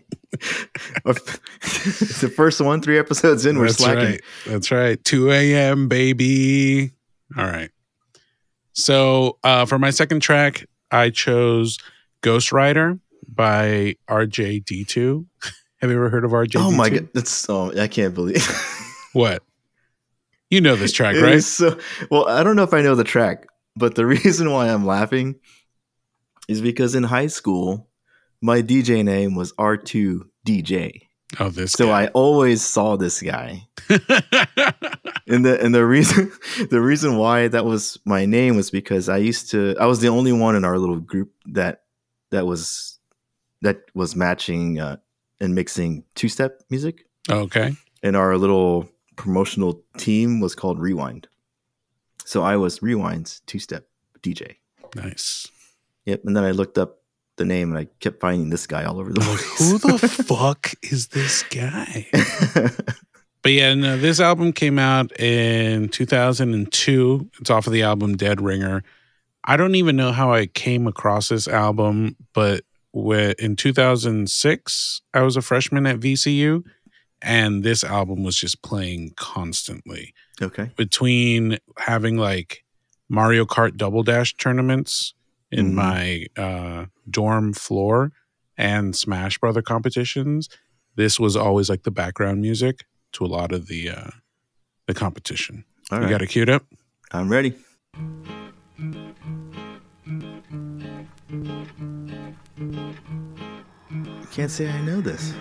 The 1.03 2.33
first 2.35 2.61
one, 2.61 2.81
three 2.81 2.99
episodes 2.99 3.45
in, 3.45 3.59
we're 3.59 3.66
That's 3.66 3.79
slacking. 3.79 4.05
right. 4.05 4.21
That's 4.47 4.71
right. 4.71 5.03
2 5.05 5.31
a.m., 5.31 5.88
baby. 5.88 6.92
All 7.37 7.45
right. 7.45 7.71
So 8.73 9.38
uh, 9.45 9.66
for 9.66 9.79
my 9.79 9.90
second 9.90 10.21
track, 10.21 10.66
I 10.90 11.11
chose 11.11 11.79
Ghost 12.23 12.51
Rider 12.53 12.99
by 13.29 13.97
RJD2. 14.09 15.27
Have 15.81 15.90
you 15.90 15.97
ever 15.97 16.09
heard 16.09 16.25
of 16.25 16.31
RJD2? 16.31 16.57
Oh 16.57 16.71
my 16.71 16.88
god, 16.88 17.09
that's 17.12 17.49
oh 17.51 17.73
I 17.79 17.88
can't 17.88 18.14
believe 18.14 18.42
What? 19.12 19.42
You 20.53 20.61
know 20.61 20.77
this 20.77 20.93
track, 20.93 21.17
right? 21.17 21.43
so 21.43 21.79
well. 22.11 22.29
I 22.29 22.43
don't 22.43 22.57
know 22.57 22.62
if 22.62 22.75
I 22.75 22.83
know 22.83 22.95
the 22.95 23.05
track, 23.05 23.47
but 23.75 23.95
the 23.95 24.05
reason 24.17 24.51
why 24.51 24.69
I'm 24.69 24.85
laughing 24.85 25.37
is 26.47 26.61
because 26.61 26.95
in 26.95 27.05
high 27.05 27.29
school, 27.29 27.88
my 28.43 28.61
DJ 28.61 29.03
name 29.03 29.35
was 29.35 29.55
R2 29.55 30.21
DJ. 30.47 31.09
oh, 31.41 31.49
this. 31.49 31.73
So 31.73 31.91
I 31.91 32.09
always 32.09 32.61
saw 32.61 32.97
this 32.97 33.23
guy. 33.23 33.67
And 35.29 35.47
the 35.47 35.65
and 35.65 35.75
the 35.75 35.87
reason 35.87 36.33
the 36.71 36.81
reason 36.81 37.17
why 37.17 37.49
that 37.49 37.65
was 37.65 37.99
my 38.05 38.27
name 38.27 38.57
was 38.57 38.71
because 38.71 39.09
I 39.09 39.17
used 39.19 39.51
to 39.53 39.75
I 39.81 39.87
was 39.87 40.01
the 40.01 40.09
only 40.09 40.33
one 40.33 40.57
in 40.57 40.65
our 40.65 40.77
little 40.77 40.99
group 41.01 41.33
that 41.47 41.85
that 42.33 42.45
was 42.45 42.99
that 43.62 43.83
was 43.95 44.17
matching 44.17 44.81
uh, 44.81 44.97
and 45.41 45.55
mixing 45.55 46.05
two 46.15 46.29
step 46.29 46.61
music. 46.69 47.07
okay. 47.31 47.75
And 48.03 48.17
our 48.17 48.37
little 48.37 48.91
promotional 49.16 49.83
team 49.96 50.40
was 50.40 50.55
called 50.55 50.81
Rewind. 50.81 51.29
So 52.25 52.42
I 52.42 52.57
was 52.57 52.81
Rewind's 52.81 53.40
two 53.46 53.59
step 53.59 53.88
DJ. 54.22 54.57
Nice. 54.94 55.48
Yep. 56.07 56.22
And 56.25 56.37
then 56.37 56.44
I 56.44 56.51
looked 56.51 56.79
up 56.79 56.98
the 57.37 57.44
name 57.44 57.70
and 57.70 57.79
I 57.79 57.88
kept 58.01 58.20
finding 58.20 58.51
this 58.51 58.66
guy 58.66 58.85
all 58.85 59.01
over 59.01 59.12
the 59.12 59.20
place. 59.20 59.59
who 59.59 59.79
the 59.79 59.98
fuck 60.27 60.72
is 60.83 61.09
this 61.09 61.42
guy? 61.44 62.07
But 63.42 63.53
yeah, 63.53 63.75
no, 63.75 63.98
this 63.98 64.20
album 64.20 64.53
came 64.53 64.79
out 64.79 65.18
in 65.20 65.88
2002. 65.88 67.31
It's 67.40 67.51
off 67.51 67.66
of 67.66 67.72
the 67.72 67.83
album 67.83 68.16
Dead 68.16 68.40
Ringer. 68.40 68.85
I 69.44 69.57
don't 69.57 69.75
even 69.75 69.96
know 69.96 70.12
how 70.12 70.33
I 70.33 70.46
came 70.46 70.87
across 70.87 71.29
this 71.29 71.48
album, 71.48 72.16
but 72.33 72.62
in 72.94 73.57
2006, 73.57 75.03
I 75.12 75.22
was 75.22 75.37
a 75.37 75.42
freshman 75.42 75.87
at 75.87 75.98
VCU, 75.98 76.64
and 77.23 77.63
this 77.63 77.85
album 77.85 78.23
was 78.23 78.37
just 78.37 78.63
playing 78.63 79.13
constantly. 79.17 80.13
okay. 80.41 80.71
Between 80.77 81.59
having 81.79 82.17
like 82.17 82.65
Mario 83.09 83.45
Kart 83.45 83.77
Double 83.77 84.03
Dash 84.03 84.35
tournaments 84.37 85.15
in 85.51 85.73
Mhm. 85.73 85.75
my 85.75 86.27
uh, 86.43 86.87
dorm 87.09 87.53
floor 87.53 88.13
and 88.57 88.97
Smash 88.97 89.39
Brother 89.39 89.63
competitions, 89.63 90.49
this 90.97 91.21
was 91.21 91.37
always 91.37 91.69
like 91.71 91.83
the 91.85 91.91
background 91.91 92.41
music 92.41 92.85
to 93.13 93.25
a 93.25 93.27
lot 93.29 93.53
of 93.53 93.67
the 93.69 93.91
uh, 93.91 94.11
the 94.87 94.95
competition. 94.95 95.65
All 95.91 96.03
you 96.03 96.09
got 96.09 96.23
it 96.23 96.29
queued 96.29 96.49
up? 96.51 96.65
I'm 97.13 97.29
ready. 97.29 97.55
Can't 104.33 104.51
say 104.51 104.68
I 104.68 104.81
know 104.83 105.01
this. 105.01 105.35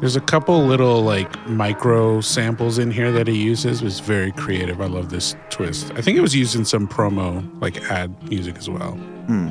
There's 0.00 0.16
a 0.16 0.20
couple 0.20 0.64
little 0.66 1.00
like 1.02 1.48
micro 1.48 2.20
samples 2.20 2.78
in 2.78 2.90
here 2.90 3.10
that 3.10 3.26
he 3.26 3.42
uses. 3.42 3.80
It's 3.82 4.00
very 4.00 4.30
creative. 4.32 4.80
I 4.82 4.86
love 4.86 5.08
this 5.08 5.34
twist. 5.50 5.90
I 5.96 6.02
think 6.02 6.18
it 6.18 6.20
was 6.20 6.34
used 6.36 6.54
in 6.54 6.64
some 6.64 6.86
promo, 6.86 7.42
like 7.60 7.78
ad 7.90 8.28
music 8.28 8.56
as 8.58 8.68
well. 8.68 8.92
Hmm. 8.92 9.48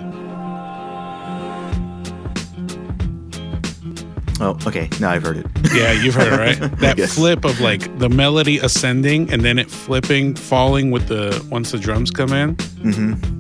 Oh, 4.41 4.57
okay. 4.67 4.89
Now 4.99 5.09
I've 5.11 5.23
heard 5.23 5.37
it. 5.37 5.47
Yeah, 5.73 5.91
you've 5.93 6.13
heard 6.13 6.33
it, 6.33 6.37
right? 6.37 6.59
That 6.79 6.97
Yes. 6.97 7.15
flip 7.15 7.45
of 7.45 7.59
like 7.61 7.97
the 7.99 8.09
melody 8.09 8.59
ascending 8.59 9.31
and 9.31 9.43
then 9.43 9.57
it 9.57 9.71
flipping, 9.71 10.35
falling 10.35 10.91
with 10.91 11.07
the 11.07 11.43
once 11.49 11.71
the 11.71 11.79
drums 11.79 12.11
come 12.11 12.31
in. 12.33 12.55
Mm-hmm. 12.57 13.31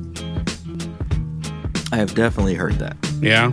I 1.93 1.97
have 1.97 2.15
definitely 2.15 2.55
heard 2.55 2.79
that. 2.79 2.97
Yeah. 3.21 3.51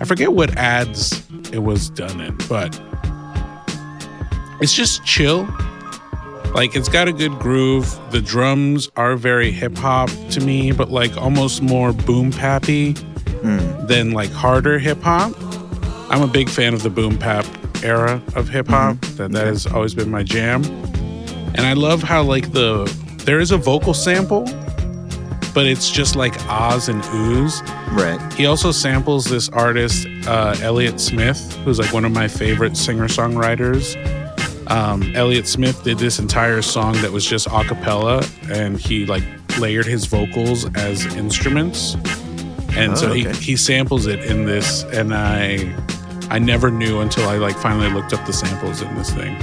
I 0.00 0.04
forget 0.04 0.32
what 0.32 0.56
ads 0.56 1.22
it 1.52 1.62
was 1.62 1.90
done 1.90 2.20
in, 2.20 2.36
but 2.48 2.80
it's 4.60 4.74
just 4.74 5.04
chill. 5.04 5.48
Like 6.54 6.74
it's 6.74 6.88
got 6.88 7.08
a 7.08 7.12
good 7.12 7.38
groove. 7.38 7.98
The 8.10 8.20
drums 8.20 8.90
are 8.96 9.16
very 9.16 9.50
hip 9.50 9.76
hop 9.76 10.10
to 10.30 10.40
me, 10.40 10.72
but 10.72 10.90
like 10.90 11.16
almost 11.16 11.62
more 11.62 11.92
boom 11.92 12.32
bappy 12.32 12.96
than 13.86 14.12
like 14.12 14.30
harder 14.30 14.78
hip 14.78 15.00
hop. 15.02 15.32
I'm 16.10 16.22
a 16.22 16.26
big 16.26 16.48
fan 16.48 16.74
of 16.74 16.82
the 16.82 16.90
boom 16.90 17.16
bap 17.16 17.44
era 17.82 18.22
of 18.34 18.48
hip 18.48 18.68
hop. 18.68 18.96
Mm-hmm. 18.96 19.16
That 19.16 19.32
that 19.32 19.46
has 19.46 19.66
always 19.66 19.94
been 19.94 20.10
my 20.10 20.22
jam. 20.22 20.64
And 21.54 21.60
I 21.60 21.72
love 21.72 22.02
how 22.02 22.22
like 22.22 22.52
the 22.52 22.84
there 23.24 23.40
is 23.40 23.50
a 23.50 23.58
vocal 23.58 23.94
sample, 23.94 24.46
but 25.54 25.66
it's 25.66 25.90
just 25.90 26.16
like 26.16 26.34
ahs 26.46 26.88
and 26.88 27.02
oohs. 27.02 27.60
Right. 27.92 28.32
He 28.34 28.46
also 28.46 28.70
samples 28.72 29.24
this 29.24 29.48
artist, 29.50 30.06
uh, 30.26 30.56
Elliott 30.60 31.00
Smith, 31.00 31.54
who's 31.64 31.78
like 31.78 31.92
one 31.92 32.04
of 32.04 32.12
my 32.12 32.28
favorite 32.28 32.76
singer 32.76 33.08
songwriters. 33.08 33.96
Um, 34.70 35.02
Elliott 35.14 35.46
Smith 35.46 35.82
did 35.82 35.98
this 35.98 36.18
entire 36.18 36.60
song 36.62 36.92
that 37.00 37.10
was 37.10 37.24
just 37.24 37.46
a 37.46 37.64
cappella, 37.64 38.22
and 38.50 38.78
he 38.78 39.06
like 39.06 39.22
layered 39.58 39.86
his 39.86 40.04
vocals 40.04 40.66
as 40.76 41.04
instruments. 41.16 41.94
And 42.76 42.92
Oh, 42.92 42.96
so 42.96 43.12
he, 43.12 43.28
he 43.30 43.56
samples 43.56 44.06
it 44.06 44.20
in 44.20 44.44
this, 44.44 44.84
and 44.84 45.14
I 45.14 45.74
I 46.30 46.38
never 46.38 46.70
knew 46.70 47.00
until 47.00 47.26
I 47.28 47.38
like 47.38 47.56
finally 47.56 47.90
looked 47.90 48.12
up 48.12 48.24
the 48.26 48.32
samples 48.34 48.82
in 48.82 48.94
this 48.94 49.10
thing. 49.10 49.36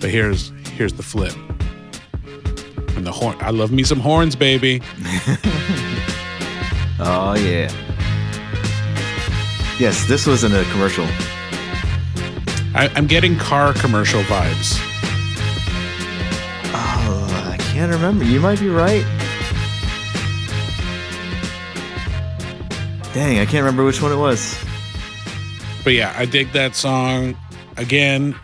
But 0.00 0.08
here's 0.10 0.50
here's 0.72 0.94
the 0.94 1.02
flip. 1.02 1.34
And 2.96 3.06
the 3.06 3.12
horn. 3.12 3.36
I 3.40 3.50
love 3.50 3.72
me 3.72 3.82
some 3.82 4.00
horns, 4.00 4.36
baby. 4.36 4.80
Oh 7.00 7.34
yeah. 7.34 7.70
Yes, 9.80 10.06
this 10.06 10.26
was 10.26 10.44
in 10.44 10.54
a 10.54 10.62
commercial. 10.70 11.04
I, 12.72 12.90
I'm 12.94 13.06
getting 13.08 13.36
car 13.36 13.74
commercial 13.74 14.22
vibes. 14.22 14.78
Oh, 16.72 17.50
I 17.52 17.56
can't 17.72 17.92
remember. 17.92 18.24
You 18.24 18.38
might 18.38 18.60
be 18.60 18.68
right. 18.68 19.04
Dang, 23.12 23.38
I 23.38 23.44
can't 23.44 23.64
remember 23.64 23.84
which 23.84 24.00
one 24.00 24.12
it 24.12 24.16
was. 24.16 24.56
But 25.82 25.94
yeah, 25.94 26.14
I 26.16 26.26
dig 26.26 26.52
that 26.52 26.76
song. 26.76 27.36
Again, 27.76 28.34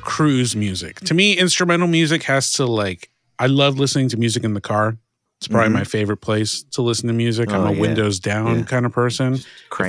cruise 0.00 0.56
music. 0.56 1.00
To 1.00 1.14
me, 1.14 1.34
instrumental 1.38 1.88
music 1.88 2.22
has 2.24 2.54
to 2.54 2.64
like 2.64 3.10
I 3.42 3.46
love 3.46 3.78
listening 3.78 4.08
to 4.10 4.16
music 4.16 4.44
in 4.44 4.54
the 4.54 4.60
car. 4.60 4.96
It's 5.38 5.48
probably 5.48 5.70
Mhm. 5.70 5.72
my 5.72 5.84
favorite 5.84 6.18
place 6.18 6.62
to 6.70 6.82
listen 6.82 7.08
to 7.08 7.12
music. 7.12 7.50
I'm 7.52 7.62
Oh, 7.62 7.66
a 7.66 7.72
yeah. 7.72 7.80
windows 7.80 8.20
down 8.20 8.58
Yeah. 8.60 8.64
kind 8.64 8.86
of 8.86 8.92
person. 8.92 9.40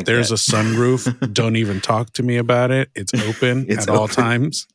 There's 0.05 0.29
that. 0.29 0.33
a 0.33 0.51
sunroof, 0.51 1.33
don't 1.33 1.55
even 1.55 1.79
talk 1.79 2.11
to 2.13 2.23
me 2.23 2.37
about 2.37 2.71
it. 2.71 2.89
It's 2.95 3.13
open 3.29 3.65
It's 3.69 3.83
at 3.83 3.89
all 3.89 4.07
times. 4.07 4.65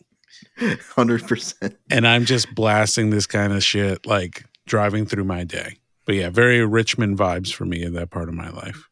hundred 0.95 1.27
percent. 1.27 1.77
And 1.91 2.07
I'm 2.07 2.25
just 2.25 2.55
blasting 2.55 3.11
this 3.11 3.27
kind 3.27 3.53
of 3.53 3.65
shit 3.65 4.07
like 4.07 4.45
driving 4.67 5.07
through 5.07 5.25
my 5.25 5.43
day. 5.45 5.79
But 6.05 6.15
yeah, 6.15 6.31
very 6.31 6.65
Richmond 6.65 7.19
vibes 7.19 7.53
for 7.53 7.65
me 7.65 7.83
in 7.83 7.93
that 7.95 8.11
part 8.11 8.29
of 8.29 8.35
my 8.35 8.51
life. 8.51 8.89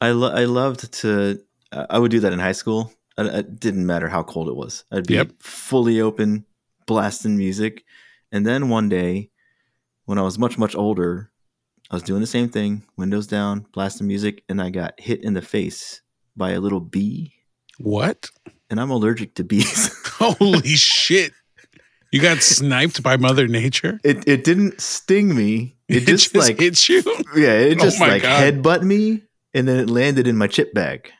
I 0.00 0.10
lo- 0.10 0.32
I 0.34 0.44
loved 0.44 0.92
to. 1.00 1.40
Uh, 1.72 1.86
I 1.88 1.98
would 1.98 2.10
do 2.10 2.20
that 2.20 2.32
in 2.34 2.38
high 2.38 2.52
school. 2.52 2.92
It, 3.16 3.26
it 3.26 3.58
didn't 3.60 3.86
matter 3.86 4.08
how 4.08 4.22
cold 4.22 4.48
it 4.48 4.56
was. 4.56 4.84
I'd 4.92 5.06
be 5.06 5.14
Yep. 5.14 5.30
fully 5.40 6.00
open, 6.02 6.44
blasting 6.86 7.36
music, 7.38 7.84
and 8.36 8.46
then 8.46 8.68
one 8.68 8.88
day, 8.88 9.30
when 10.04 10.18
I 10.18 10.22
was 10.22 10.38
much 10.38 10.58
much 10.58 10.74
older, 10.76 11.30
I 11.90 11.94
was 11.96 12.02
doing 12.02 12.20
the 12.20 12.26
same 12.26 12.48
thing, 12.48 12.82
windows 12.96 13.26
down, 13.26 13.66
blasting 13.72 14.06
music, 14.06 14.42
and 14.48 14.60
I 14.60 14.70
got 14.70 14.98
hit 15.00 15.22
in 15.24 15.34
the 15.34 15.42
face 15.42 16.02
by 16.36 16.50
a 16.50 16.60
little 16.60 16.80
bee. 16.80 17.32
What? 17.78 18.30
And 18.70 18.80
I'm 18.80 18.90
allergic 18.90 19.34
to 19.36 19.44
bees. 19.44 19.90
Holy 20.18 20.74
shit. 20.74 21.32
You 22.12 22.20
got 22.22 22.38
sniped 22.42 23.02
by 23.02 23.16
Mother 23.16 23.46
Nature? 23.48 24.00
it 24.04 24.26
it 24.28 24.44
didn't 24.44 24.80
sting 24.80 25.34
me. 25.34 25.76
It 25.88 26.00
just, 26.06 26.34
like 26.34 26.58
hits 26.60 26.88
you. 26.88 27.02
yeah, 27.36 27.52
it 27.52 27.78
Oh 27.80 27.84
just 27.84 28.00
my 28.00 28.08
like 28.08 28.22
God. 28.22 28.42
headbutt 28.42 28.82
me, 28.82 29.22
and 29.54 29.68
then 29.68 29.78
it 29.78 29.88
landed 29.90 30.26
in 30.26 30.36
my 30.36 30.46
chip 30.48 30.74
bag. 30.74 31.10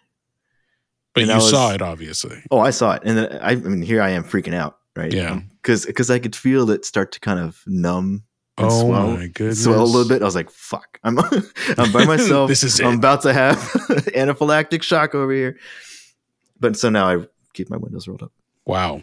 But 1.14 1.22
And 1.22 1.31
you 1.31 1.37
was- 1.37 1.50
saw 1.50 1.72
it, 1.72 1.83
obviously. 1.83 2.42
Oh, 2.50 2.59
I 2.59 2.70
saw 2.70 2.92
it, 2.94 3.02
and 3.05 3.16
then 3.18 3.38
I, 3.40 3.50
I 3.52 3.55
mean, 3.57 3.83
here 3.83 4.02
I 4.02 4.11
am 4.11 4.24
freaking 4.24 4.55
out, 4.55 4.79
right? 4.96 5.12
Yeah. 5.12 5.32
Um, 5.32 5.50
because 5.62 5.87
because 5.87 6.11
I 6.11 6.18
could 6.18 6.35
feel 6.37 6.70
it 6.70 6.85
start 6.85 7.12
to 7.12 7.20
kind 7.20 7.40
of 7.40 7.62
numb 7.66 8.24
and 8.59 8.68
Oh 8.70 8.80
swell, 8.87 9.11
my 9.16 9.26
goodness. 9.26 9.64
swell 9.64 9.82
a 9.82 9.85
little 9.85 10.09
bit. 10.09 10.22
I 10.22 10.24
was 10.24 10.35
like, 10.35 10.50
"Fuck, 10.50 10.98
I'm 11.04 11.18
I'm 11.78 11.92
by 11.92 12.04
myself. 12.14 12.48
This 12.48 12.62
is 12.62 12.80
I'm 12.80 12.94
it. 12.94 12.96
about 12.96 13.22
to 13.22 13.32
have 13.32 13.56
anaphylactic 14.14 14.82
shock 14.82 15.14
over 15.14 15.32
here." 15.32 15.59
But 16.59 16.76
so 16.76 16.88
now 16.88 17.09
I 17.09 17.26
keep 17.52 17.68
my 17.70 17.76
windows 17.76 18.09
rolled 18.09 18.22
up. 18.22 18.32
Wow. 18.64 19.02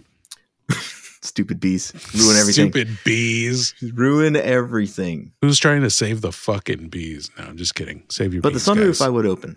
Stupid 1.22 1.60
bees 1.62 1.94
ruin 2.14 2.36
everything. 2.36 2.72
Stupid 2.72 2.98
bees. 3.06 3.74
Ruin 3.94 4.36
everything. 4.36 5.32
Who's 5.42 5.58
trying 5.58 5.82
to 5.82 5.90
save 5.90 6.20
the 6.22 6.32
fucking 6.34 6.90
bees? 6.90 7.30
No, 7.38 7.46
I'm 7.46 7.58
just 7.58 7.76
kidding. 7.76 8.04
Save 8.10 8.34
your 8.34 8.42
bees. 8.42 8.52
But 8.52 8.74
the 8.76 8.76
bees. 8.86 9.00
sunroof 9.00 9.06
I 9.06 9.10
would 9.10 9.26
open. 9.26 9.56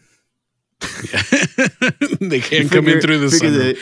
Yeah. 1.13 1.23
they 2.21 2.41
can't 2.41 2.71
come 2.71 2.87
in 2.87 3.01
through 3.01 3.19
the 3.19 3.27
sunroof. 3.27 3.79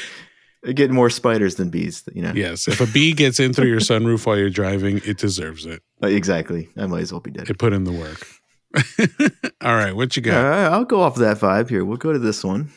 Get 0.72 0.90
more 0.90 1.10
spiders 1.10 1.56
than 1.56 1.70
bees. 1.70 2.02
You 2.14 2.22
know. 2.22 2.32
Yes. 2.34 2.66
If 2.68 2.80
a 2.80 2.86
bee 2.86 3.12
gets 3.12 3.38
in 3.40 3.52
through 3.52 3.68
your 3.68 3.80
sunroof 3.90 4.26
while 4.26 4.36
you're 4.38 4.50
driving, 4.50 5.00
it 5.04 5.18
deserves 5.18 5.66
it. 5.66 5.82
Uh, 6.02 6.06
exactly. 6.08 6.68
I 6.76 6.86
might 6.86 7.02
as 7.02 7.12
well 7.12 7.20
be 7.20 7.30
dead. 7.30 7.48
It 7.50 7.58
put 7.58 7.72
in 7.72 7.84
the 7.84 7.92
work. 7.92 8.26
All 9.60 9.74
right. 9.76 9.94
What 9.94 10.16
you 10.16 10.22
got? 10.22 10.42
right, 10.42 10.66
I'll 10.66 10.84
go 10.84 11.00
off 11.00 11.16
that 11.16 11.38
vibe 11.38 11.68
here. 11.68 11.84
We'll 11.84 11.96
go 11.96 12.12
to 12.12 12.18
this 12.18 12.42
one. 12.42 12.70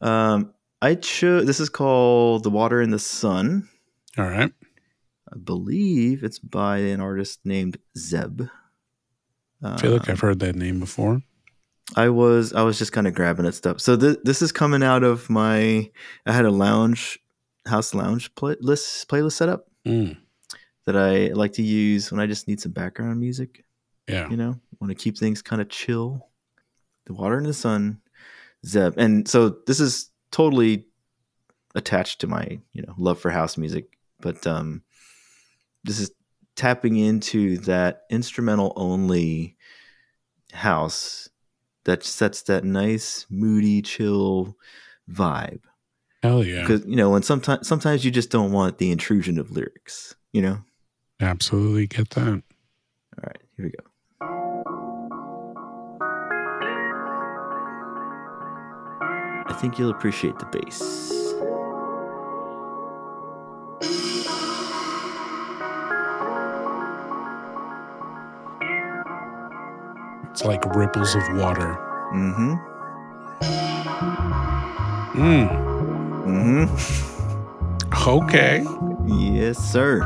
Um, 0.00 0.52
I 0.80 0.94
chose. 0.94 1.46
This 1.46 1.60
is 1.60 1.68
called 1.68 2.42
"The 2.44 2.50
Water 2.50 2.80
and 2.80 2.92
the 2.92 2.98
Sun." 2.98 3.68
All 4.16 4.24
right. 4.28 4.52
I 5.32 5.36
believe 5.36 6.24
it's 6.24 6.38
by 6.38 6.78
an 6.78 7.00
artist 7.00 7.40
named 7.44 7.78
Zeb. 7.96 8.42
I 9.62 9.76
feel 9.80 9.92
like 9.92 10.08
Um, 10.08 10.12
I've 10.12 10.20
heard 10.20 10.40
that 10.40 10.56
name 10.56 10.80
before. 10.80 11.22
I 11.96 12.08
was 12.08 12.52
I 12.52 12.62
was 12.62 12.78
just 12.78 12.92
kind 12.92 13.06
of 13.06 13.14
grabbing 13.14 13.46
at 13.46 13.54
stuff. 13.54 13.80
So 13.80 13.96
th- 13.96 14.18
this 14.22 14.42
is 14.42 14.52
coming 14.52 14.82
out 14.82 15.02
of 15.02 15.28
my. 15.28 15.90
I 16.26 16.32
had 16.32 16.44
a 16.44 16.50
lounge 16.50 17.18
house 17.66 17.94
lounge 17.94 18.34
playlist 18.34 19.06
playlist 19.06 19.32
set 19.32 19.48
up 19.48 19.66
Mm, 19.86 20.16
that 20.86 20.96
I 20.96 21.28
like 21.32 21.52
to 21.54 21.62
use 21.62 22.10
when 22.10 22.20
I 22.20 22.26
just 22.26 22.46
need 22.48 22.60
some 22.60 22.72
background 22.72 23.18
music. 23.18 23.64
yeah. 24.06 24.28
You 24.28 24.36
know, 24.36 24.60
want 24.80 24.90
to 24.90 24.94
keep 24.94 25.16
things 25.18 25.42
kind 25.42 25.60
of 25.62 25.68
chill. 25.68 26.28
The 27.06 27.14
water 27.14 27.36
and 27.36 27.46
the 27.46 27.54
sun, 27.54 28.00
Zeb, 28.64 28.94
and 28.98 29.26
so 29.26 29.56
this 29.66 29.80
is 29.80 30.10
totally 30.30 30.86
attached 31.74 32.20
to 32.20 32.26
my 32.26 32.60
you 32.72 32.82
know 32.82 32.94
love 32.98 33.18
for 33.18 33.30
house 33.30 33.56
music, 33.56 33.98
but 34.20 34.46
um, 34.46 34.82
this 35.82 35.98
is 35.98 36.10
tapping 36.56 36.96
into 36.96 37.58
that 37.58 38.02
instrumental 38.10 38.72
only 38.76 39.56
house 40.52 41.28
that 41.84 42.02
sets 42.04 42.42
that 42.42 42.64
nice 42.64 43.26
moody 43.30 43.82
chill 43.82 44.56
vibe 45.10 45.60
Hell 46.22 46.44
yeah. 46.44 46.60
because 46.60 46.84
you 46.86 46.96
know 46.96 47.10
when 47.10 47.22
sometimes 47.22 47.66
sometimes 47.66 48.04
you 48.04 48.10
just 48.10 48.30
don't 48.30 48.52
want 48.52 48.78
the 48.78 48.90
intrusion 48.90 49.38
of 49.38 49.50
lyrics 49.50 50.14
you 50.32 50.42
know 50.42 50.58
Absolutely 51.20 51.86
get 51.86 52.08
that. 52.10 52.26
all 52.28 52.40
right 53.24 53.38
here 53.56 53.66
we 53.66 53.70
go 53.70 53.84
i 59.48 59.56
think 59.60 59.78
you'll 59.78 59.90
appreciate 59.90 60.38
the 60.38 60.46
bass 60.46 61.12
It's 70.40 70.46
like 70.46 70.64
ripples 70.74 71.14
of 71.14 71.22
water. 71.36 71.76
mm-hmm 72.14 72.54
Mm, 75.20 75.50
mm-hmm 76.24 78.08
okay. 78.08 78.64
yes 79.06 79.58
sir 79.58 80.00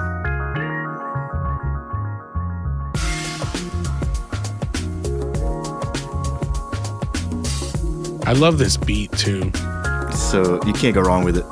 I 8.26 8.32
love 8.32 8.58
this 8.58 8.76
beat 8.76 9.12
too. 9.12 9.52
so 10.12 10.60
you 10.66 10.72
can't 10.72 10.94
go 10.94 11.00
wrong 11.02 11.24
with 11.24 11.36
it 11.36 11.44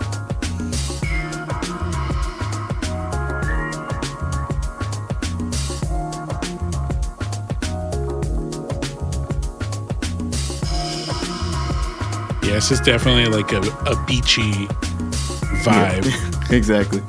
this 12.63 12.79
is 12.79 12.81
definitely 12.81 13.27
like 13.27 13.51
a, 13.51 13.59
a 13.91 14.05
beachy 14.07 14.53
vibe. 15.65 16.07
exactly 16.53 17.01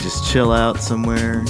just 0.00 0.32
chill 0.32 0.52
out 0.52 0.80
somewhere 0.80 1.44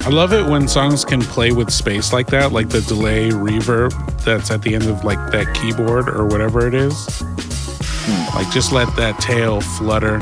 I 0.00 0.10
love 0.10 0.34
it 0.34 0.44
when 0.44 0.68
songs 0.68 1.02
can 1.02 1.22
play 1.22 1.52
with 1.52 1.70
space 1.70 2.12
like 2.12 2.26
that, 2.28 2.52
like 2.52 2.68
the 2.68 2.82
delay 2.82 3.30
reverb 3.30 3.92
that's 4.22 4.50
at 4.50 4.60
the 4.60 4.74
end 4.74 4.84
of 4.84 5.02
like 5.02 5.18
that 5.32 5.54
keyboard 5.54 6.10
or 6.10 6.26
whatever 6.26 6.66
it 6.66 6.74
is. 6.74 7.06
Hmm. 7.22 8.36
Like 8.36 8.50
just 8.52 8.70
let 8.72 8.94
that 8.96 9.18
tail 9.18 9.62
flutter. 9.62 10.16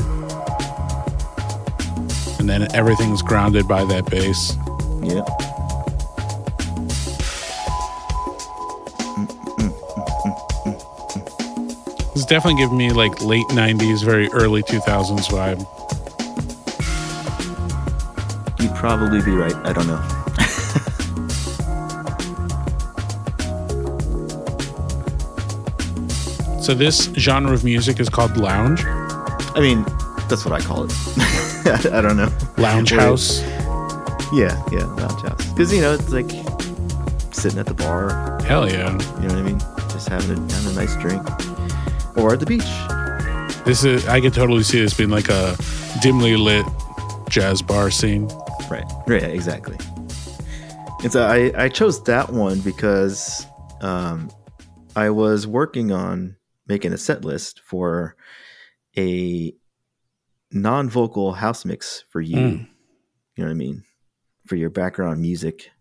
And 2.39 2.47
then 2.47 2.73
everything's 2.73 3.21
grounded 3.21 3.67
by 3.67 3.83
that 3.85 4.09
bass. 4.09 4.55
yeah 5.01 5.48
It's 12.19 12.25
definitely 12.25 12.61
giving 12.61 12.77
me 12.77 12.91
like 12.91 13.21
late 13.21 13.47
90s, 13.47 14.03
very 14.03 14.27
early 14.33 14.61
2000s 14.63 15.29
vibe. 15.29 15.59
You'd 18.59 18.75
probably 18.75 19.21
be 19.21 19.31
right. 19.31 19.55
I 19.65 19.71
don't 19.71 19.87
know. 19.87 20.03
So 26.61 26.73
this 26.75 27.05
genre 27.15 27.53
of 27.53 27.63
music 27.63 27.99
is 28.01 28.09
called 28.09 28.35
lounge, 28.37 28.83
I 28.85 29.59
mean, 29.59 29.83
that's 30.27 30.43
what 30.45 30.51
I 30.51 30.59
call 30.59 30.83
it. 30.83 30.91
I 31.91 32.01
don't 32.01 32.17
know. 32.17 32.29
lounge 32.57 32.91
house. 32.91 33.41
Yeah, 34.33 34.61
yeah, 34.71 34.83
lounge 34.97 35.21
house. 35.21 35.51
Because 35.53 35.73
you 35.73 35.79
know, 35.81 35.93
it's 35.93 36.09
like 36.09 36.29
sitting 37.31 37.59
at 37.59 37.65
the 37.65 37.73
bar. 37.73 38.39
Hell 38.43 38.69
yeah. 38.69 38.91
You 39.21 39.29
know 39.29 39.35
what 39.35 39.37
I 39.37 39.41
mean? 39.41 39.59
Just 39.89 40.09
having 40.09 40.31
a, 40.37 40.53
having 40.53 40.71
a 40.71 40.75
nice 40.75 40.95
drink, 40.97 41.23
or 42.19 42.33
at 42.33 42.39
the 42.39 42.45
beach. 42.45 42.63
This 43.65 43.83
is 43.83 44.07
I 44.07 44.21
could 44.21 44.33
totally 44.33 44.63
see 44.63 44.79
this 44.79 44.93
being 44.93 45.09
like 45.09 45.29
a 45.29 45.55
dimly 46.01 46.35
lit 46.35 46.65
jazz 47.29 47.61
bar 47.61 47.91
scene. 47.91 48.27
Right. 48.69 48.85
Right. 49.07 49.23
Exactly. 49.23 49.77
And 51.03 51.11
so 51.11 51.25
I 51.25 51.51
I 51.55 51.69
chose 51.69 52.03
that 52.03 52.31
one 52.31 52.59
because 52.61 53.45
um, 53.81 54.29
I 54.95 55.09
was 55.09 55.47
working 55.47 55.91
on 55.91 56.35
making 56.67 56.93
a 56.93 56.97
set 56.97 57.23
list 57.23 57.61
for 57.65 58.15
a 58.97 59.53
non-vocal 60.51 61.33
house 61.33 61.65
mix 61.65 62.03
for 62.09 62.21
you. 62.21 62.37
Mm. 62.37 62.67
You 63.35 63.43
know 63.43 63.45
what 63.45 63.51
I 63.51 63.55
mean? 63.55 63.83
For 64.45 64.55
your 64.55 64.69
background 64.69 65.21
music. 65.21 65.71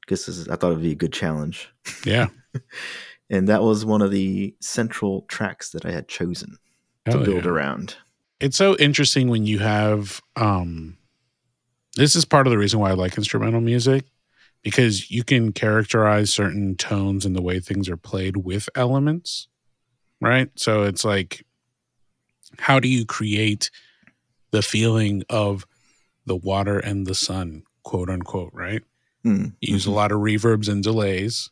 Because 0.00 0.48
I 0.48 0.56
thought 0.56 0.72
it'd 0.72 0.82
be 0.82 0.92
a 0.92 0.96
good 0.96 1.12
challenge. 1.12 1.68
Yeah. 2.04 2.28
And 3.30 3.48
that 3.48 3.62
was 3.62 3.84
one 3.84 4.02
of 4.02 4.10
the 4.10 4.54
central 4.60 5.22
tracks 5.22 5.70
that 5.70 5.84
I 5.84 5.90
had 5.90 6.08
chosen 6.08 6.56
to 7.10 7.18
build 7.18 7.44
yeah. 7.44 7.50
around. 7.50 7.96
It's 8.40 8.56
so 8.56 8.76
interesting 8.76 9.28
when 9.28 9.44
you 9.44 9.58
have 9.58 10.20
um 10.36 10.96
this 11.96 12.14
is 12.14 12.24
part 12.24 12.46
of 12.46 12.52
the 12.52 12.58
reason 12.58 12.78
why 12.78 12.90
I 12.90 12.94
like 12.94 13.16
instrumental 13.16 13.60
music 13.60 14.04
because 14.62 15.10
you 15.10 15.24
can 15.24 15.52
characterize 15.52 16.32
certain 16.32 16.76
tones 16.76 17.24
and 17.24 17.34
the 17.34 17.42
way 17.42 17.58
things 17.58 17.88
are 17.88 17.96
played 17.96 18.36
with 18.36 18.68
elements, 18.74 19.48
right? 20.20 20.50
So 20.56 20.82
it's 20.82 21.04
like 21.04 21.44
how 22.58 22.80
do 22.80 22.88
you 22.88 23.04
create 23.04 23.70
the 24.50 24.62
feeling 24.62 25.22
of 25.28 25.66
the 26.24 26.36
water 26.36 26.78
and 26.78 27.06
the 27.06 27.14
sun, 27.14 27.64
quote 27.82 28.08
unquote, 28.08 28.50
right? 28.52 28.82
Mm, 29.24 29.54
You 29.60 29.74
use 29.74 29.86
a 29.86 29.90
lot 29.90 30.12
of 30.12 30.20
reverbs 30.20 30.68
and 30.68 30.82
delays. 30.82 31.50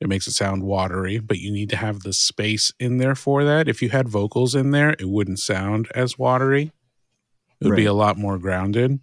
It 0.00 0.08
makes 0.08 0.26
it 0.26 0.32
sound 0.32 0.62
watery, 0.62 1.18
but 1.18 1.38
you 1.38 1.52
need 1.52 1.68
to 1.70 1.76
have 1.76 2.00
the 2.00 2.14
space 2.14 2.72
in 2.80 2.96
there 2.96 3.14
for 3.14 3.44
that. 3.44 3.68
If 3.68 3.82
you 3.82 3.90
had 3.90 4.08
vocals 4.08 4.54
in 4.54 4.70
there, 4.70 4.90
it 4.98 5.08
wouldn't 5.08 5.38
sound 5.38 5.88
as 5.94 6.18
watery. 6.18 6.72
It 7.60 7.66
would 7.66 7.76
be 7.76 7.84
a 7.84 7.92
lot 7.92 8.16
more 8.16 8.38
grounded. 8.38 9.00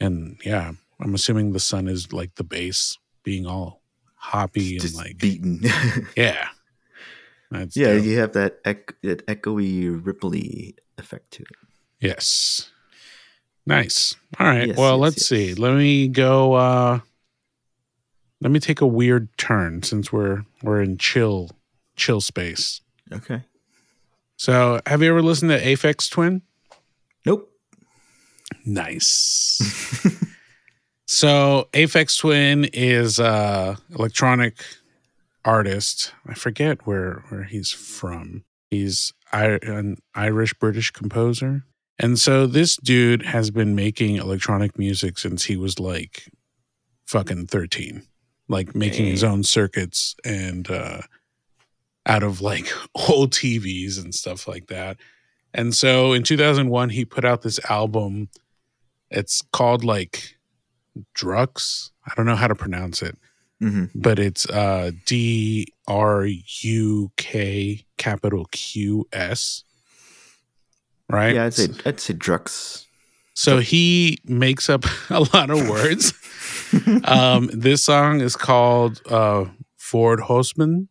And 0.00 0.40
yeah, 0.42 0.72
I'm 1.00 1.14
assuming 1.14 1.52
the 1.52 1.60
sun 1.60 1.86
is 1.86 2.12
like 2.12 2.36
the 2.36 2.44
bass 2.44 2.96
being 3.22 3.44
all 3.44 3.82
hoppy 4.14 4.76
and 4.76 4.80
just 4.80 4.96
like 4.96 5.18
beaten. 5.18 5.60
yeah. 6.16 6.48
That's 7.50 7.76
yeah, 7.76 7.94
dope. 7.94 8.04
you 8.04 8.18
have 8.18 8.32
that, 8.32 8.60
ec- 8.64 8.96
that 9.02 9.26
echoey, 9.26 10.00
ripply 10.00 10.76
effect 10.96 11.30
to 11.32 11.42
it. 11.42 11.48
Yes. 12.00 12.70
Nice. 13.66 14.14
All 14.38 14.46
right. 14.46 14.68
Yes, 14.68 14.78
well, 14.78 14.96
yes, 14.96 15.02
let's 15.02 15.16
yes. 15.16 15.26
see. 15.26 15.54
Let 15.54 15.74
me 15.74 16.08
go 16.08 16.54
uh 16.54 17.00
let 18.40 18.50
me 18.50 18.60
take 18.60 18.80
a 18.80 18.86
weird 18.86 19.28
turn 19.36 19.82
since 19.82 20.12
we're 20.12 20.44
we're 20.62 20.80
in 20.80 20.98
chill 20.98 21.50
chill 21.96 22.20
space. 22.20 22.80
Okay. 23.12 23.42
So, 24.36 24.80
have 24.86 25.02
you 25.02 25.08
ever 25.10 25.22
listened 25.22 25.50
to 25.50 25.60
Aphex 25.60 26.08
Twin? 26.08 26.42
Nope. 27.26 27.50
Nice. 28.64 29.58
so, 31.06 31.68
Aphex 31.72 32.18
Twin 32.18 32.66
is 32.72 33.18
a 33.18 33.76
electronic 33.92 34.62
artist. 35.44 36.12
I 36.26 36.34
forget 36.34 36.86
where 36.86 37.24
where 37.30 37.44
he's 37.44 37.72
from. 37.72 38.44
He's 38.70 39.12
an 39.32 39.96
Irish 40.14 40.54
British 40.54 40.90
composer. 40.90 41.64
And 41.98 42.18
so 42.18 42.46
this 42.46 42.76
dude 42.76 43.22
has 43.22 43.50
been 43.50 43.74
making 43.74 44.16
electronic 44.16 44.78
music 44.78 45.18
since 45.18 45.44
he 45.44 45.56
was 45.56 45.80
like 45.80 46.28
fucking 47.06 47.46
13. 47.46 48.06
Like 48.48 48.74
making 48.74 49.06
his 49.06 49.22
own 49.22 49.42
circuits 49.44 50.16
and 50.24 50.70
uh 50.70 51.02
out 52.06 52.22
of 52.22 52.40
like 52.40 52.66
old 53.08 53.32
TVs 53.32 54.02
and 54.02 54.14
stuff 54.14 54.48
like 54.48 54.68
that. 54.68 54.96
And 55.52 55.74
so 55.74 56.12
in 56.12 56.22
2001 56.22 56.90
he 56.90 57.04
put 57.04 57.24
out 57.24 57.42
this 57.42 57.60
album 57.70 58.28
it's 59.10 59.42
called 59.52 59.84
like 59.84 60.36
Drukqs. 61.16 61.90
I 62.06 62.12
don't 62.16 62.26
know 62.26 62.36
how 62.36 62.48
to 62.48 62.54
pronounce 62.54 63.02
it. 63.02 63.16
hmm 63.60 63.84
but 63.94 64.18
it's 64.18 64.48
uh 64.48 64.92
D 65.06 65.66
R 65.86 66.26
U 66.26 67.10
K 67.16 67.84
capital 67.98 68.46
Q 68.50 69.06
S. 69.12 69.64
Right? 71.10 71.34
Yeah, 71.34 71.44
I'd 71.46 71.54
say 71.54 71.68
I'd 71.86 72.00
say 72.00 72.14
Drukqs. 72.14 72.84
So 73.34 73.58
he 73.58 74.18
makes 74.24 74.68
up 74.68 74.84
a 75.10 75.20
lot 75.34 75.50
of 75.50 75.68
words. 75.68 76.12
um, 77.04 77.50
this 77.52 77.84
song 77.84 78.20
is 78.20 78.36
called 78.36 79.00
uh, 79.08 79.46
Ford 79.76 80.20
Hosman, 80.20 80.88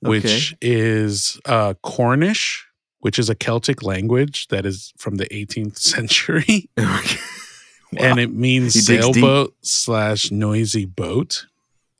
which 0.00 0.24
Okay. 0.24 0.56
is 0.60 1.40
uh, 1.44 1.74
Cornish, 1.82 2.64
which 3.00 3.18
is 3.18 3.28
a 3.30 3.34
Celtic 3.34 3.82
language 3.82 4.48
that 4.48 4.64
is 4.66 4.92
from 4.98 5.16
the 5.16 5.26
18th 5.26 5.78
century. 5.92 6.68
and 6.76 8.18
it 8.18 8.32
means 8.32 8.84
sailboat 8.86 9.54
slash 9.62 10.30
noisy 10.30 10.84
boat. 10.86 11.46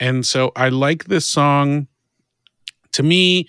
And 0.01 0.27
so 0.27 0.51
I 0.57 0.69
like 0.71 1.05
this 1.05 1.27
song. 1.27 1.87
To 2.93 3.03
me, 3.03 3.49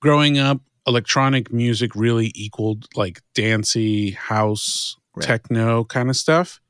growing 0.00 0.38
up, 0.38 0.60
electronic 0.86 1.50
music 1.52 1.94
really 1.94 2.32
equaled 2.34 2.86
like 2.94 3.22
dancey 3.34 4.10
house, 4.10 4.96
Right. 5.16 5.24
techno 5.26 5.84
kind 5.84 6.10
of 6.10 6.16
stuff. 6.16 6.60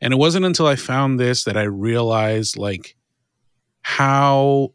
And 0.00 0.12
it 0.12 0.16
wasn't 0.16 0.44
until 0.44 0.66
I 0.66 0.76
found 0.76 1.18
this 1.18 1.44
that 1.44 1.56
I 1.56 1.62
realized 1.64 2.56
like 2.56 2.96
how 3.82 4.72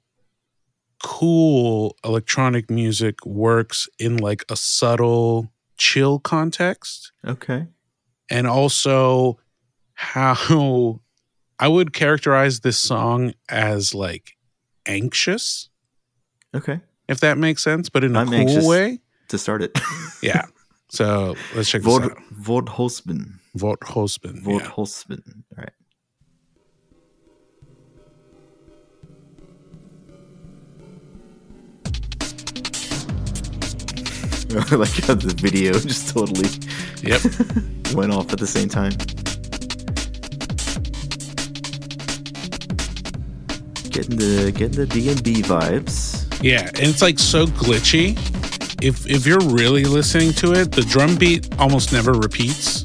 cool 1.04 1.98
electronic 2.04 2.70
music 2.70 3.26
works 3.26 3.88
in 4.00 4.18
like 4.18 4.44
a 4.50 4.56
subtle 4.56 5.52
chill 5.78 6.20
context 6.20 7.12
okay. 7.28 7.68
and 8.30 8.48
also 8.48 9.38
how 9.96 11.02
I 11.60 11.68
would 11.68 11.94
characterize 11.94 12.62
this 12.62 12.78
song 12.78 13.34
as 13.50 13.94
like 13.94 14.38
anxious, 14.86 15.70
Okay. 16.56 16.80
if 17.08 17.20
that 17.22 17.38
makes 17.38 17.64
sense, 17.64 17.90
but 17.90 18.04
in 18.04 18.16
a 18.16 18.20
I'm 18.20 18.28
cool 18.30 18.68
way. 18.68 19.00
To 19.30 19.38
start 19.38 19.62
it. 19.62 19.78
Yeah. 20.22 20.46
So 20.94 21.36
let's 21.56 21.70
check 21.72 21.82
this 21.82 21.92
Vod 21.92 22.04
out. 22.12 22.18
Vodhosben. 22.40 23.40
Vort 23.56 23.80
Hospen. 23.82 24.44
Yeah. 24.46 24.70
All 24.78 24.86
right. 25.58 25.74
Like 34.72 34.94
how 35.06 35.16
the 35.16 35.34
video 35.36 35.74
just 35.80 36.14
totally 36.14 36.48
Yep. 37.02 37.22
went 37.96 38.14
off 38.14 38.32
at 38.32 38.38
the 38.38 38.46
same 38.46 38.70
time. 38.70 38.92
Getting 43.90 44.18
the 44.18 44.52
getting 44.52 44.78
the 44.78 44.86
D 44.86 45.10
and 45.10 45.24
B 45.24 45.42
vibes. 45.42 46.28
Yeah. 46.44 46.68
And 46.68 46.84
it's 46.84 47.02
like 47.02 47.18
so 47.18 47.48
glitchy. 47.48 48.16
If 48.82 49.08
if 49.08 49.26
you're 49.26 49.40
really 49.40 49.84
listening 49.86 50.34
to 50.34 50.54
it, 50.54 50.72
the 50.72 50.82
drum 50.82 51.16
beat 51.16 51.48
almost 51.60 51.94
never 51.94 52.14
repeats. 52.14 52.84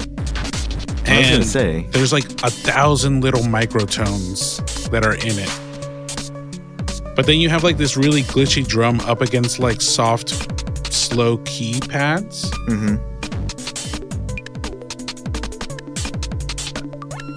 I 1.07 1.19
was 1.19 1.29
gonna 1.29 1.43
say, 1.43 1.87
there's 1.91 2.13
like 2.13 2.25
a 2.43 2.49
thousand 2.49 3.21
little 3.21 3.41
microtones 3.41 4.61
that 4.91 5.03
are 5.05 5.15
in 5.15 5.37
it. 5.37 7.15
But 7.15 7.25
then 7.25 7.39
you 7.39 7.49
have 7.49 7.63
like 7.63 7.77
this 7.77 7.97
really 7.97 8.21
glitchy 8.21 8.65
drum 8.65 8.99
up 9.01 9.21
against 9.21 9.59
like 9.59 9.81
soft, 9.81 10.29
slow 10.93 11.37
key 11.39 11.79
pads. 11.81 12.49
Mm-hmm. 12.67 13.09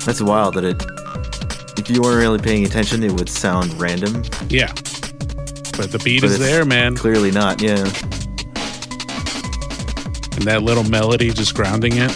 that's 0.04 0.20
wild 0.20 0.54
that 0.54 0.64
it. 0.64 0.82
If 1.78 1.88
you 1.90 2.02
weren't 2.02 2.18
really 2.18 2.38
paying 2.38 2.64
attention, 2.64 3.02
it 3.02 3.12
would 3.12 3.28
sound 3.28 3.72
random. 3.80 4.24
Yeah. 4.48 4.72
But 5.76 5.90
the 5.90 6.00
beat 6.04 6.20
But 6.20 6.30
is 6.30 6.38
there, 6.38 6.64
man. 6.64 6.96
Clearly 6.96 7.30
not. 7.30 7.62
Yeah. 7.62 7.90
And 10.42 10.50
that 10.50 10.64
little 10.64 10.82
melody 10.82 11.30
just 11.30 11.54
grounding 11.54 11.92
it. 11.98 12.10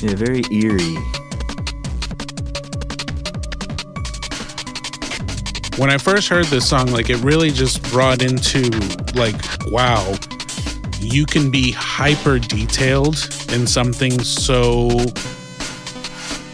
Yeah. 0.00 0.14
Very 0.14 0.42
eerie. 0.48 0.94
When 5.76 5.90
I 5.90 5.98
first 5.98 6.28
heard 6.28 6.44
this 6.44 6.68
song, 6.68 6.92
like 6.92 7.10
it 7.10 7.16
really 7.16 7.50
just 7.50 7.82
brought 7.90 8.22
into 8.22 8.70
like, 9.16 9.34
wow, 9.72 10.14
you 11.00 11.26
can 11.26 11.50
be 11.50 11.72
hyper 11.72 12.38
detailed 12.38 13.16
in 13.52 13.66
something 13.66 14.22
so 14.22 14.88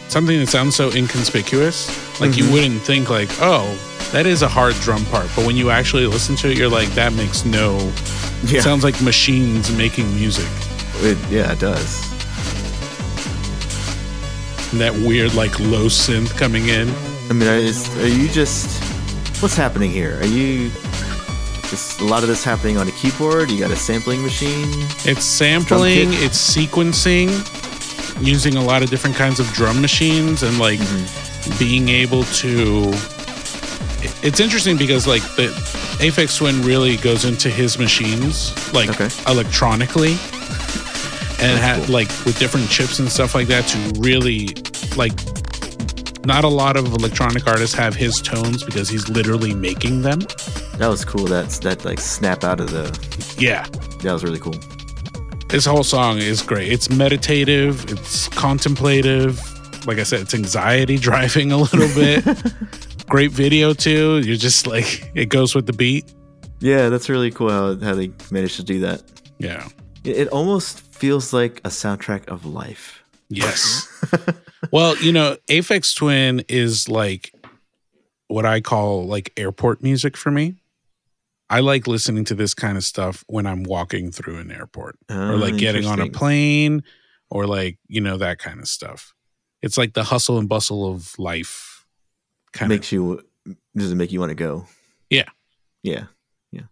something 0.08 0.38
that 0.40 0.48
sounds 0.48 0.74
so 0.74 0.90
inconspicuous. 0.90 2.18
Like 2.18 2.38
you 2.38 2.44
Mhm. 2.44 2.52
wouldn't 2.54 2.80
think 2.82 3.10
like, 3.10 3.28
oh, 3.42 3.68
that 4.12 4.24
is 4.24 4.40
a 4.40 4.48
hard 4.48 4.74
drum 4.80 5.04
part. 5.06 5.28
But 5.36 5.44
when 5.44 5.54
you 5.58 5.68
actually 5.68 6.06
listen 6.06 6.34
to 6.36 6.50
it, 6.50 6.56
you're 6.56 6.70
like, 6.70 6.88
that 6.94 7.12
makes 7.12 7.44
no 7.44 7.76
Yeah. 8.52 8.58
it 8.58 8.62
sounds 8.62 8.84
like 8.84 9.00
machines 9.02 9.70
making 9.76 10.12
music. 10.14 10.46
It, 10.96 11.18
yeah. 11.30 11.52
It 11.52 11.58
does. 11.60 12.02
And 14.72 14.80
that 14.80 14.92
weird 14.94 15.34
like 15.34 15.58
low 15.60 15.86
synth 15.86 16.36
coming 16.36 16.68
in. 16.68 16.88
I 17.28 17.32
mean, 17.32 17.48
are, 17.48 17.54
is, 17.56 17.88
are 17.98 18.08
you 18.08 18.28
just 18.28 18.82
what's 19.42 19.56
happening 19.56 19.90
here? 19.90 20.18
Are 20.20 20.26
you 20.26 20.70
is 21.72 21.98
a 22.00 22.04
lot 22.04 22.22
of 22.22 22.28
this 22.28 22.44
happening 22.44 22.76
on 22.78 22.86
a 22.88 22.92
keyboard? 22.92 23.50
You 23.50 23.58
got 23.58 23.70
a 23.70 23.76
sampling 23.76 24.22
machine? 24.22 24.68
It's 25.04 25.24
sampling, 25.24 26.10
it's 26.12 26.38
sequencing, 26.56 27.28
using 28.24 28.56
a 28.56 28.62
lot 28.62 28.82
of 28.82 28.90
different 28.90 29.16
kinds 29.16 29.40
of 29.40 29.46
drum 29.52 29.80
machines 29.80 30.42
and 30.42 30.58
like 30.58 30.78
Mm-hmm. 30.78 31.58
being 31.58 31.88
able 31.88 32.24
to 32.24 32.90
it's 34.26 34.40
interesting 34.40 34.76
because 34.76 35.06
like 35.06 35.22
the 35.36 35.48
Aphex 35.98 36.36
Twin 36.38 36.62
really 36.62 36.96
goes 36.98 37.24
into 37.24 37.48
his 37.48 37.78
machines 37.78 38.52
like 38.72 38.88
Okay. 38.90 39.08
electronically 39.30 40.12
and 41.40 41.58
had 41.58 41.82
cool. 41.84 41.94
like 41.94 42.08
with 42.24 42.38
different 42.38 42.68
chips 42.68 42.98
and 42.98 43.10
stuff 43.10 43.34
like 43.34 43.46
that 43.48 43.66
to 43.68 44.00
really 44.00 44.48
like 44.96 45.12
not 46.26 46.44
a 46.44 46.48
lot 46.48 46.76
of 46.76 46.86
electronic 46.92 47.46
artists 47.46 47.74
have 47.76 47.94
his 47.94 48.20
tones 48.20 48.62
because 48.64 48.88
he's 48.88 49.08
literally 49.08 49.54
making 49.54 50.02
them. 50.02 50.20
That 50.78 50.88
was 50.88 51.04
cool. 51.04 51.24
That's 51.26 51.58
that 51.60 51.84
like 51.84 52.00
snap 52.00 52.42
out 52.44 52.60
of 52.60 52.70
the. 52.70 52.84
Yeah. 53.38 53.64
That 54.02 54.12
was 54.12 54.24
really 54.24 54.40
cool. 54.40 54.54
This 55.48 55.64
whole 55.64 55.84
song 55.84 56.18
is 56.18 56.42
great. 56.42 56.72
It's 56.72 56.90
meditative, 56.90 57.84
it's 57.90 58.28
contemplative. 58.28 59.40
Like 59.86 59.98
I 59.98 60.02
said, 60.02 60.20
it's 60.22 60.34
anxiety 60.34 60.98
driving 61.08 61.52
a 61.52 61.56
little 61.58 61.88
bit. 61.94 62.24
great 63.08 63.30
video 63.30 63.72
too. 63.72 64.18
You're 64.20 64.36
just 64.36 64.66
like 64.66 65.10
it 65.14 65.26
goes 65.28 65.54
with 65.54 65.66
the 65.66 65.72
beat. 65.72 66.12
Yeah, 66.60 66.88
that's 66.88 67.08
really 67.08 67.30
cool 67.30 67.50
how, 67.50 67.76
how 67.76 67.94
they 67.94 68.10
managed 68.30 68.56
to 68.56 68.62
do 68.64 68.80
that. 68.80 69.02
Yeah. 69.38 69.68
It, 70.04 70.16
it 70.16 70.28
almost 70.28 70.80
feels 70.80 71.32
like 71.32 71.58
a 71.58 71.68
soundtrack 71.68 72.28
of 72.28 72.46
life. 72.46 73.04
Yes. 73.28 73.86
well, 74.72 74.96
you 74.98 75.12
know, 75.12 75.36
Aphex 75.48 75.94
Twin 75.94 76.44
is 76.48 76.88
like 76.88 77.32
what 78.28 78.46
I 78.46 78.60
call 78.60 79.06
like 79.06 79.32
airport 79.36 79.82
music 79.82 80.16
for 80.16 80.30
me. 80.30 80.56
I 81.48 81.60
like 81.60 81.86
listening 81.86 82.24
to 82.24 82.34
this 82.34 82.54
kind 82.54 82.76
of 82.76 82.84
stuff 82.84 83.22
when 83.28 83.46
I'm 83.46 83.62
walking 83.62 84.10
through 84.10 84.38
an 84.38 84.50
airport 84.50 84.98
or 85.08 85.36
like 85.36 85.56
getting 85.56 85.86
on 85.86 86.00
a 86.00 86.06
Ah, 86.06 86.08
plane 86.12 86.82
or 87.30 87.46
like, 87.46 87.78
you 87.86 88.00
know, 88.00 88.16
that 88.16 88.38
kind 88.38 88.58
of 88.58 88.66
stuff. 88.66 89.14
It's 89.62 89.78
like 89.78 89.94
the 89.94 90.02
hustle 90.02 90.38
and 90.38 90.48
bustle 90.48 90.90
of 90.90 91.16
life 91.18 91.75
kind 92.56 92.68
Makes 92.70 92.92
you 92.92 93.22
does 93.76 93.92
it 93.92 93.94
make 93.96 94.10
you 94.12 94.20
want 94.20 94.30
to 94.30 94.34
go? 94.34 94.66
Yeah. 95.10 95.28
Yeah. 95.82 96.06
Yeah. 96.50 96.62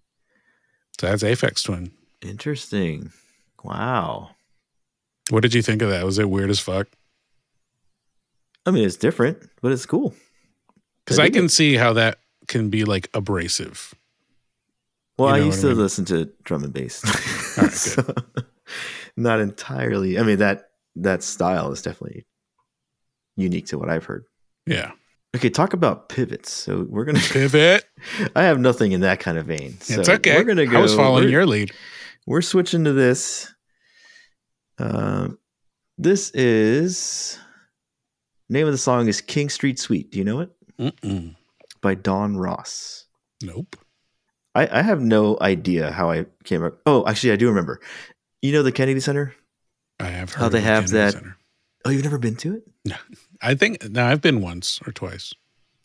So 1.00 1.06
that's 1.08 1.22
Aphex 1.22 1.62
Twin. 1.64 1.92
Interesting. 2.22 3.12
Wow. 3.62 4.30
What 5.30 5.42
did 5.42 5.54
you 5.54 5.62
think 5.62 5.82
of 5.82 5.90
that? 5.90 6.04
Was 6.04 6.18
it 6.18 6.28
weird 6.28 6.50
as 6.50 6.60
fuck? 6.60 6.88
I 8.66 8.70
mean, 8.70 8.84
it's 8.84 8.96
different, 8.96 9.38
but 9.62 9.72
it's 9.72 9.86
cool. 9.86 10.14
Because 11.04 11.18
I 11.18 11.24
I 11.24 11.30
can 11.30 11.46
it. 11.46 11.50
see 11.50 11.74
how 11.76 11.92
that 11.94 12.18
can 12.48 12.70
be 12.70 12.84
like 12.84 13.08
abrasive. 13.14 13.94
Well, 15.18 15.28
You 15.36 15.42
I 15.42 15.46
used 15.46 15.58
what 15.62 15.68
I 15.68 15.72
to 15.72 15.74
mean? 15.76 15.82
listen 15.84 16.04
to 16.06 16.32
drum 16.44 16.64
and 16.64 16.72
bass. 16.72 17.02
Right, 17.58 17.70
So, 17.72 18.02
not 19.16 19.38
entirely. 19.40 20.18
I 20.18 20.22
mean 20.24 20.38
that 20.38 20.70
that 20.96 21.22
style 21.22 21.70
is 21.72 21.82
definitely 21.82 22.26
unique 23.36 23.66
to 23.66 23.78
what 23.78 23.90
I've 23.90 24.04
heard. 24.04 24.24
Yeah. 24.66 24.92
Okay, 25.34 25.50
talk 25.50 25.72
about 25.72 26.08
pivots. 26.08 26.52
So 26.52 26.86
we're 26.88 27.04
gonna. 27.04 27.18
Pivot. 27.30 27.84
I 28.36 28.44
have 28.44 28.58
nothing 28.60 28.92
in 28.92 29.00
that 29.00 29.20
kind 29.20 29.36
of 29.38 29.46
vein. 29.46 29.78
So 29.80 30.00
it's 30.00 30.08
okay. 30.08 30.36
We're 30.36 30.44
gonna 30.44 30.66
go. 30.66 30.78
I 30.78 30.82
was 30.82 30.94
following 30.94 31.28
your 31.28 31.46
lead. 31.46 31.72
we're 32.26 32.42
switching 32.42 32.84
to 32.84 32.92
this. 32.92 33.52
Um, 34.78 35.38
this 35.98 36.30
is 36.30 37.38
name 38.48 38.66
of 38.66 38.72
the 38.72 38.78
song 38.78 39.08
is 39.08 39.20
King 39.20 39.48
Street 39.48 39.78
Suite. 39.78 40.10
Do 40.10 40.18
you 40.18 40.24
know 40.24 40.40
it? 40.40 40.50
Mm-mm. 40.78 41.34
By 41.80 41.94
Don 41.94 42.36
Ross. 42.36 43.06
Nope. 43.42 43.76
I, 44.54 44.68
I 44.78 44.82
have 44.82 45.00
no 45.00 45.36
idea 45.40 45.90
how 45.90 46.10
I 46.10 46.26
came 46.44 46.62
up. 46.64 46.78
Oh, 46.86 47.04
actually, 47.06 47.32
I 47.32 47.36
do 47.36 47.48
remember. 47.48 47.80
You 48.40 48.52
know 48.52 48.62
the 48.62 48.72
Kennedy 48.72 49.00
Center? 49.00 49.34
I 49.98 50.04
have 50.06 50.32
heard 50.32 50.42
How 50.42 50.48
they 50.48 50.58
of 50.58 50.64
have 50.64 50.84
Kennedy 50.86 50.92
that- 50.98 51.12
Center. 51.14 51.36
Oh, 51.86 51.90
you've 51.90 52.04
never 52.04 52.18
been 52.18 52.36
to 52.36 52.54
it? 52.54 52.94
I 53.44 53.54
think 53.54 53.90
now 53.90 54.08
I've 54.08 54.20
been 54.22 54.40
once 54.40 54.80
or 54.86 54.92
twice. 54.92 55.32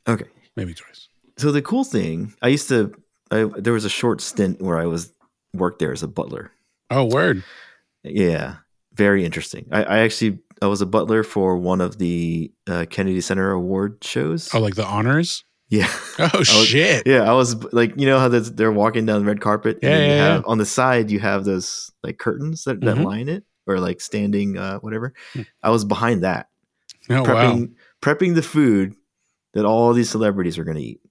Okay. 0.07 0.25
maybe 0.55 0.73
twice. 0.73 1.07
So 1.37 1.51
the 1.51 1.61
cool 1.61 1.83
thing, 1.83 2.33
I 2.41 2.47
used 2.47 2.67
to. 2.69 2.93
I, 3.31 3.45
there 3.57 3.73
was 3.73 3.85
a 3.85 3.89
short 3.89 4.21
stint 4.21 4.61
where 4.61 4.77
I 4.79 4.85
was 4.87 5.13
worked 5.53 5.79
there 5.79 5.91
as 5.91 6.01
a 6.03 6.07
butler. 6.07 6.51
Oh, 6.89 7.05
word. 7.05 7.43
Yeah, 8.03 8.55
very 8.93 9.23
interesting. 9.25 9.67
I, 9.71 9.83
I 9.83 9.97
actually 9.99 10.39
I 10.61 10.67
was 10.67 10.81
a 10.81 10.85
butler 10.85 11.23
for 11.23 11.57
one 11.57 11.79
of 11.81 11.97
the 11.99 12.51
uh, 12.67 12.85
Kennedy 12.89 13.21
Center 13.21 13.51
Award 13.51 13.97
shows. 14.03 14.53
Oh, 14.53 14.59
like 14.59 14.75
the 14.75 14.85
honors. 14.85 15.43
Yeah, 15.69 15.87
Oh 16.33 16.41
shit. 16.43 17.05
yeah. 17.05 17.29
I 17.29 17.33
was 17.33 17.55
like, 17.71 17.93
you 17.95 18.07
know 18.07 18.17
how 18.17 18.27
they're 18.27 18.71
walking 18.71 19.05
down 19.05 19.19
the 19.21 19.27
red 19.27 19.39
carpet, 19.39 19.77
Yeah, 19.83 19.89
then 19.89 20.09
you 20.09 20.15
yeah, 20.15 20.33
have, 20.33 20.43
on 20.47 20.57
the 20.57 20.65
side 20.65 21.11
you 21.11 21.19
have 21.19 21.45
those 21.45 21.91
like 22.01 22.17
curtains 22.17 22.63
that, 22.63 22.81
that 22.81 22.97
Mhm. 22.97 23.05
line 23.05 23.29
it, 23.29 23.43
or 23.67 23.79
like 23.79 24.01
standing, 24.01 24.57
uh, 24.57 24.79
whatever. 24.79 25.13
Hmm. 25.33 25.43
I 25.61 25.69
was 25.69 25.85
behind 25.85 26.23
that, 26.23 26.47
Oh 27.17 27.23
wow, 27.23 27.25
prepping 27.53 27.73
prepping 28.01 28.35
the 28.35 28.41
food 28.43 28.95
that 29.53 29.65
all 29.65 29.93
these 29.93 30.09
celebrities 30.09 30.57
were 30.57 30.63
going 30.63 30.77
to 30.77 30.83
eat. 30.83 31.01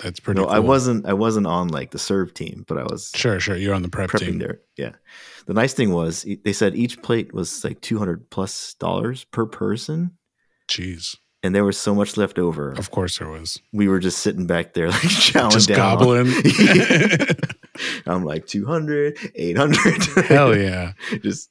that's 0.00 0.18
pretty. 0.20 0.40
No, 0.40 0.46
cool. 0.46 0.54
I 0.54 0.58
wasn't. 0.58 1.06
I 1.06 1.12
wasn't 1.12 1.46
on 1.46 1.68
like 1.68 1.90
the 1.92 1.98
serve 1.98 2.34
team, 2.34 2.64
but 2.66 2.76
I 2.78 2.82
was 2.82 3.10
Sure, 3.14 3.38
sure. 3.38 3.56
You're 3.56 3.74
on 3.74 3.82
the 3.82 3.88
prep 3.88 4.10
prepping 4.10 4.18
team. 4.18 4.38
there. 4.38 4.60
Yeah. 4.76 4.92
The 5.46 5.54
nice 5.54 5.74
thing 5.74 5.92
was 5.92 6.26
they 6.44 6.52
said 6.52 6.74
each 6.76 7.02
plate 7.02 7.32
was 7.32 7.62
like 7.64 7.80
two 7.80 7.98
hundred 7.98 8.30
plus 8.30 8.74
dollars 8.74 9.24
per 9.24 9.46
person, 9.46 10.12
Jeez. 10.68 11.16
and 11.42 11.54
there 11.54 11.64
was 11.64 11.78
so 11.78 11.94
much 11.94 12.16
left 12.16 12.38
over. 12.38 12.72
Of 12.72 12.90
course 12.90 13.18
there 13.18 13.28
was. 13.28 13.60
We 13.72 13.86
were 13.88 13.98
just 14.00 14.18
sitting 14.20 14.46
back 14.46 14.74
there 14.74 14.88
like 14.90 15.00
chowing 15.02 15.52
Just 15.52 15.68
down. 15.68 15.98
gobbling. 15.98 16.32
I'm 18.06 18.24
like 18.24 18.46
200, 18.46 19.18
800. 19.34 20.24
Hell 20.26 20.56
yeah. 20.56 20.92
just 21.22 21.50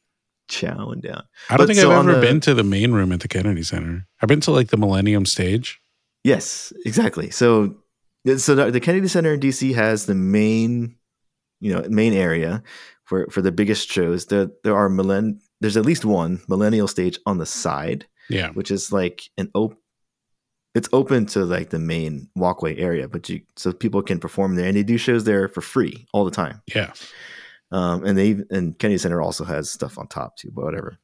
chowing 0.51 1.01
down. 1.01 1.23
I 1.49 1.57
don't 1.57 1.65
But 1.65 1.67
think 1.67 1.79
so 1.79 1.91
I've 1.91 1.99
ever 2.07 2.15
the- 2.15 2.21
been 2.21 2.39
to 2.41 2.53
the 2.53 2.63
main 2.63 2.91
room 2.91 3.11
at 3.11 3.21
the 3.21 3.27
Kennedy 3.27 3.63
Center. 3.63 4.05
I've 4.21 4.27
been 4.29 4.41
to 4.41 4.51
like 4.51 4.67
the 4.69 4.77
Millennium 4.77 5.25
Stage. 5.25 5.81
Yes, 6.23 6.71
exactly. 6.85 7.31
So, 7.31 7.75
so 8.37 8.69
the 8.69 8.79
Kennedy 8.79 9.07
Center 9.07 9.33
in 9.33 9.39
DC 9.39 9.73
has 9.73 10.05
the 10.05 10.13
main, 10.15 10.95
you 11.59 11.73
know, 11.73 11.83
main 11.89 12.13
area 12.13 12.61
for 13.05 13.25
for 13.31 13.41
the 13.41 13.51
biggest 13.51 13.89
shows. 13.89 14.27
There 14.27 14.49
there 14.63 14.75
are 14.75 14.89
millenn. 14.89 15.39
There's 15.61 15.77
at 15.77 15.85
least 15.85 16.05
one 16.05 16.41
millennial 16.47 16.87
stage 16.87 17.17
on 17.25 17.37
the 17.39 17.45
side, 17.45 18.05
Yeah. 18.29 18.49
which 18.51 18.69
is 18.71 18.91
like 18.91 19.23
an 19.37 19.49
open. 19.55 19.77
It's 20.73 20.87
open 20.93 21.25
to 21.27 21.43
like 21.43 21.69
the 21.69 21.79
main 21.79 22.29
walkway 22.35 22.77
area, 22.77 23.07
but 23.09 23.27
you 23.27 23.41
so 23.57 23.73
people 23.73 24.01
can 24.03 24.19
perform 24.19 24.55
there, 24.55 24.67
and 24.67 24.77
they 24.77 24.83
do 24.83 24.97
shows 24.97 25.23
there 25.23 25.47
for 25.49 25.61
free 25.61 26.05
all 26.13 26.23
the 26.23 26.31
time. 26.31 26.61
Yeah. 26.73 26.93
Um, 27.71 28.03
and 28.05 28.17
they 28.17 28.31
and 28.49 28.77
Kennedy 28.77 28.97
Center 28.97 29.21
also 29.21 29.45
has 29.45 29.71
stuff 29.71 29.97
on 29.97 30.07
top 30.07 30.37
too, 30.37 30.51
but 30.53 30.65
whatever. 30.65 30.97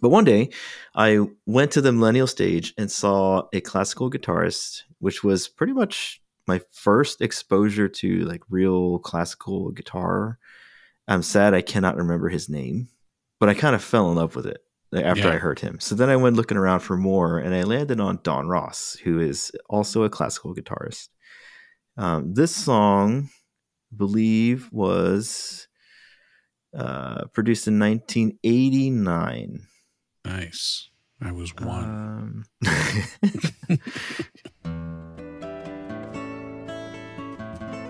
But 0.00 0.10
one 0.10 0.24
day, 0.24 0.50
I 0.94 1.20
went 1.46 1.72
to 1.72 1.80
the 1.80 1.92
Millennial 1.92 2.26
stage 2.26 2.74
and 2.76 2.90
saw 2.90 3.48
a 3.52 3.60
classical 3.60 4.10
guitarist, 4.10 4.82
which 4.98 5.24
was 5.24 5.48
pretty 5.48 5.72
much 5.72 6.20
my 6.46 6.60
first 6.72 7.20
exposure 7.20 7.88
to 7.88 8.20
like 8.24 8.42
real 8.48 8.98
classical 8.98 9.70
guitar. 9.70 10.38
I'm 11.06 11.22
sad 11.22 11.54
I 11.54 11.62
cannot 11.62 11.96
remember 11.96 12.28
his 12.28 12.48
name, 12.48 12.88
but 13.40 13.48
I 13.48 13.54
kind 13.54 13.74
of 13.74 13.82
fell 13.82 14.10
in 14.10 14.16
love 14.16 14.36
with 14.36 14.46
it 14.46 14.62
after 14.92 15.28
Yeah. 15.28 15.34
I 15.34 15.38
heard 15.38 15.60
him. 15.60 15.80
So 15.80 15.94
then 15.94 16.10
I 16.10 16.16
went 16.16 16.36
looking 16.36 16.56
around 16.56 16.80
for 16.80 16.96
more, 16.96 17.38
and 17.38 17.54
I 17.54 17.62
landed 17.62 18.00
on 18.00 18.20
Don 18.22 18.48
Ross, 18.48 18.96
who 19.04 19.20
is 19.20 19.52
also 19.68 20.02
a 20.04 20.10
classical 20.10 20.54
guitarist. 20.54 21.08
Um, 21.96 22.34
this 22.34 22.54
song, 22.54 23.30
I 23.92 23.96
believe, 23.96 24.68
was 24.72 25.67
uh, 26.78 27.24
produced 27.32 27.66
in 27.68 27.78
1989. 27.78 29.66
Nice. 30.24 30.88
I 31.20 31.32
was 31.32 31.54
one. 31.56 32.44
Um, 32.54 33.80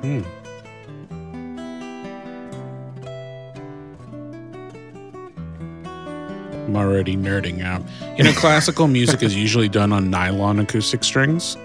Hmm. 0.03 0.23
I'm 6.67 6.77
already 6.77 7.17
nerding 7.17 7.65
out. 7.65 7.83
You 8.19 8.25
know, 8.25 8.33
classical 8.33 8.89
music 8.89 9.23
is 9.23 9.35
usually 9.35 9.69
done 9.69 9.93
on 9.93 10.11
nylon 10.11 10.59
acoustic 10.61 11.03
strings. 11.03 11.57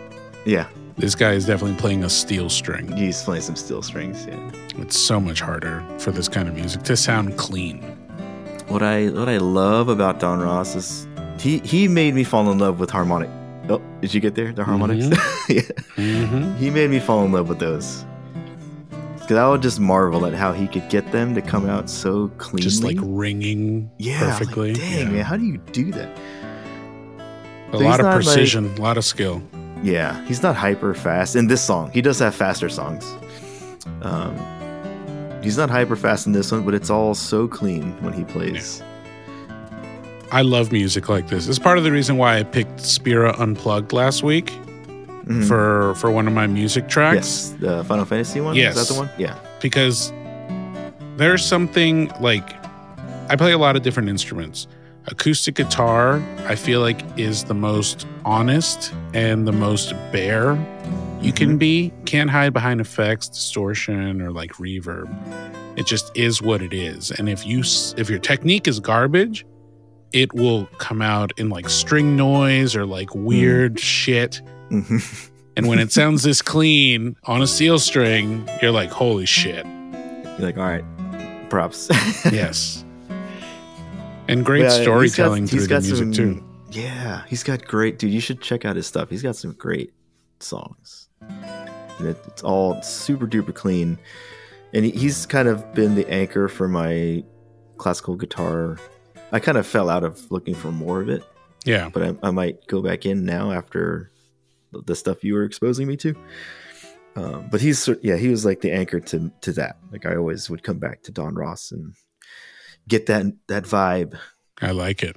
yeah, 0.45 0.67
This 0.97 1.15
guy 1.15 1.31
is 1.33 1.45
definitely 1.45 1.77
playing 1.77 2.03
a 2.03 2.09
steel 2.09 2.49
string. 2.49 2.95
he's 2.95 3.21
playing 3.23 3.41
some 3.41 3.55
steel 3.55 3.81
strings. 3.81 4.25
Yeah. 4.27 4.51
It's 4.77 4.97
so 4.97 5.19
much 5.19 5.41
harder 5.41 5.83
for 5.99 6.11
this 6.11 6.27
kind 6.27 6.47
of 6.47 6.53
music 6.55 6.83
to 6.83 6.95
sound 6.95 7.37
clean. 7.37 7.81
What 8.67 8.83
I 8.83 9.09
what 9.09 9.27
I 9.27 9.37
love 9.37 9.89
about 9.89 10.19
Don 10.19 10.39
Ross 10.39 10.75
is 10.75 11.07
he 11.39 11.59
he 11.59 11.87
made 11.87 12.13
me 12.13 12.23
fall 12.23 12.49
in 12.51 12.59
love 12.59 12.79
with 12.79 12.89
harmonic. 12.89 13.29
Oh, 13.69 13.81
did 14.01 14.13
you 14.13 14.19
get 14.21 14.35
there? 14.35 14.51
The 14.53 14.63
harmonics. 14.63 15.05
yeah. 15.49 15.61
Mm-hmm. 15.95 16.55
He 16.57 16.69
made 16.69 16.89
me 16.89 16.99
fall 16.99 17.23
in 17.25 17.31
love 17.31 17.49
with 17.49 17.59
those. 17.59 18.05
Because 19.19 19.37
I 19.37 19.47
would 19.49 19.61
just 19.61 19.79
marvel 19.79 20.25
at 20.25 20.33
how 20.33 20.51
he 20.51 20.67
could 20.67 20.89
get 20.89 21.09
them 21.13 21.33
to 21.35 21.41
come 21.41 21.69
out 21.69 21.89
so 21.89 22.27
clean, 22.39 22.61
Just 22.61 22.83
like 22.83 22.97
ringing 23.01 23.89
yeah, 23.97 24.19
was 24.19 24.21
like, 24.21 24.39
perfectly. 24.39 24.73
Dang 24.73 24.99
Yeah. 24.99 25.09
man, 25.11 25.23
how 25.25 25.37
do 25.37 25.45
you 25.45 25.57
do 25.71 25.91
that? 25.93 26.09
A 27.71 27.77
So 27.77 27.83
lot 27.85 27.99
of 28.01 28.13
precision, 28.13 28.65
a 28.77 28.81
lot 28.81 28.97
of 28.97 29.05
skill. 29.05 29.41
Yeah, 29.83 30.25
he's 30.25 30.41
not 30.41 30.55
hyper 30.55 30.93
fast 30.93 31.35
in 31.35 31.47
this 31.47 31.61
song. 31.61 31.91
He 31.91 32.01
does 32.01 32.17
have 32.19 32.33
faster 32.33 32.69
songs. 32.69 33.05
Um, 34.01 34.33
he's 35.43 35.57
not 35.57 35.69
hyper 35.69 35.95
fast 35.97 36.25
in 36.25 36.31
this 36.31 36.51
one, 36.51 36.63
but 36.63 36.73
it's 36.73 36.89
all 36.89 37.13
so 37.13 37.47
clean 37.47 37.91
when 38.01 38.13
he 38.13 38.23
plays. 38.23 38.81
I 40.31 40.41
love 40.41 40.71
music 40.71 41.09
like 41.09 41.27
this. 41.27 41.47
It's 41.47 41.59
part 41.59 41.77
of 41.77 41.83
the 41.83 41.91
reason 41.91 42.17
why 42.17 42.39
I 42.39 42.43
picked 42.43 42.79
Spira 42.79 43.35
Unplugged 43.37 43.93
last 43.93 44.23
week 44.23 44.51
Mhm. 45.25 45.47
for 45.47 45.93
for 45.95 46.09
one 46.11 46.27
of 46.27 46.33
my 46.33 46.47
music 46.47 46.87
tracks. 46.89 47.15
yes, 47.15 47.53
the 47.59 47.83
Final 47.83 48.05
Fantasy 48.05 48.41
one. 48.41 48.55
Yes. 48.55 48.75
is 48.77 48.87
that 48.87 48.93
the 48.93 48.99
one? 48.99 49.09
Yeah. 49.17 49.35
because 49.61 50.11
there's 51.17 51.45
something 51.45 52.11
like 52.19 52.43
I 53.29 53.35
play 53.35 53.51
a 53.51 53.57
lot 53.57 53.75
of 53.75 53.81
different 53.83 54.09
instruments. 54.09 54.67
Acoustic 55.07 55.55
guitar, 55.55 56.21
I 56.47 56.55
feel 56.55 56.79
like, 56.79 57.01
is 57.19 57.43
the 57.45 57.53
most 57.53 58.07
honest 58.25 58.93
and 59.13 59.47
the 59.47 59.51
most 59.51 59.91
bare 60.11 60.57
you 61.21 61.33
can 61.33 61.57
be. 61.57 61.91
Can't 62.05 62.29
hide 62.29 62.53
behind 62.53 62.81
effects, 62.81 63.27
distortion, 63.29 64.21
or 64.21 64.31
like 64.31 64.53
reverb. 64.53 65.09
It 65.77 65.85
just 65.87 66.15
is 66.15 66.41
what 66.41 66.61
it 66.61 66.73
is. 66.73 67.11
And 67.11 67.27
if 67.27 67.45
you 67.45 67.63
if 67.97 68.09
your 68.09 68.19
technique 68.19 68.67
is 68.67 68.79
garbage, 68.79 69.45
it 70.13 70.31
will 70.33 70.67
come 70.77 71.01
out 71.01 71.31
in 71.37 71.49
like 71.49 71.67
string 71.69 72.15
noise 72.15 72.75
or 72.75 72.85
like 72.85 73.13
weird 73.15 73.79
shit. 73.79 74.41
Mhm. 74.69 75.29
And 75.57 75.67
when 75.67 75.79
it 75.79 75.91
sounds 75.99 76.23
this 76.23 76.41
clean 76.41 77.15
on 77.25 77.41
a 77.41 77.47
steel 77.47 77.79
string, 77.79 78.47
you're 78.61 78.71
like, 78.71 78.89
holy 78.91 79.25
shit. 79.25 79.65
You're 79.65 80.39
like, 80.39 80.57
all 80.57 80.63
right, 80.63 81.49
props. 81.49 81.89
yes. 82.31 82.82
And 84.27 84.45
great 84.45 84.61
Yeah, 84.61 84.69
he's 84.69 84.77
got- 84.77 84.83
storytelling 84.83 85.43
he's 85.43 85.49
through 85.51 85.59
the 85.61 85.67
got 85.67 85.83
music 85.83 85.97
some- 85.97 86.11
too. 86.13 86.43
Yeah, 86.71 87.23
he's 87.27 87.43
got 87.43 87.67
great, 87.67 87.99
dude. 87.99 88.11
You 88.11 88.19
should 88.19 88.41
check 88.41 88.65
out 88.65 88.75
his 88.75 88.87
stuff. 88.87 89.09
He's 89.09 89.21
got 89.21 89.35
some 89.35 89.53
great 89.53 89.93
songs. 90.39 91.07
And 91.21 92.07
it, 92.07 92.17
it's 92.27 92.41
all 92.43 92.81
super 92.81 93.27
duper 93.27 93.53
clean. 93.53 93.99
And 94.73 94.85
he, 94.85 94.91
he's 94.91 95.25
kind 95.27 95.47
of 95.47 95.73
been 95.75 95.93
the 95.93 96.09
anchor 96.09 96.47
for 96.47 96.67
my 96.67 97.23
classical 97.77 98.15
guitar. 98.15 98.79
I 99.31 99.39
kind 99.39 99.57
of 99.57 99.67
fell 99.67 99.87
out 99.89 100.03
of 100.03 100.31
looking 100.31 100.55
for 100.55 100.71
more 100.71 100.99
of 101.01 101.09
it, 101.09 101.23
Yeah. 101.65 101.89
but 101.93 102.01
I, 102.03 102.15
I 102.23 102.31
might 102.31 102.65
go 102.67 102.81
back 102.81 103.05
in 103.05 103.23
now 103.25 103.51
after 103.51 104.09
the- 104.71 104.81
the 104.81 104.95
stuff 104.95 105.23
you 105.23 105.35
were 105.35 105.43
exposing 105.43 105.87
me 105.87 105.95
to. 105.97 106.15
Um, 107.15 107.47
but 107.51 107.61
he's 107.61 107.87
yeah, 108.01 108.15
he 108.17 108.29
was 108.29 108.43
like 108.43 108.61
the 108.61 108.71
anchor 108.71 108.99
to 108.99 109.31
to 109.41 109.51
that. 109.53 109.77
Like 109.91 110.07
I 110.07 110.15
always 110.15 110.49
would 110.49 110.63
come 110.63 110.79
back 110.79 111.03
to 111.03 111.11
Don 111.11 111.35
Ross 111.35 111.71
and 111.71 111.93
get 112.87 113.05
that 113.07 113.25
that 113.47 113.63
vibe. 113.63 114.17
I 114.61 114.71
like 114.71 115.03
it. 115.03 115.15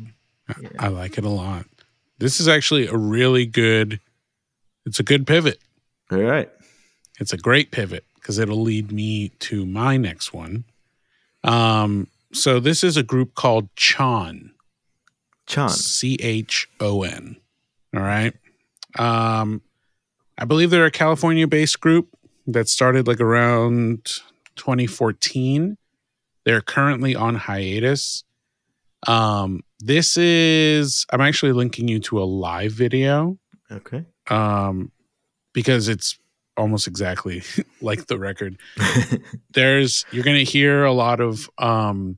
I- 0.49 0.55
Yeah. 0.61 0.69
I 0.79 0.89
like 0.89 1.19
it 1.19 1.25
a 1.25 1.29
lot. 1.31 1.67
This 2.19 2.41
is 2.41 2.49
actually 2.49 2.87
a 2.87 2.97
really 2.97 3.47
good 3.47 4.01
it's 4.85 5.01
a 5.01 5.03
good 5.03 5.27
pivot. 5.27 5.59
All 6.13 6.19
right. 6.19 6.51
It's 7.19 7.33
a 7.33 7.37
great 7.37 7.71
pivot 7.73 8.05
because 8.15 8.39
it'll 8.39 8.63
lead 8.63 8.93
me 8.93 9.31
to 9.41 9.67
my 9.67 9.97
next 9.97 10.33
one. 10.33 10.65
Um 11.45 12.09
so 12.33 12.61
this 12.61 12.85
is 12.85 12.97
a 12.97 13.03
group 13.03 13.35
called 13.35 13.69
Chon. 13.77 14.53
Chon. 15.47 15.71
C 15.71 16.17
H 16.21 16.69
O 16.81 17.03
N. 17.03 17.37
All 17.95 18.03
right. 18.03 18.35
Um, 18.99 19.63
I 20.39 20.45
believe 20.45 20.71
they're 20.71 20.85
a 20.87 20.91
California 20.91 21.47
based 21.47 21.81
group 21.81 22.09
that 22.47 22.69
started 22.69 23.07
like 23.07 23.21
around 23.21 24.05
2014. 24.57 25.77
They're 26.47 26.63
currently 26.63 27.15
on 27.15 27.35
hiatus. 27.35 28.25
Um, 29.07 29.61
this 29.81 30.17
is, 30.17 31.05
I'm 31.13 31.21
actually 31.21 31.53
linking 31.53 31.87
you 31.89 31.99
to 32.01 32.23
a 32.23 32.25
live 32.25 32.73
video 32.73 33.37
Okay. 33.71 34.07
um, 34.31 34.91
because 35.53 35.89
it's 35.89 36.19
almost 36.57 36.87
exactly 36.87 37.43
like 37.83 38.07
the 38.07 38.19
record 38.19 38.57
there's 39.53 40.07
you're 40.11 40.25
gonna 40.25 40.39
hear 40.39 40.85
a 40.85 40.93
lot 40.93 41.21
of 41.21 41.51
um 41.59 42.17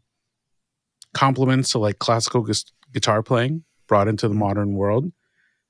compliments 1.13 1.73
to 1.73 1.79
like 1.81 1.99
classical 1.99 2.43
gus- 2.43 2.71
guitar 2.93 3.21
playing 3.23 3.65
brought 3.89 4.07
into 4.07 4.29
the 4.29 4.35
modern 4.37 4.75
world 4.75 5.11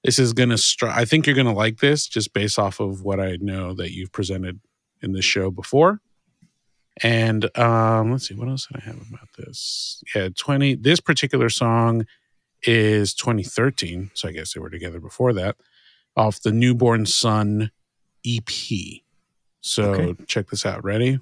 This 0.05 0.19
is 0.19 0.35
gonna. 0.35 0.59
Str- 0.59 0.89
I 0.89 1.05
think 1.07 1.27
you're 1.27 1.35
gonna 1.37 1.55
like 1.55 1.79
this 1.79 2.07
just 2.07 2.35
based 2.35 2.59
off 2.59 2.79
of 2.79 3.03
what 3.03 3.21
I 3.21 3.39
know 3.41 3.73
that 3.75 3.93
you've 3.93 4.13
presented 4.13 4.61
in 5.01 5.13
this 5.13 5.25
show 5.25 5.51
before. 5.51 6.01
And 7.03 7.57
um, 7.59 8.11
let's 8.13 8.29
see, 8.29 8.35
what 8.35 8.49
else 8.49 8.67
did 8.67 8.81
I 8.83 8.85
have 8.87 8.97
about 8.97 9.29
this? 9.37 10.03
Yeah, 10.15 10.29
20. 10.37 10.77
This 10.77 11.01
particular 11.01 11.49
song 11.49 12.07
is 12.65 13.15
2013. 13.15 14.11
So 14.15 14.29
I 14.29 14.33
guess 14.33 14.53
they 14.55 14.61
were 14.61 14.71
together 14.71 14.99
before 15.01 15.33
that, 15.35 15.57
off 16.17 16.41
the 16.41 16.53
Newborn 16.53 17.07
Sun 17.07 17.71
EP. 18.27 18.49
So 19.61 19.93
Okay. 19.93 20.25
check 20.27 20.49
this 20.49 20.67
out. 20.67 20.83
Ready? 20.85 21.21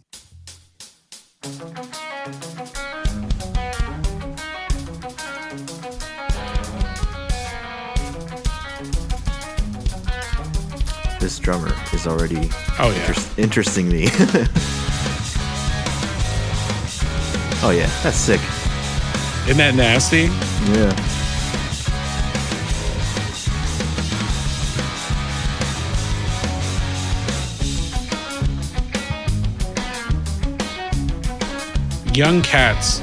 This 11.20 11.38
drummer 11.38 11.72
is 11.92 12.06
already 12.06 12.48
Oh, 12.78 12.90
yeah. 12.90 13.08
inter- 13.08 13.22
interesting 13.38 13.88
me. 13.88 14.08
oh 17.66 17.70
yeah, 17.70 17.90
that's 18.04 18.16
sick. 18.16 18.40
Isn't 19.48 19.58
that 19.58 19.74
nasty? 19.74 20.28
Yeah. 20.72 20.94
Young 32.14 32.40
cats. 32.42 33.00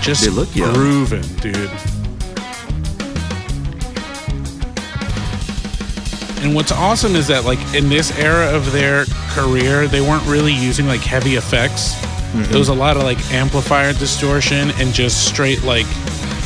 Just 0.00 0.24
They 0.24 0.30
look 0.30 0.54
young. 0.56 0.72
grooving, 0.72 1.22
dude. 1.36 1.70
And 6.42 6.54
what's 6.54 6.72
awesome 6.72 7.14
is 7.14 7.26
that, 7.26 7.44
like, 7.44 7.58
in 7.74 7.90
this 7.90 8.16
era 8.18 8.46
of 8.56 8.72
their 8.72 9.04
career, 9.32 9.86
they 9.86 10.00
weren't 10.00 10.26
really 10.26 10.54
using 10.54 10.86
like 10.86 11.00
heavy 11.00 11.34
effects. 11.36 12.07
Mm-hmm. 12.28 12.50
There 12.50 12.58
was 12.58 12.68
a 12.68 12.74
lot 12.74 12.96
of 12.96 13.04
like 13.04 13.18
amplifier 13.32 13.92
distortion 13.92 14.70
and 14.72 14.92
just 14.92 15.26
straight 15.26 15.62
like 15.62 15.86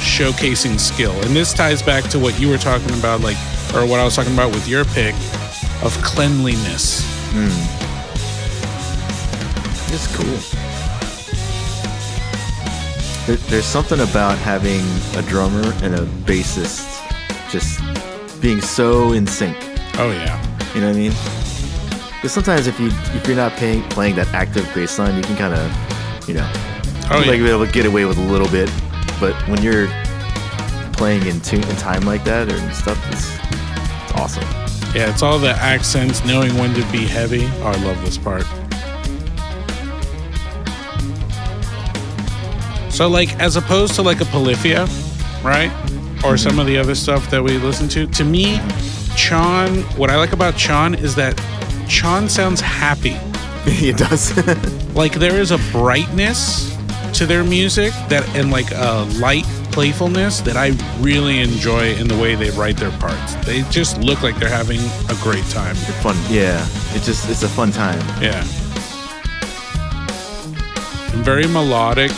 showcasing 0.03 0.79
skill. 0.79 1.13
And 1.23 1.35
this 1.35 1.53
ties 1.53 1.83
back 1.83 2.05
to 2.11 2.19
what 2.19 2.39
you 2.39 2.49
were 2.49 2.59
talking 2.59 2.97
about, 2.99 3.21
like, 3.21 3.37
or 3.75 3.87
what 3.87 4.01
I 4.01 4.05
was 4.05 4.15
talking 4.15 4.33
about 4.33 4.53
with 4.53 4.69
your 4.69 4.85
pick 4.85 5.15
of 5.83 5.97
cleanliness. 6.03 7.03
Mm. 7.33 7.51
It's 9.95 10.07
cool. 10.17 10.39
There, 13.27 13.37
there's 13.49 13.65
something 13.65 14.01
about 14.01 14.39
having 14.39 14.83
a 15.17 15.23
drummer 15.29 15.73
and 15.83 15.95
a 15.95 16.07
bassist 16.27 17.01
just 17.51 17.81
being 18.41 18.61
so 18.61 19.13
in 19.13 19.27
sync. 19.27 19.57
Oh, 19.99 20.11
yeah. 20.11 20.41
You 20.75 20.81
know 20.81 20.89
what 20.89 20.97
I 20.97 20.99
mean? 20.99 21.42
Because 22.23 22.35
sometimes 22.35 22.69
if 22.69 22.79
you 22.79 22.87
if 23.17 23.27
you're 23.27 23.37
not 23.37 23.51
paying, 23.55 23.83
playing 23.89 24.15
that 24.15 24.29
active 24.29 24.73
bass 24.77 24.97
line, 24.97 25.17
you 25.17 25.23
can 25.23 25.37
kind 25.37 25.55
of, 25.55 26.29
you 26.29 26.35
know, 26.35 26.49
Oh, 27.11 27.19
like 27.19 27.39
yeah. 27.39 27.45
be 27.45 27.51
able 27.51 27.67
to 27.67 27.73
get 27.73 27.85
away 27.85 28.05
with 28.05 28.17
a 28.17 28.23
little 28.23 28.49
bit. 28.49 28.71
But 29.19 29.35
when 29.49 29.61
you're 29.61 29.89
playing 30.93 31.27
in 31.27 31.41
tune 31.41 31.65
in 31.65 31.77
time 31.77 32.03
like 32.03 32.23
that 32.23 32.51
or 32.51 32.59
stuff, 32.73 32.97
it's, 33.13 33.35
it's 34.05 34.13
awesome. 34.13 34.45
Yeah, 34.95 35.11
it's 35.11 35.23
all 35.23 35.41
the 35.41 35.51
accents, 35.51 36.25
knowing 36.25 36.55
when 36.55 36.73
to 36.75 36.93
be 36.93 37.05
heavy. 37.05 37.47
Oh, 37.57 37.73
I 37.75 37.85
love 37.85 38.01
this 38.05 38.19
part. 38.19 38.45
So, 42.93 43.09
like, 43.09 43.35
as 43.41 43.57
opposed 43.57 43.95
to 43.97 44.03
like 44.03 44.21
a 44.21 44.27
Polyphia, 44.27 44.87
right? 45.43 45.73
Or 46.25 46.37
some 46.37 46.53
mm-hmm. 46.53 46.61
of 46.61 46.67
the 46.67 46.79
other 46.79 46.95
stuff 46.95 47.29
that 47.31 47.43
we 47.43 47.59
listen 47.59 47.89
to, 47.89 48.07
to 48.07 48.25
me, 48.25 48.61
Chon, 49.17 49.81
what 49.99 50.09
I 50.09 50.17
like 50.17 50.33
about 50.33 50.57
Chon 50.57 50.95
is 50.95 51.17
that 51.17 51.37
Chon 51.93 52.27
sounds 52.27 52.63
happy. 52.63 53.17
it 53.67 53.99
does. 53.99 54.33
Like, 54.93 55.15
there 55.15 55.41
is 55.41 55.53
a 55.53 55.59
brightness 55.73 56.77
to 57.15 57.25
their 57.25 57.43
music 57.43 57.95
that, 58.11 58.29
and 58.37 58.51
like 58.51 58.71
a 58.73 59.09
light 59.19 59.45
playfulness 59.71 60.41
that 60.43 60.55
I 60.55 60.77
really 61.01 61.41
enjoy 61.41 61.95
in 61.95 62.09
the 62.09 62.17
way 62.19 62.35
they 62.35 62.51
write 62.51 62.77
their 62.77 62.91
parts. 62.99 63.35
They 63.47 63.63
just 63.71 63.97
look 63.99 64.23
like 64.23 64.39
they're 64.39 64.51
having 64.51 64.81
a 65.09 65.19
great 65.23 65.47
time. 65.47 65.75
fun. 66.03 66.15
Yeah. 66.29 66.63
It 66.95 67.05
just 67.05 67.31
it's 67.31 67.43
a 67.43 67.49
fun 67.49 67.73
time. 67.73 68.01
Yeah. 68.23 68.45
Very 71.23 71.47
melodic. 71.47 72.13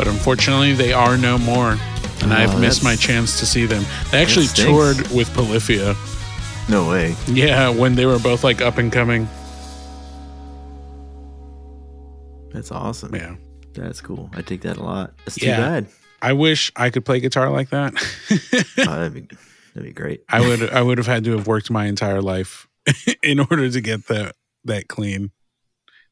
But 0.00 0.08
unfortunately, 0.08 0.72
they 0.72 0.94
are 0.94 1.18
no 1.18 1.36
more. 1.36 1.72
And 2.22 2.32
Oh, 2.32 2.34
I've 2.34 2.58
missed 2.58 2.82
my 2.82 2.96
chance 2.96 3.38
to 3.38 3.44
see 3.44 3.66
them. 3.66 3.84
They 4.10 4.22
actually 4.22 4.46
toured 4.46 4.96
with 5.10 5.30
Polyphia. 5.34 5.94
No 6.70 6.88
way. 6.88 7.14
Yeah, 7.26 7.68
when 7.68 7.96
they 7.96 8.06
were 8.06 8.18
both 8.18 8.42
like 8.42 8.62
up 8.62 8.78
and 8.78 8.90
coming. 8.90 9.28
That's 12.50 12.72
awesome. 12.72 13.14
Yeah. 13.14 13.36
That's 13.74 14.00
cool. 14.00 14.30
I 14.32 14.40
take 14.40 14.62
that 14.62 14.78
a 14.78 14.82
lot. 14.82 15.12
That's 15.18 15.34
too 15.36 15.48
Yeah. 15.48 15.58
bad. 15.58 15.86
I 16.22 16.32
wish 16.32 16.72
I 16.76 16.88
could 16.88 17.04
play 17.04 17.20
guitar 17.20 17.50
like 17.50 17.68
that. 17.68 17.92
Oh, 18.78 18.84
that'd 18.96 19.12
be 19.12 19.28
that'd 19.74 19.86
be 19.86 19.92
great. 19.92 20.22
I 20.30 20.40
would 20.40 20.70
I 20.70 20.80
would 20.80 20.96
have 20.96 21.06
had 21.06 21.24
to 21.24 21.32
have 21.32 21.46
worked 21.46 21.70
my 21.70 21.84
entire 21.84 22.22
life 22.22 22.66
in 23.22 23.38
order 23.38 23.68
to 23.70 23.80
get 23.82 24.06
that 24.06 24.34
that 24.64 24.88
clean. 24.88 25.30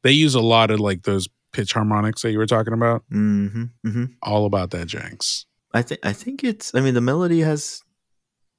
They 0.03 0.13
use 0.13 0.35
a 0.35 0.43
lot 0.43 0.71
of 0.71 0.79
like 0.79 1.05
those 1.05 1.27
pitch 1.53 1.73
harmonics 1.73 2.23
that 2.23 2.33
you 2.33 2.39
were 2.39 2.47
talking 2.47 2.73
about. 2.73 3.03
Mm-hmm. 3.13 3.65
Mm-hmm. 3.87 4.05
All 4.23 4.47
about 4.47 4.71
that 4.71 4.89
janks. 4.89 5.45
I 5.73 5.83
think 5.83 6.01
I 6.05 6.13
think 6.13 6.45
it's. 6.45 6.75
I 6.75 6.81
mean, 6.81 6.95
the 6.95 7.01
melody 7.01 7.41
has 7.41 7.83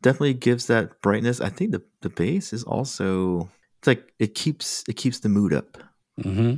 definitely 0.02 0.34
gives 0.34 0.68
that 0.68 1.02
brightness. 1.02 1.42
I 1.42 1.50
think 1.50 1.72
the 1.72 1.82
the 2.02 2.10
bass 2.10 2.54
is 2.54 2.64
also. 2.64 3.50
It's 3.80 3.88
like 3.88 4.12
it 4.20 4.36
keeps 4.36 4.84
it 4.88 4.98
keeps 4.98 5.20
the 5.20 5.30
mood 5.30 5.54
up. 5.54 5.78
Mm-hmm. 6.22 6.56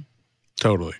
Totally. 0.59 0.95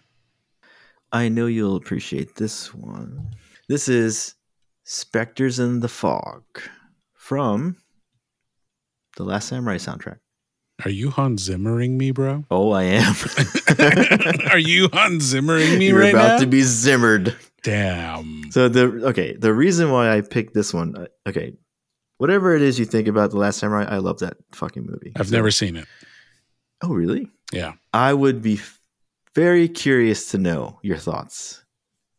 I 1.12 1.30
know 1.30 1.48
you'll 1.48 1.76
appreciate 1.76 2.36
this 2.36 2.74
one. 2.74 3.32
This 3.68 3.90
is 3.90 4.36
Spectres 4.84 5.60
in 5.60 5.82
the 5.82 5.88
Fog 5.88 6.44
from 7.14 7.78
the 9.18 9.24
Last 9.24 9.50
Samurai 9.50 9.78
soundtrack. 9.78 10.20
Are 10.86 10.90
you 10.92 11.10
Hans 11.10 11.48
Zimmering 11.50 11.92
me, 11.92 12.12
bro? 12.12 12.44
Oh, 12.52 12.72
I 12.72 12.84
am. 12.84 13.16
Are 14.52 14.58
you 14.60 14.90
Hans 14.94 15.34
Zimmering 15.34 15.78
me 15.78 15.90
You're 15.90 16.00
right 16.00 16.14
about 16.14 16.28
now? 16.34 16.38
to 16.40 16.46
be 16.48 16.62
zimmered. 16.62 17.36
Damn. 17.64 18.52
So 18.52 18.68
the 18.70 19.08
okay, 19.08 19.36
the 19.36 19.54
reason 19.54 19.92
why 19.92 20.16
I 20.16 20.22
picked 20.22 20.54
this 20.54 20.74
one, 20.74 20.96
uh, 20.98 21.06
okay, 21.30 21.54
whatever 22.18 22.56
it 22.56 22.62
is 22.62 22.80
you 22.80 22.86
think 22.86 23.08
about 23.08 23.32
the 23.32 23.38
Last 23.38 23.60
Samurai, 23.60 23.86
I 23.86 23.98
love 23.98 24.20
that 24.20 24.38
fucking 24.54 24.86
movie. 24.86 25.12
I've 25.16 25.28
So- 25.30 25.36
never 25.36 25.52
seen 25.52 25.76
it. 25.76 25.86
Oh, 26.84 26.90
really? 26.94 27.28
Yeah. 27.54 27.74
I 27.94 28.14
would 28.14 28.42
be 28.42 28.60
very 29.36 29.68
curious 29.70 30.32
to 30.32 30.38
know 30.40 30.80
your 30.82 30.98
thoughts 30.98 31.64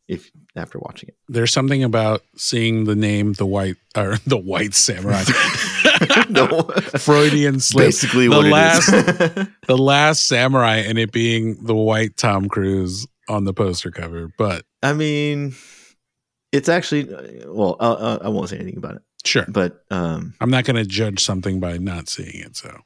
if 0.07 0.31
after 0.55 0.79
watching 0.79 1.09
it. 1.09 1.17
There's 1.27 1.51
something 1.51 1.83
about 1.83 2.21
seeing 2.37 2.85
the 2.85 2.95
name 2.95 3.33
the 3.33 3.45
white 3.45 3.75
or 3.97 4.17
the 4.25 4.37
white 4.37 4.73
samurai. 4.73 5.23
no, 6.29 6.63
Freudian 6.97 7.59
slip. 7.59 7.87
basically 7.87 8.27
the 8.27 8.35
what 8.35 8.45
last 8.45 8.89
it 8.91 9.37
is. 9.37 9.47
the 9.67 9.77
last 9.77 10.27
samurai 10.27 10.77
and 10.77 10.97
it 10.97 11.11
being 11.11 11.63
the 11.63 11.75
white 11.75 12.17
Tom 12.17 12.47
Cruise 12.49 13.07
on 13.29 13.45
the 13.45 13.53
poster 13.53 13.91
cover. 13.91 14.31
But 14.37 14.65
I 14.81 14.93
mean, 14.93 15.55
it's 16.51 16.69
actually 16.69 17.05
well, 17.45 17.77
uh, 17.79 18.19
I 18.21 18.29
won't 18.29 18.49
say 18.49 18.57
anything 18.57 18.77
about 18.77 18.95
it, 18.95 19.01
sure. 19.25 19.45
but 19.47 19.83
um, 19.91 20.33
I'm 20.41 20.49
not 20.49 20.65
going 20.65 20.75
to 20.75 20.85
judge 20.85 21.23
something 21.23 21.59
by 21.59 21.77
not 21.77 22.09
seeing 22.09 22.35
it. 22.35 22.55
So 22.55 22.79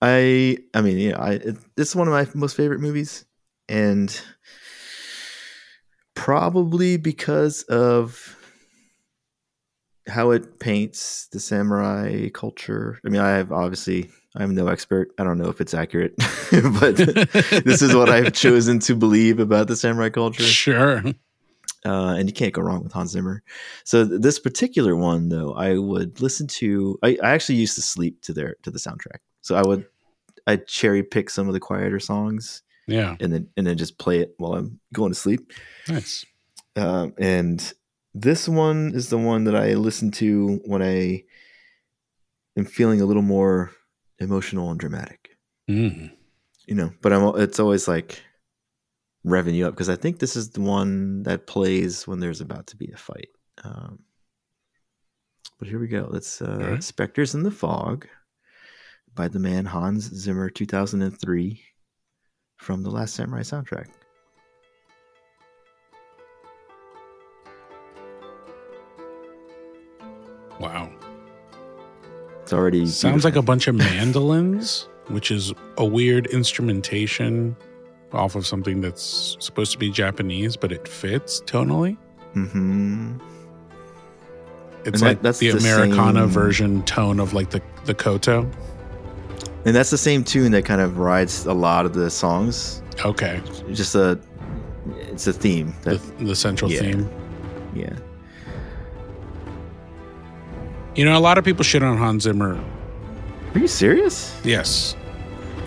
I, 0.00 0.58
I 0.74 0.80
mean, 0.80 0.98
yeah, 0.98 1.18
I 1.18 1.32
it, 1.32 1.56
it's 1.76 1.94
one 1.94 2.08
of 2.08 2.12
my 2.12 2.26
most 2.34 2.56
favorite 2.56 2.80
movies, 2.80 3.24
and 3.68 4.20
probably 6.14 6.96
because 6.96 7.62
of 7.64 8.36
how 10.08 10.30
it 10.30 10.58
paints 10.58 11.28
the 11.32 11.40
samurai 11.40 12.28
culture. 12.30 12.98
I 13.04 13.08
mean, 13.08 13.20
I 13.20 13.30
have 13.30 13.52
obviously 13.52 14.10
I'm 14.36 14.54
no 14.54 14.68
expert. 14.68 15.10
I 15.18 15.24
don't 15.24 15.38
know 15.38 15.48
if 15.48 15.60
it's 15.60 15.74
accurate, 15.74 16.14
but 16.18 16.96
this 16.96 17.82
is 17.82 17.94
what 17.94 18.08
I've 18.08 18.32
chosen 18.32 18.78
to 18.80 18.94
believe 18.94 19.38
about 19.40 19.68
the 19.68 19.76
samurai 19.76 20.08
culture. 20.10 20.42
sure. 20.42 21.02
uh, 21.86 22.14
and 22.18 22.28
you 22.28 22.32
can't 22.32 22.52
go 22.52 22.62
wrong 22.62 22.82
with 22.82 22.92
Hans 22.92 23.10
Zimmer. 23.12 23.42
So 23.84 24.06
th- 24.06 24.20
this 24.20 24.38
particular 24.38 24.96
one, 24.96 25.28
though, 25.28 25.52
I 25.54 25.78
would 25.78 26.20
listen 26.20 26.46
to. 26.58 26.98
I, 27.02 27.16
I 27.22 27.30
actually 27.30 27.56
used 27.56 27.74
to 27.76 27.82
sleep 27.82 28.22
to 28.22 28.32
their 28.32 28.56
to 28.62 28.70
the 28.70 28.78
soundtrack. 28.78 29.18
So 29.42 29.54
I 29.56 29.62
would 29.62 29.86
I 30.46 30.56
cherry 30.56 31.02
pick 31.02 31.30
some 31.30 31.46
of 31.48 31.52
the 31.54 31.60
quieter 31.60 32.00
songs 32.00 32.62
Yeah. 32.86 33.16
and 33.20 33.32
then 33.32 33.48
and 33.56 33.66
then 33.66 33.76
just 33.78 33.98
play 33.98 34.20
it 34.20 34.34
while 34.38 34.54
I'm 34.54 34.80
going 34.92 35.12
to 35.12 35.18
sleep. 35.18 35.52
Nice. 35.88 36.24
Um, 36.76 37.12
and 37.18 37.72
this 38.22 38.48
one 38.48 38.92
is 38.94 39.10
the 39.10 39.18
one 39.18 39.44
that 39.44 39.54
I 39.54 39.74
listen 39.74 40.10
to 40.12 40.60
when 40.64 40.82
I 40.82 41.24
am 42.56 42.64
feeling 42.64 43.00
a 43.00 43.06
little 43.06 43.22
more 43.22 43.70
emotional 44.18 44.70
and 44.70 44.80
dramatic. 44.80 45.30
Mm. 45.70 46.12
You 46.66 46.74
know, 46.74 46.92
but 47.00 47.12
I'm. 47.12 47.40
It's 47.40 47.60
always 47.60 47.88
like 47.88 48.22
revving 49.26 49.54
you 49.54 49.66
up 49.66 49.74
because 49.74 49.88
I 49.88 49.96
think 49.96 50.18
this 50.18 50.36
is 50.36 50.50
the 50.50 50.60
one 50.60 51.22
that 51.22 51.46
plays 51.46 52.06
when 52.06 52.20
there's 52.20 52.40
about 52.40 52.66
to 52.68 52.76
be 52.76 52.90
a 52.92 52.96
fight. 52.96 53.28
Um, 53.64 54.00
but 55.58 55.68
here 55.68 55.78
we 55.78 55.88
go. 55.88 56.08
Let's 56.10 56.42
uh, 56.42 56.58
right. 56.60 56.84
Spectres 56.84 57.34
in 57.34 57.42
the 57.42 57.50
Fog 57.50 58.06
by 59.14 59.28
the 59.28 59.38
man 59.38 59.64
Hans 59.64 60.04
Zimmer, 60.04 60.50
2003, 60.50 61.60
from 62.56 62.82
the 62.82 62.90
Last 62.90 63.14
Samurai 63.14 63.40
soundtrack. 63.40 63.88
Wow. 70.60 70.90
It's 72.42 72.52
already 72.52 72.86
Sounds 72.86 73.24
like 73.24 73.36
a 73.36 73.42
bunch 73.42 73.68
of 73.68 73.74
mandolins, 73.74 74.88
which 75.08 75.30
is 75.30 75.52
a 75.76 75.84
weird 75.84 76.26
instrumentation 76.28 77.56
off 78.12 78.34
of 78.36 78.46
something 78.46 78.80
that's 78.80 79.36
supposed 79.38 79.72
to 79.72 79.78
be 79.78 79.90
Japanese, 79.90 80.56
but 80.56 80.72
it 80.72 80.88
fits 80.88 81.42
tonally. 81.42 81.96
Mhm. 82.34 83.20
It's 84.84 85.00
that- 85.00 85.06
like 85.06 85.22
that's 85.22 85.38
the 85.38 85.50
the 85.50 85.58
Americana 85.58 86.20
same- 86.20 86.28
version 86.30 86.82
tone 86.84 87.20
of 87.20 87.34
like 87.34 87.50
the 87.50 87.60
the 87.84 87.94
koto. 87.94 88.48
and 89.64 89.74
that's 89.76 89.90
the 89.90 89.98
same 89.98 90.24
tune 90.24 90.52
that 90.52 90.64
kind 90.64 90.80
of 90.80 90.98
rides 90.98 91.44
a 91.44 91.52
lot 91.52 91.84
of 91.84 91.92
the 91.92 92.08
songs. 92.10 92.80
Okay, 93.04 93.40
Just 93.72 93.94
a, 93.94 94.18
it's 95.10 95.26
a 95.26 95.32
theme. 95.32 95.74
the, 95.82 96.00
the 96.20 96.34
central 96.34 96.70
yeah. 96.70 96.80
theme. 96.80 97.08
yeah. 97.74 97.90
You 100.98 101.04
know, 101.04 101.16
a 101.16 101.20
lot 101.20 101.38
of 101.38 101.44
people 101.44 101.62
shit 101.62 101.80
on 101.80 101.96
Hans 101.96 102.24
Zimmer. 102.24 102.60
Are 103.54 103.58
you 103.60 103.68
serious? 103.68 104.36
Yes. 104.42 104.96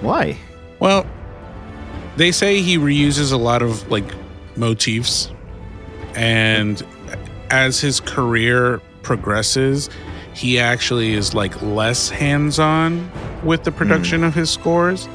Why? 0.01 0.36
Well, 0.79 1.05
they 2.17 2.34
say 2.34 2.61
he 2.61 2.77
reuses 2.77 3.32
a 3.32 3.38
lot 3.38 3.61
of 3.61 3.89
like 3.89 4.03
motifs, 4.57 5.32
and 6.15 6.86
as 7.49 7.79
his 7.79 8.01
career 8.01 8.82
progresses, 9.03 9.89
he 10.34 10.59
actually 10.59 11.13
is 11.13 11.34
like 11.34 11.61
less 11.61 12.09
hands 12.09 12.59
on 12.59 13.09
with 13.41 13.63
the 13.63 13.71
production 13.71 14.19
hmm. 14.19 14.25
of 14.25 14.36
his 14.36 14.49
scores, 14.49 15.05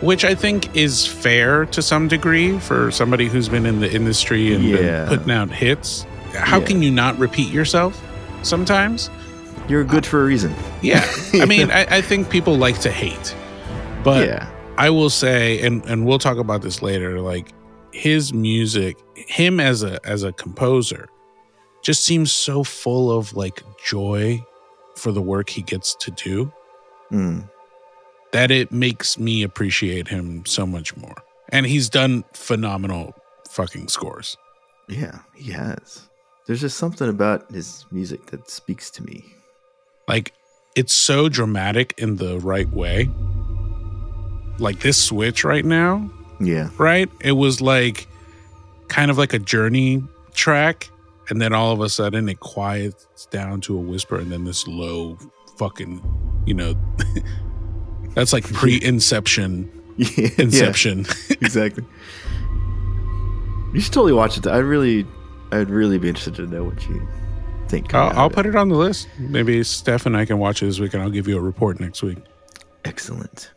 which 0.00 0.24
I 0.24 0.34
think 0.34 0.74
is 0.74 1.06
fair 1.06 1.66
to 1.66 1.80
some 1.80 2.08
degree 2.08 2.58
for 2.58 2.90
somebody 2.90 3.28
who's 3.28 3.48
been 3.48 3.66
in 3.66 3.78
the 3.78 3.92
industry 3.92 4.52
and 4.52 4.64
been 4.64 4.84
Yeah. 4.84 5.06
putting 5.06 5.30
out 5.30 5.52
hits. 5.52 6.06
How 6.32 6.58
Yeah. 6.58 6.66
can 6.66 6.82
you 6.82 6.90
not 6.90 7.16
repeat 7.20 7.52
yourself 7.52 8.02
sometimes? 8.42 9.10
You're 9.68 9.84
good 9.84 10.04
for 10.04 10.22
a 10.22 10.24
reason. 10.26 10.54
Yeah. 10.82 11.04
I 11.34 11.46
mean, 11.46 11.70
I, 11.70 11.86
I 11.96 12.00
think 12.02 12.28
people 12.30 12.56
like 12.56 12.78
to 12.80 12.90
hate, 12.90 13.34
but 14.02 14.26
yeah. 14.26 14.50
I 14.76 14.90
will 14.90 15.10
say, 15.10 15.60
and 15.62 15.84
and 15.86 16.04
we'll 16.04 16.18
talk 16.18 16.36
about 16.38 16.62
this 16.62 16.82
later. 16.82 17.20
Like 17.20 17.52
his 17.92 18.32
music, 18.34 18.98
him 19.14 19.60
as 19.60 19.82
a 19.82 20.04
as 20.06 20.22
a 20.22 20.32
composer, 20.32 21.08
just 21.82 22.04
seems 22.04 22.30
so 22.32 22.62
full 22.64 23.10
of 23.16 23.34
like 23.34 23.62
joy 23.84 24.44
for 24.96 25.12
the 25.12 25.22
work 25.22 25.48
he 25.48 25.62
gets 25.62 25.94
to 25.96 26.10
do 26.12 26.52
Mm. 27.12 27.48
that 28.32 28.50
it 28.50 28.72
makes 28.72 29.18
me 29.18 29.42
appreciate 29.42 30.08
him 30.08 30.44
so 30.46 30.66
much 30.66 30.96
more. 30.96 31.14
And 31.50 31.66
he's 31.66 31.88
done 31.90 32.24
phenomenal 32.32 33.14
fucking 33.50 33.88
scores. 33.88 34.36
Yeah, 34.88 35.18
he 35.34 35.52
has. 35.52 36.08
There's 36.46 36.60
just 36.62 36.78
something 36.78 37.08
about 37.08 37.50
his 37.52 37.84
music 37.92 38.26
that 38.26 38.50
speaks 38.50 38.90
to 38.92 39.02
me. 39.04 39.24
Like 40.08 40.32
it's 40.74 40.92
so 40.92 41.28
dramatic 41.28 41.94
in 41.98 42.16
the 42.16 42.38
right 42.40 42.68
way. 42.70 43.08
Like 44.58 44.80
this 44.80 45.02
switch 45.02 45.44
right 45.44 45.64
now, 45.64 46.08
Yeah. 46.40 46.70
right? 46.78 47.08
It 47.20 47.32
was 47.32 47.60
like 47.60 48.06
kind 48.88 49.10
of 49.10 49.18
like 49.18 49.32
a 49.32 49.38
journey 49.38 50.02
track, 50.34 50.88
and 51.28 51.40
then 51.40 51.52
all 51.52 51.72
of 51.72 51.80
a 51.80 51.88
sudden 51.88 52.28
it 52.28 52.40
quiets 52.40 53.26
down 53.30 53.60
to 53.62 53.76
a 53.76 53.80
whisper, 53.80 54.16
and 54.18 54.30
then 54.30 54.44
this 54.44 54.66
low 54.68 55.18
fucking, 55.56 56.00
you 56.46 56.54
know, 56.54 56.74
that's 58.14 58.32
like 58.32 58.44
pre-inception, 58.52 59.70
Yeah. 59.96 60.28
inception. 60.38 61.00
exactly. 61.30 61.84
You 63.72 63.80
should 63.80 63.92
totally 63.92 64.12
watch 64.12 64.36
it. 64.38 64.46
I 64.46 64.58
really, 64.58 65.04
I'd 65.50 65.68
really 65.70 65.98
be 65.98 66.08
interested 66.08 66.36
to 66.36 66.46
know 66.46 66.62
what 66.64 66.80
you 66.88 67.06
think. 67.74 67.94
I'll, 67.94 68.18
I'll 68.18 68.30
put 68.30 68.46
it 68.46 68.54
on 68.54 68.68
the 68.68 68.76
list. 68.76 69.08
Maybe 69.18 69.62
Steph 69.64 70.06
and 70.06 70.16
I 70.16 70.24
can 70.24 70.38
watch 70.38 70.62
it 70.62 70.66
this 70.66 70.78
week, 70.78 70.94
and 70.94 71.02
I'll 71.02 71.10
give 71.10 71.26
you 71.26 71.36
a 71.36 71.40
report 71.40 71.80
next 71.80 72.02
week. 72.02 72.18
Excellent. 72.84 73.50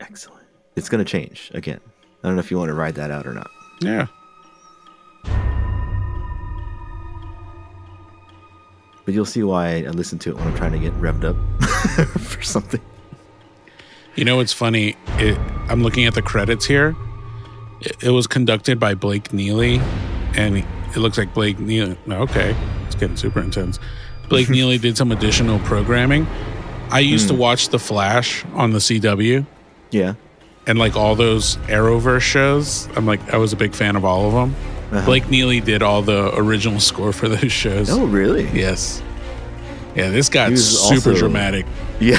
Excellent. 0.00 0.46
It's 0.76 0.88
going 0.88 1.04
to 1.04 1.10
change 1.10 1.50
again. 1.54 1.80
I 2.22 2.28
don't 2.28 2.36
know 2.36 2.40
if 2.40 2.50
you 2.50 2.58
want 2.58 2.70
to 2.70 2.74
ride 2.74 2.94
that 2.94 3.10
out 3.10 3.26
or 3.26 3.32
not. 3.32 3.50
Yeah. 3.80 4.06
But 9.04 9.14
you'll 9.14 9.24
see 9.24 9.42
why 9.42 9.84
I 9.84 9.90
listen 9.90 10.18
to 10.20 10.30
it 10.30 10.36
when 10.36 10.46
I'm 10.48 10.56
trying 10.56 10.72
to 10.72 10.78
get 10.78 10.92
revved 10.94 11.24
up 11.24 11.36
for 12.20 12.42
something. 12.42 12.80
You 14.16 14.24
know 14.24 14.36
what's 14.36 14.52
funny? 14.52 14.96
It, 15.18 15.38
I'm 15.68 15.82
looking 15.82 16.06
at 16.06 16.14
the 16.14 16.22
credits 16.22 16.64
here. 16.64 16.96
It, 17.82 18.04
it 18.04 18.10
was 18.10 18.26
conducted 18.26 18.80
by 18.80 18.94
Blake 18.94 19.32
Neely, 19.32 19.78
and 20.34 20.56
it 20.56 20.96
looks 20.96 21.18
like 21.18 21.34
Blake 21.34 21.58
Neely. 21.58 21.96
Okay, 22.08 22.56
it's 22.85 22.85
getting 22.98 23.16
super 23.16 23.40
intense. 23.40 23.78
Blake 24.28 24.48
Neely 24.50 24.78
did 24.78 24.96
some 24.96 25.12
additional 25.12 25.58
programming. 25.60 26.26
I 26.90 27.00
used 27.00 27.28
to 27.28 27.34
watch 27.34 27.68
The 27.70 27.78
Flash 27.78 28.44
on 28.54 28.70
the 28.72 28.78
CW 28.78 29.44
Yeah. 29.90 30.14
and 30.66 30.78
like 30.78 30.94
all 30.96 31.14
those 31.16 31.56
Arrowverse 31.68 32.20
shows. 32.20 32.88
I'm 32.96 33.06
like, 33.06 33.32
I 33.34 33.38
was 33.38 33.52
a 33.52 33.56
big 33.56 33.74
fan 33.74 33.96
of 33.96 34.04
all 34.04 34.26
of 34.26 34.32
them. 34.32 34.54
Uh-huh. 34.92 35.04
Blake 35.04 35.28
Neely 35.28 35.60
did 35.60 35.82
all 35.82 36.00
the 36.02 36.32
original 36.36 36.78
score 36.78 37.12
for 37.12 37.28
those 37.28 37.50
shows. 37.50 37.90
Oh, 37.90 38.06
really? 38.06 38.48
Yes. 38.50 39.02
Yeah, 39.96 40.10
this 40.10 40.28
got 40.28 40.56
super 40.58 41.10
also- 41.10 41.14
dramatic. 41.14 41.66
Yeah. 41.98 42.18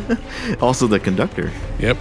also 0.60 0.86
the 0.86 0.98
conductor. 1.00 1.50
Yep. 1.78 1.96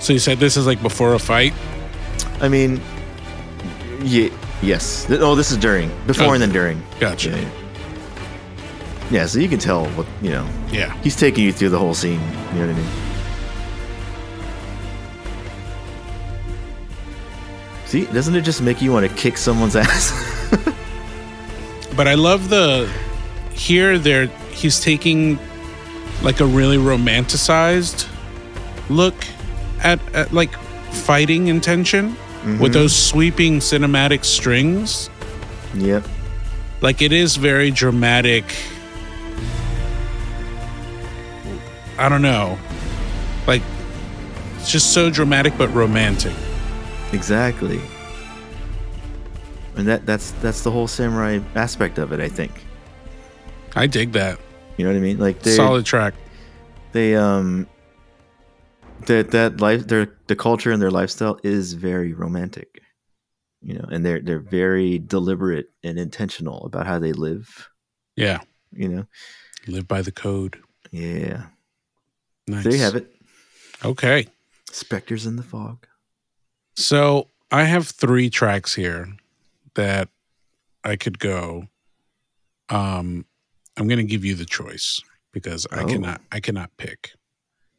So 0.00 0.12
you 0.12 0.18
said 0.18 0.38
this 0.38 0.56
is 0.56 0.66
like 0.66 0.82
before 0.82 1.14
a 1.14 1.18
fight? 1.18 1.52
I 2.40 2.48
mean, 2.48 2.80
yeah, 4.02 4.28
yes. 4.62 5.06
Oh, 5.10 5.34
this 5.34 5.50
is 5.50 5.56
during, 5.58 5.90
before 6.06 6.26
Oh. 6.28 6.32
and 6.32 6.42
then 6.42 6.52
during. 6.52 6.82
Gotcha. 7.00 7.30
Yeah. 7.30 7.48
Yeah, 9.10 9.26
so 9.26 9.38
you 9.38 9.48
can 9.48 9.58
tell 9.60 9.86
what 9.90 10.06
you 10.20 10.30
know. 10.30 10.48
Yeah. 10.72 10.92
He's 11.02 11.14
taking 11.16 11.44
you 11.44 11.52
through 11.52 11.68
the 11.70 11.78
whole 11.78 11.94
scene. 11.94 12.20
You 12.54 12.60
know 12.60 12.66
what 12.66 12.76
I 12.76 12.78
mean? 12.78 12.88
See, 17.86 18.04
doesn't 18.06 18.34
it 18.34 18.42
just 18.42 18.62
make 18.62 18.82
you 18.82 18.92
want 18.92 19.08
to 19.08 19.14
kick 19.16 19.36
someone's 19.36 19.76
ass? 19.84 20.12
But 21.96 22.08
I 22.08 22.14
love 22.14 22.48
the 22.50 22.92
here 23.52 23.98
there 23.98 24.26
he's 24.52 24.80
taking 24.80 25.38
like 26.22 26.40
a 26.40 26.44
really 26.44 26.76
romanticized 26.76 28.06
look 28.90 29.14
at, 29.82 29.98
at 30.14 30.32
like 30.32 30.52
fighting 30.92 31.46
intention 31.48 32.16
with 32.60 32.72
those 32.72 32.94
sweeping 32.94 33.58
cinematic 33.58 34.24
strings. 34.24 35.10
yep. 35.74 36.04
Like 36.80 37.02
it 37.02 37.10
is 37.12 37.36
very 37.36 37.70
dramatic. 37.70 38.44
I 41.98 42.08
don't 42.08 42.22
know. 42.22 42.58
Like 43.46 43.62
it's 44.58 44.70
just 44.70 44.92
so 44.92 45.10
dramatic 45.10 45.54
but 45.56 45.68
romantic. 45.74 46.34
Exactly. 47.12 47.80
And 49.76 49.86
that 49.88 50.06
that's 50.06 50.30
that's 50.42 50.62
the 50.62 50.70
whole 50.70 50.86
samurai 50.88 51.40
aspect 51.54 51.98
of 51.98 52.12
it, 52.12 52.20
I 52.20 52.28
think. 52.28 52.52
I 53.74 53.86
dig 53.86 54.12
that. 54.12 54.38
You 54.76 54.84
know 54.84 54.90
what 54.92 54.96
I 54.98 55.00
mean? 55.00 55.18
Like 55.18 55.40
they 55.42 55.52
Solid 55.54 55.84
track. 55.86 56.14
they 56.92 57.16
um 57.16 57.66
that 59.06 59.30
that 59.32 59.60
life 59.60 59.86
their 59.86 60.16
the 60.26 60.36
culture 60.36 60.72
and 60.72 60.80
their 60.82 60.90
lifestyle 60.90 61.38
is 61.44 61.74
very 61.74 62.12
romantic. 62.12 62.80
You 63.62 63.74
know, 63.74 63.88
and 63.90 64.04
they're 64.04 64.20
they're 64.20 64.38
very 64.40 64.98
deliberate 64.98 65.70
and 65.82 65.98
intentional 65.98 66.64
about 66.66 66.86
how 66.86 66.98
they 66.98 67.12
live, 67.12 67.68
Yeah. 68.16 68.40
you 68.72 68.88
know. 68.88 69.06
Live 69.66 69.88
by 69.88 70.02
the 70.02 70.12
code. 70.12 70.60
Yeah. 70.92 71.46
Nice. 72.46 72.62
There 72.64 72.72
you 72.74 72.78
have 72.82 72.94
it. 72.94 73.12
Okay. 73.84 74.28
Spectres 74.70 75.26
in 75.26 75.34
the 75.36 75.42
fog. 75.42 75.86
So 76.76 77.28
I 77.50 77.64
have 77.64 77.88
three 77.88 78.30
tracks 78.30 78.74
here 78.74 79.08
that 79.74 80.08
I 80.84 80.94
could 80.96 81.18
go. 81.18 81.66
Um, 82.68 83.24
I'm 83.76 83.88
going 83.88 83.98
to 83.98 84.04
give 84.04 84.24
you 84.24 84.34
the 84.36 84.44
choice 84.44 85.00
because 85.32 85.66
I 85.72 85.82
Oh. 85.82 85.86
cannot. 85.86 86.20
I 86.30 86.38
cannot 86.40 86.70
pick. 86.76 87.12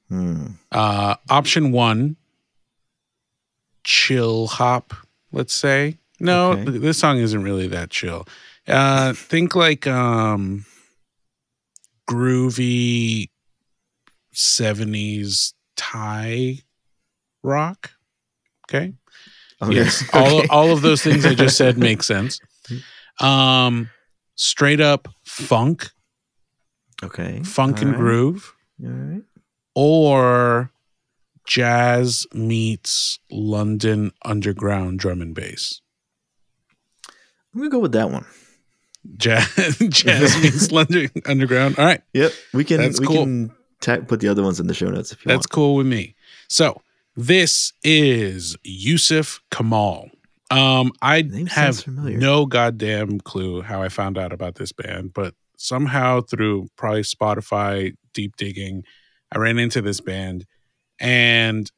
Hmm. 0.10 0.46
Uh, 0.72 1.16
option 1.30 1.72
one, 1.72 2.16
chill 3.84 4.48
hop. 4.48 4.94
Let's 5.32 5.54
say 5.54 5.98
no. 6.20 6.52
Okay. 6.54 6.78
This 6.78 6.98
song 6.98 7.18
isn't 7.18 7.44
really 7.44 7.68
that 7.68 7.90
chill. 7.90 8.28
Uh, 8.68 9.14
think 9.14 9.56
like 9.56 9.86
um, 9.88 10.66
groovy 12.10 13.30
'70s 14.34 15.54
Thai 15.76 16.60
rock. 17.44 17.92
Okay. 18.70 18.94
Okay. 19.62 19.74
Yes. 19.74 20.04
All 20.14 20.40
Okay. 20.40 20.48
all 20.50 20.72
of 20.72 20.82
those 20.82 21.02
things 21.02 21.26
I 21.26 21.34
just 21.34 21.58
said 21.58 21.78
make 21.90 22.04
sense. 22.04 22.40
Um 23.20 23.90
straight 24.36 24.80
up 24.80 25.08
funk, 25.26 25.90
Okay. 27.04 27.42
funk 27.44 27.82
and 27.82 27.92
All 27.92 27.94
right. 27.94 27.98
groove, 28.02 28.54
All 28.84 28.90
right. 28.92 29.24
Or 29.80 30.72
jazz 31.46 32.26
meets 32.34 33.20
London 33.30 34.12
underground 34.26 34.98
drum 34.98 35.22
and 35.22 35.36
bass. 35.36 35.82
I'm 37.54 37.60
gonna 37.60 37.70
go 37.70 37.78
with 37.78 37.92
that 37.92 38.10
one. 38.10 38.26
Jazz 39.18 39.78
jazz 39.90 40.36
meets 40.42 40.72
London 40.72 41.12
underground. 41.28 41.78
All 41.78 41.86
right. 41.86 42.02
Yep. 42.14 42.32
We 42.56 42.64
can. 42.64 42.78
That's 42.78 43.00
we 43.00 43.06
cool. 43.06 43.18
can 43.18 43.52
ta- 43.80 44.00
put 44.00 44.20
the 44.20 44.30
other 44.30 44.42
ones 44.42 44.60
in 44.60 44.66
the 44.66 44.74
show 44.74 44.90
notes 44.90 45.12
if 45.12 45.24
you 45.24 45.30
want. 45.30 45.38
That's 45.38 45.46
want. 45.48 45.52
cool 45.52 45.76
with 45.76 45.86
me. 45.86 46.16
So 46.48 46.82
this 47.16 47.72
is 47.84 48.58
Yussef 48.66 49.40
Kamaal. 49.52 50.10
Um, 50.50 50.92
I 51.04 51.30
have 51.50 51.86
no 51.88 52.48
goddamn 52.48 53.20
clue 53.20 53.62
how 53.62 53.84
I 53.84 53.90
found 53.90 54.18
out 54.18 54.34
about 54.34 54.56
this 54.56 54.72
band, 54.72 55.14
but 55.14 55.36
somehow 55.58 56.22
through 56.22 56.68
probably 56.78 57.02
Spotify 57.02 57.94
deep 58.14 58.38
digging, 58.38 58.84
I 59.32 59.38
ran 59.40 59.58
into 59.60 59.82
this 59.82 60.00
band 60.02 60.46
and 61.00 61.72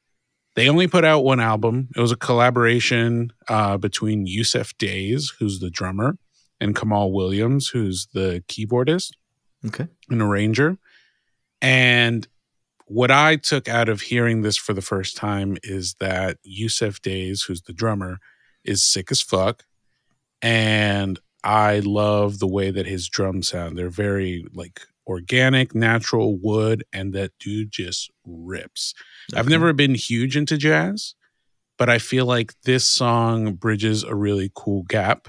they 0.55 0.69
only 0.69 0.87
put 0.87 1.05
out 1.05 1.23
one 1.23 1.39
album. 1.39 1.89
It 1.95 1.99
was 2.01 2.11
a 2.11 2.17
collaboration 2.17 3.31
uh, 3.47 3.77
between 3.77 4.27
Yussef 4.27 4.77
Dayes, 4.77 5.33
who's 5.39 5.59
the 5.59 5.69
drummer, 5.69 6.17
and 6.59 6.75
Kamaal 6.75 7.11
Williams, 7.13 7.69
who's 7.69 8.07
the 8.13 8.43
keyboardist 8.47 9.11
Okay. 9.65 9.87
an 10.09 10.21
arranger. 10.21 10.77
And 11.61 12.27
what 12.85 13.11
I 13.11 13.35
took 13.35 13.67
out 13.69 13.89
of 13.89 14.01
hearing 14.01 14.41
this 14.41 14.57
for 14.57 14.73
the 14.73 14.81
first 14.81 15.15
time 15.15 15.57
is 15.63 15.95
that 15.99 16.37
Yussef 16.45 17.01
Dayes, 17.01 17.43
who's 17.43 17.61
the 17.61 17.73
drummer, 17.73 18.19
is 18.63 18.83
sick 18.83 19.11
as 19.11 19.21
fuck. 19.21 19.63
And 20.41 21.19
I 21.43 21.79
love 21.79 22.39
the 22.39 22.47
way 22.47 22.71
that 22.71 22.85
his 22.87 23.07
drums 23.07 23.49
sound. 23.49 23.77
They're 23.77 23.89
very 23.89 24.45
like 24.53 24.81
organic, 25.09 25.73
natural 25.75 26.37
wood, 26.37 26.83
and 26.93 27.13
that 27.13 27.31
dude 27.39 27.71
just 27.71 28.11
rips. 28.25 28.93
I've 29.35 29.49
never 29.49 29.73
been 29.73 29.95
huge 29.95 30.37
into 30.37 30.55
jazz, 30.57 31.15
but 31.77 31.89
I 31.89 31.97
feel 31.97 32.25
like 32.25 32.53
this 32.63 32.85
song 32.87 33.53
bridges 33.55 34.03
a 34.03 34.15
really 34.15 34.51
cool 34.55 34.83
gap 34.83 35.27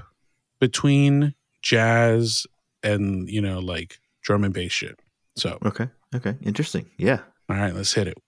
between 0.61 1.35
jazz 1.63 2.47
and, 2.83 3.29
you 3.29 3.41
know, 3.41 3.59
like 3.59 3.99
drum 4.23 4.45
and 4.45 4.53
bass 4.55 4.71
shit. 4.73 5.01
So, 5.37 5.59
Okay. 5.65 5.89
Okay. 6.15 6.37
Interesting. 6.43 6.87
Yeah. 6.99 7.21
all 7.49 7.57
right, 7.57 7.75
let's 7.75 7.95
hit 7.95 8.07
it. 8.07 8.19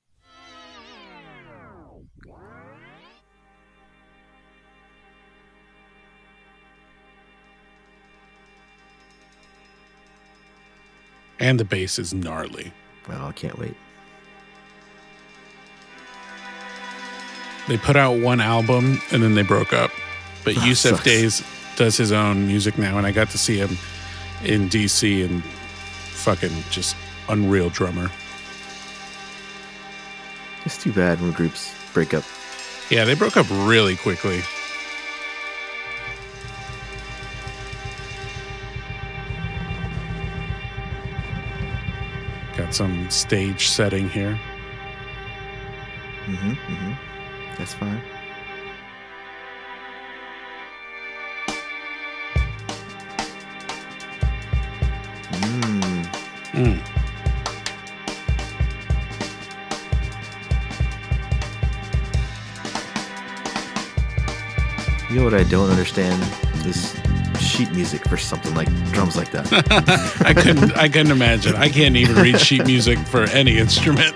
And 11.43 11.59
the 11.59 11.65
bass 11.65 11.99
is 11.99 12.15
gnarly. 12.15 12.73
Well, 13.09 13.27
I 13.27 13.33
can't 13.33 13.59
wait. 13.59 13.75
They 17.67 17.77
put 17.77 17.97
out 17.97 18.21
one 18.21 18.41
album 18.41 19.01
and 19.11 19.23
then 19.25 19.35
they 19.35 19.43
broke 19.43 19.73
up. 19.73 19.91
But 20.45 20.57
Oh, 20.57 20.61
Yussef 20.61 20.91
sucks. 20.93 21.05
Dayes 21.05 21.43
does 21.75 21.97
his 21.97 22.13
own 22.13 22.47
music 22.47 22.79
now, 22.79 22.97
and 22.97 23.07
I 23.07 23.11
got 23.11 23.31
to 23.31 23.39
see 23.39 23.57
him 23.57 23.77
in 24.45 24.69
DC 24.69 25.25
and 25.25 25.43
fucking 25.45 26.53
just 26.71 26.95
unreal 27.29 27.71
drummer. 27.71 28.09
It's 30.65 30.81
too 30.81 30.93
bad 30.93 31.21
when 31.21 31.33
groups 31.33 31.75
break 31.93 32.15
up. 32.15 32.23
Yeah, 32.89 33.05
they 33.05 33.15
broke 33.15 33.37
up 33.37 33.47
really 33.51 33.97
quickly. 33.97 34.43
Got 42.73 42.77
some 42.77 43.11
stage 43.11 43.69
setting 43.69 44.09
here. 44.09 44.41
Mm-hmm. 46.25 46.53
Mm-hmm. 46.53 46.93
That's 47.59 47.75
fine. 47.75 48.01
Mm. 55.33 56.07
Mm. 56.53 56.79
You 65.11 65.17
know 65.19 65.25
what 65.25 65.35
I 65.35 65.43
don't 65.43 65.69
understand 65.69 66.23
is 66.65 66.95
sheet 67.53 67.71
music 67.73 68.07
for 68.09 68.17
something 68.17 68.55
like 68.55 68.69
drums 68.93 69.15
like 69.17 69.31
that. 69.33 69.47
I 70.25 70.33
couldn't 70.35 70.73
I 70.77 70.89
couldn't 70.89 71.13
imagine. 71.13 71.55
I 71.57 71.69
can't 71.69 71.97
even 71.97 72.17
read 72.17 72.41
sheet 72.41 72.65
music 72.67 72.99
for 73.01 73.23
any 73.31 73.59
instrument. 73.59 74.15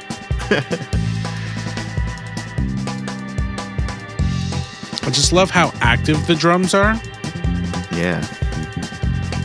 I 5.02 5.10
just 5.10 5.32
love 5.32 5.50
how 5.50 5.72
active 5.80 6.26
the 6.26 6.34
drums 6.34 6.74
are. 6.74 7.00
yeah. 7.92 8.26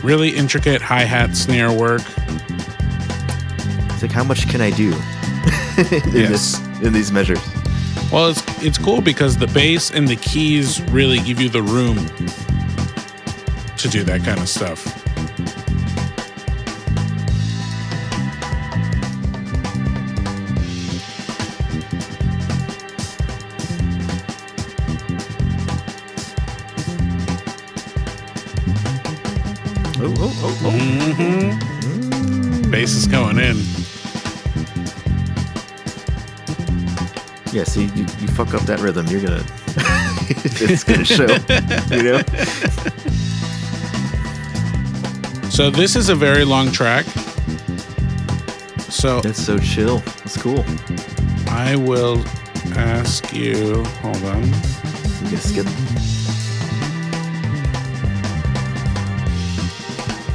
Really 0.02 0.30
intricate 0.30 0.82
hi-hat 0.82 1.36
snare 1.36 1.70
work. 1.72 2.02
It's 3.92 4.02
like 4.02 4.10
how 4.10 4.24
much 4.24 4.48
can 4.48 4.60
I 4.60 4.70
do 4.70 4.88
in 4.92 6.12
Yes. 6.12 6.58
this 6.58 6.58
in 6.82 6.92
these 6.92 7.12
measures? 7.12 7.38
Well, 8.10 8.30
it's 8.30 8.42
it's 8.62 8.78
cool 8.78 9.00
because 9.00 9.36
the 9.36 9.46
bass 9.46 9.92
and 9.92 10.08
the 10.08 10.16
keys 10.16 10.82
really 10.90 11.18
give 11.20 11.40
you 11.40 11.48
the 11.48 11.62
room 11.62 11.98
to 13.82 13.88
do 13.88 14.04
that 14.04 14.22
kind 14.22 14.38
of 14.38 14.48
stuff. 14.48 14.86
Oh, 29.98 30.14
oh, 30.18 30.32
oh, 30.42 30.60
oh. 30.64 30.70
hmm 30.70 31.72
Mm. 31.82 32.70
Bass 32.70 32.94
is 32.94 33.08
going 33.08 33.38
in. 33.38 33.56
Yeah, 37.52 37.64
see, 37.64 37.86
you, 37.86 38.02
you 38.20 38.28
fuck 38.28 38.54
up 38.54 38.62
that 38.62 38.78
rhythm, 38.80 39.06
you're 39.08 39.20
gonna. 39.20 39.42
it's 40.62 40.84
gonna 40.84 41.04
show, 41.04 41.26
you 41.94 42.02
know. 42.04 42.22
So 45.62 45.70
this 45.70 45.94
is 45.94 46.08
a 46.08 46.16
very 46.16 46.44
long 46.44 46.72
track. 46.72 47.04
So 48.90 49.20
That's 49.20 49.40
so 49.40 49.60
chill. 49.60 49.98
That's 49.98 50.36
cool. 50.36 50.64
I 51.46 51.76
will 51.76 52.18
ask 52.74 53.32
you. 53.32 53.84
Hold 54.02 54.24
on. 54.24 54.52
Skip. 55.36 55.66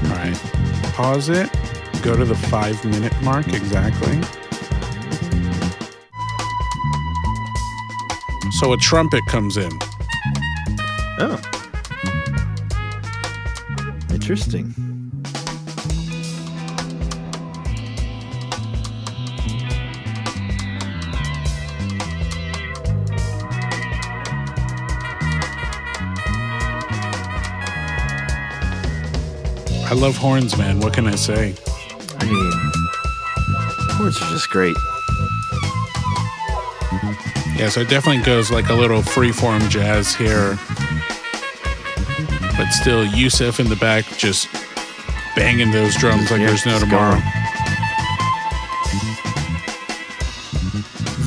All 0.05 0.15
right. 0.15 0.33
Pause 0.93 1.27
it. 1.27 1.51
Go 2.03 2.15
to 2.15 2.23
the 2.23 2.39
five 2.49 2.81
minute 2.85 3.11
mark 3.21 3.49
exactly. 3.49 4.21
So 8.51 8.71
a 8.71 8.77
trumpet 8.77 9.25
comes 9.25 9.57
in. 9.57 9.71
Oh, 11.19 11.41
interesting. 14.09 14.86
Love 29.97 30.15
horns, 30.15 30.55
man. 30.55 30.79
What 30.79 30.93
can 30.93 31.07
I 31.07 31.15
say? 31.15 31.55
I 32.19 32.25
mean, 32.25 32.51
chords 33.97 34.21
are 34.21 34.29
just 34.29 34.47
great. 34.51 34.77
Yeah, 37.57 37.69
so 37.69 37.81
it 37.81 37.89
definitely 37.89 38.21
goes 38.21 38.51
like 38.51 38.69
a 38.69 38.75
little 38.75 39.01
freeform 39.01 39.67
jazz 39.69 40.13
here. 40.13 40.55
But 42.57 42.69
still, 42.73 43.05
Yussef 43.05 43.59
in 43.59 43.69
the 43.69 43.75
back 43.77 44.05
just 44.17 44.47
banging 45.35 45.71
those 45.71 45.95
drums 45.95 46.29
like 46.29 46.41
Yeah, 46.41 46.47
there's 46.47 46.67
no 46.67 46.77
tomorrow. 46.77 47.19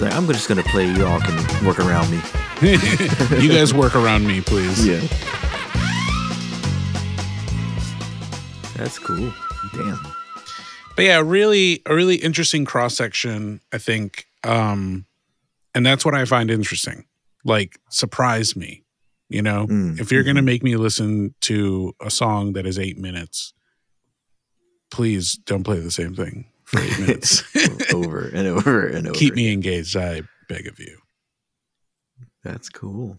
Like, 0.00 0.14
I'm 0.14 0.28
just 0.28 0.48
gonna 0.48 0.62
play. 0.62 0.86
You 0.86 1.06
all 1.06 1.20
can 1.20 1.66
work 1.66 1.80
around 1.80 2.08
me. 2.08 2.20
you 3.42 3.52
guys 3.52 3.74
work 3.74 3.96
around 3.96 4.28
me, 4.28 4.40
please. 4.40 4.86
Yeah. 4.86 5.00
That's 8.80 8.98
cool. 8.98 9.30
Damn. 9.74 10.00
But 10.96 11.04
yeah, 11.04 11.20
really 11.22 11.82
a 11.84 11.94
really 11.94 12.16
interesting 12.16 12.64
cross 12.64 12.96
section, 12.96 13.60
I 13.72 13.76
think. 13.78 14.26
Um 14.42 15.04
and 15.74 15.84
that's 15.84 16.02
what 16.02 16.14
I 16.14 16.24
find 16.24 16.50
interesting. 16.50 17.04
Like 17.44 17.78
surprise 17.90 18.56
me, 18.56 18.84
you 19.28 19.42
know. 19.42 19.66
Mm, 19.66 20.00
if 20.00 20.10
you're 20.10 20.22
going 20.22 20.36
to 20.36 20.42
make 20.42 20.62
me 20.62 20.76
listen 20.76 21.34
to 21.42 21.94
a 22.00 22.10
song 22.10 22.54
that 22.54 22.66
is 22.66 22.78
8 22.78 22.96
minutes, 22.98 23.52
please 24.90 25.34
don't 25.34 25.62
play 25.62 25.78
the 25.78 25.90
same 25.90 26.14
thing 26.14 26.46
for 26.64 26.80
8 26.80 26.98
minutes. 27.00 27.44
over 27.94 28.28
and 28.28 28.48
over 28.48 28.86
and 28.86 29.06
over. 29.08 29.14
Keep 29.14 29.34
me 29.34 29.52
engaged, 29.52 29.94
I 29.96 30.22
beg 30.48 30.66
of 30.66 30.78
you. 30.80 30.98
That's 32.42 32.68
cool. 32.70 33.18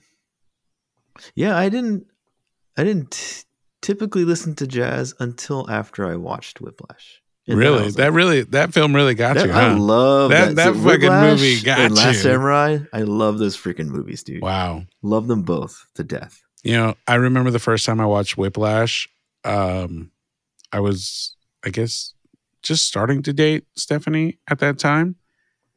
Yeah, 1.35 1.55
I 1.55 1.69
didn't. 1.69 2.07
I 2.77 2.83
didn't 2.83 3.45
typically 3.81 4.25
listen 4.25 4.55
to 4.55 4.67
jazz 4.67 5.13
until 5.19 5.69
after 5.69 6.05
I 6.05 6.15
watched 6.15 6.61
Whiplash. 6.61 7.21
And 7.47 7.57
really? 7.57 7.83
was 7.85 7.95
That 7.95 8.13
really 8.13 8.43
that 8.43 8.71
film 8.73 8.95
really 8.95 9.15
got 9.15 9.35
that- 9.35 9.47
you, 9.47 9.51
I 9.51 9.73
love 9.73 10.29
That- 10.29 10.55
that. 10.55 10.73
that 10.73 10.83
fucking 10.83 11.11
movie 11.11 11.59
got 11.61 11.79
and 11.79 11.95
Last 11.95 12.17
you. 12.17 12.21
Samurai. 12.21 12.79
I 12.93 13.01
love 13.01 13.39
those 13.39 13.57
freaking 13.57 13.87
movies, 13.87 14.23
dude. 14.23 14.41
wow. 14.41 14.83
Love 15.01 15.27
them 15.27 15.41
both 15.41 15.85
to 15.95 16.03
death. 16.03 16.41
You 16.63 16.73
know, 16.77 16.95
I 17.07 17.15
remember 17.15 17.49
the 17.49 17.57
first 17.59 17.85
time 17.85 17.99
I 17.99 18.05
watched 18.05 18.37
Whiplash. 18.37 19.09
Um, 19.43 20.11
I 20.71 20.79
was, 20.79 21.35
I 21.65 21.69
guess, 21.71 22.13
just 22.61 22.85
starting 22.85 23.23
to 23.23 23.33
date 23.33 23.65
Stephanie 23.75 24.37
at 24.47 24.59
that 24.59 24.77
time, 24.77 25.15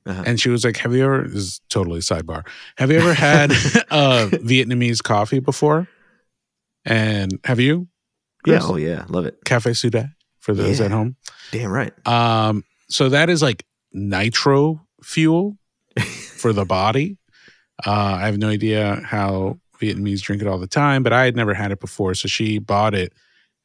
Uh-huh. 0.04 0.22
and 0.26 0.38
she 0.38 0.50
was 0.50 0.62
like, 0.66 0.76
"Have 0.76 0.94
you 0.94 1.02
ever?" 1.04 1.22
This 1.26 1.34
is 1.42 1.60
totally 1.70 2.00
sidebar. 2.00 2.46
Have 2.76 2.90
you 2.90 2.98
ever 2.98 3.14
had 3.14 3.50
uh, 3.90 4.28
Vietnamese 4.30 5.02
coffee 5.02 5.40
before? 5.40 5.88
And 6.84 7.40
have 7.44 7.58
you? 7.60 7.88
Yeah. 8.46 8.60
Oh 8.62 8.76
yeah. 8.76 9.04
Love 9.08 9.26
it. 9.26 9.38
Cafe 9.44 9.72
Sua 9.72 9.90
Da 9.90 10.04
for 10.40 10.54
those 10.54 10.78
Yeah. 10.80 10.86
at 10.86 10.90
home. 10.92 11.16
Damn 11.52 11.70
right. 11.70 11.92
Um, 12.06 12.64
so 12.88 13.08
that 13.08 13.30
is 13.30 13.42
like 13.42 13.64
nitro 13.92 14.84
fuel 15.02 15.56
for 16.36 16.52
the 16.52 16.64
body. 16.64 17.18
Uh, 17.84 17.90
I 18.20 18.26
have 18.26 18.38
no 18.38 18.48
idea 18.48 19.00
how 19.04 19.58
Vietnamese 19.80 20.20
drink 20.22 20.42
it 20.42 20.48
all 20.48 20.58
the 20.58 20.66
time, 20.66 21.02
but 21.02 21.12
I 21.12 21.24
had 21.24 21.34
never 21.36 21.54
had 21.54 21.72
it 21.72 21.80
before. 21.80 22.14
So 22.14 22.28
she 22.28 22.58
bought 22.58 22.94
it 22.94 23.12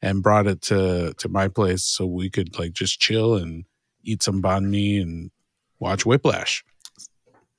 and 0.02 0.22
brought 0.22 0.46
it 0.46 0.62
to 0.62 1.12
to 1.18 1.28
my 1.28 1.48
place 1.48 1.84
so 1.84 2.06
we 2.06 2.30
could 2.30 2.58
like 2.58 2.72
just 2.72 3.00
chill 3.00 3.36
and 3.36 3.64
eat 4.02 4.22
some 4.22 4.40
banh 4.42 4.64
mi 4.70 4.98
and 4.98 5.30
watch 5.78 6.04
Whiplash. 6.06 6.64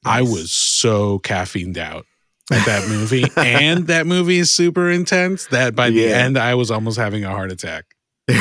I 0.03 0.23
was 0.23 0.51
so 0.51 1.19
caffeined 1.19 1.77
out 1.77 2.05
at 2.51 2.65
that 2.65 2.87
movie, 2.89 3.23
and 3.37 3.87
that 3.87 4.05
movie 4.07 4.37
is 4.39 4.51
super 4.51 4.89
intense. 4.89 5.47
That 5.47 5.75
by 5.75 5.89
the 5.89 6.01
Yeah. 6.01 6.17
end, 6.25 6.37
I 6.37 6.55
was 6.55 6.69
almost 6.71 6.97
having 6.97 7.23
a 7.23 7.29
heart 7.29 7.51
attack. 7.51 7.85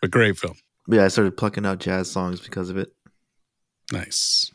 But 0.00 0.12
great 0.12 0.38
film, 0.38 0.54
yeah, 0.86 1.04
I 1.04 1.08
started 1.08 1.36
plucking 1.36 1.66
out 1.66 1.80
jazz 1.80 2.08
songs 2.08 2.40
because 2.40 2.70
of 2.70 2.76
it. 2.76 2.92
nice. 3.92 4.52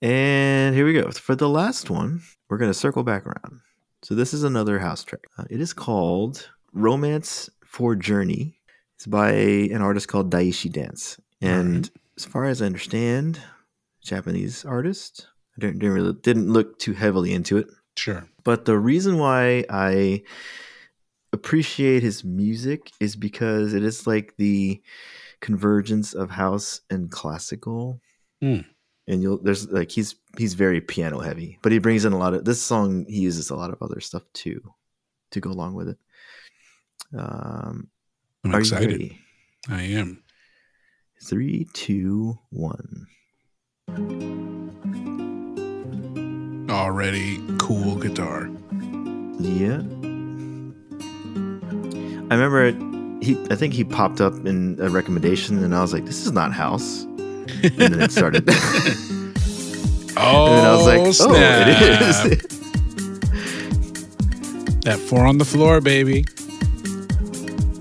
And 0.00 0.76
here 0.76 0.86
we 0.86 0.92
go. 0.92 1.10
For 1.10 1.34
the 1.34 1.48
last 1.48 1.90
one, 1.90 2.22
we're 2.48 2.58
going 2.58 2.70
to 2.70 2.78
circle 2.78 3.02
back 3.02 3.26
around. 3.26 3.60
So 4.02 4.14
this 4.14 4.32
is 4.32 4.44
another 4.44 4.78
house 4.78 5.02
track. 5.02 5.22
Uh, 5.36 5.42
it 5.50 5.60
is 5.60 5.72
called 5.72 6.48
Romance 6.72 7.50
for 7.64 7.96
Journey. 7.96 8.60
It's 8.94 9.06
by 9.06 9.30
an 9.32 9.82
artist 9.82 10.06
called 10.06 10.30
Daishi 10.30 10.70
Dance. 10.70 11.18
And 11.40 11.86
Alright. 11.86 11.90
as 12.16 12.24
far 12.24 12.44
as 12.44 12.62
I 12.62 12.66
understand, 12.66 13.40
Japanese 14.04 14.64
artist. 14.64 15.26
Didn't, 15.58 15.80
didn't 15.80 15.94
really 15.94 16.12
didn't 16.12 16.52
look 16.52 16.78
too 16.78 16.92
heavily 16.92 17.32
into 17.32 17.58
it. 17.58 17.66
Sure. 17.96 18.28
But 18.44 18.64
the 18.64 18.78
reason 18.78 19.18
why 19.18 19.64
I 19.68 20.22
appreciate 21.32 22.02
his 22.02 22.24
music 22.24 22.92
is 23.00 23.16
because 23.16 23.74
it 23.74 23.82
is 23.82 24.06
like 24.06 24.34
the 24.36 24.80
convergence 25.40 26.14
of 26.14 26.30
house 26.30 26.80
and 26.90 27.10
classical. 27.10 28.00
Hmm. 28.40 28.60
And 29.06 29.22
you'll 29.22 29.38
there's 29.38 29.68
like 29.70 29.90
he's 29.90 30.14
he's 30.36 30.54
very 30.54 30.80
piano 30.80 31.18
heavy, 31.20 31.58
but 31.62 31.72
he 31.72 31.78
brings 31.78 32.04
in 32.04 32.12
a 32.12 32.18
lot 32.18 32.34
of 32.34 32.44
this 32.44 32.60
song. 32.60 33.06
He 33.08 33.20
uses 33.20 33.50
a 33.50 33.56
lot 33.56 33.70
of 33.70 33.82
other 33.82 34.00
stuff 34.00 34.22
too 34.34 34.60
to 35.30 35.40
go 35.40 35.50
along 35.50 35.74
with 35.74 35.88
it. 35.88 35.98
Um, 37.16 37.88
I'm 38.44 38.54
are 38.54 38.60
excited. 38.60 38.90
you 38.90 38.96
ready? 38.96 39.20
I 39.68 39.82
am. 39.98 40.22
Three, 41.24 41.66
two, 41.72 42.38
one. 42.50 43.06
Already 46.78 47.40
cool 47.58 47.96
guitar. 47.96 48.48
Yeah. 49.40 49.82
I 52.30 52.34
remember 52.36 52.72
he 53.20 53.36
I 53.50 53.56
think 53.56 53.74
he 53.74 53.82
popped 53.84 54.20
up 54.20 54.32
in 54.46 54.78
a 54.80 54.88
recommendation 54.88 55.62
and 55.64 55.74
I 55.74 55.80
was 55.80 55.92
like, 55.92 56.04
this 56.04 56.24
is 56.24 56.30
not 56.32 56.52
house. 56.52 57.02
And 57.02 57.76
then 57.78 58.00
it 58.00 58.12
started. 58.12 58.48
and 58.48 58.56
Oh, 60.16 60.46
then 60.54 60.64
I 60.64 60.74
was 60.76 60.86
like, 60.86 61.00
oh, 61.00 61.12
snap. 61.12 61.68
it 61.68 62.02
is. 62.40 62.58
That 64.84 64.98
four 65.00 65.26
on 65.26 65.36
the 65.38 65.44
floor, 65.44 65.80
baby. 65.82 66.24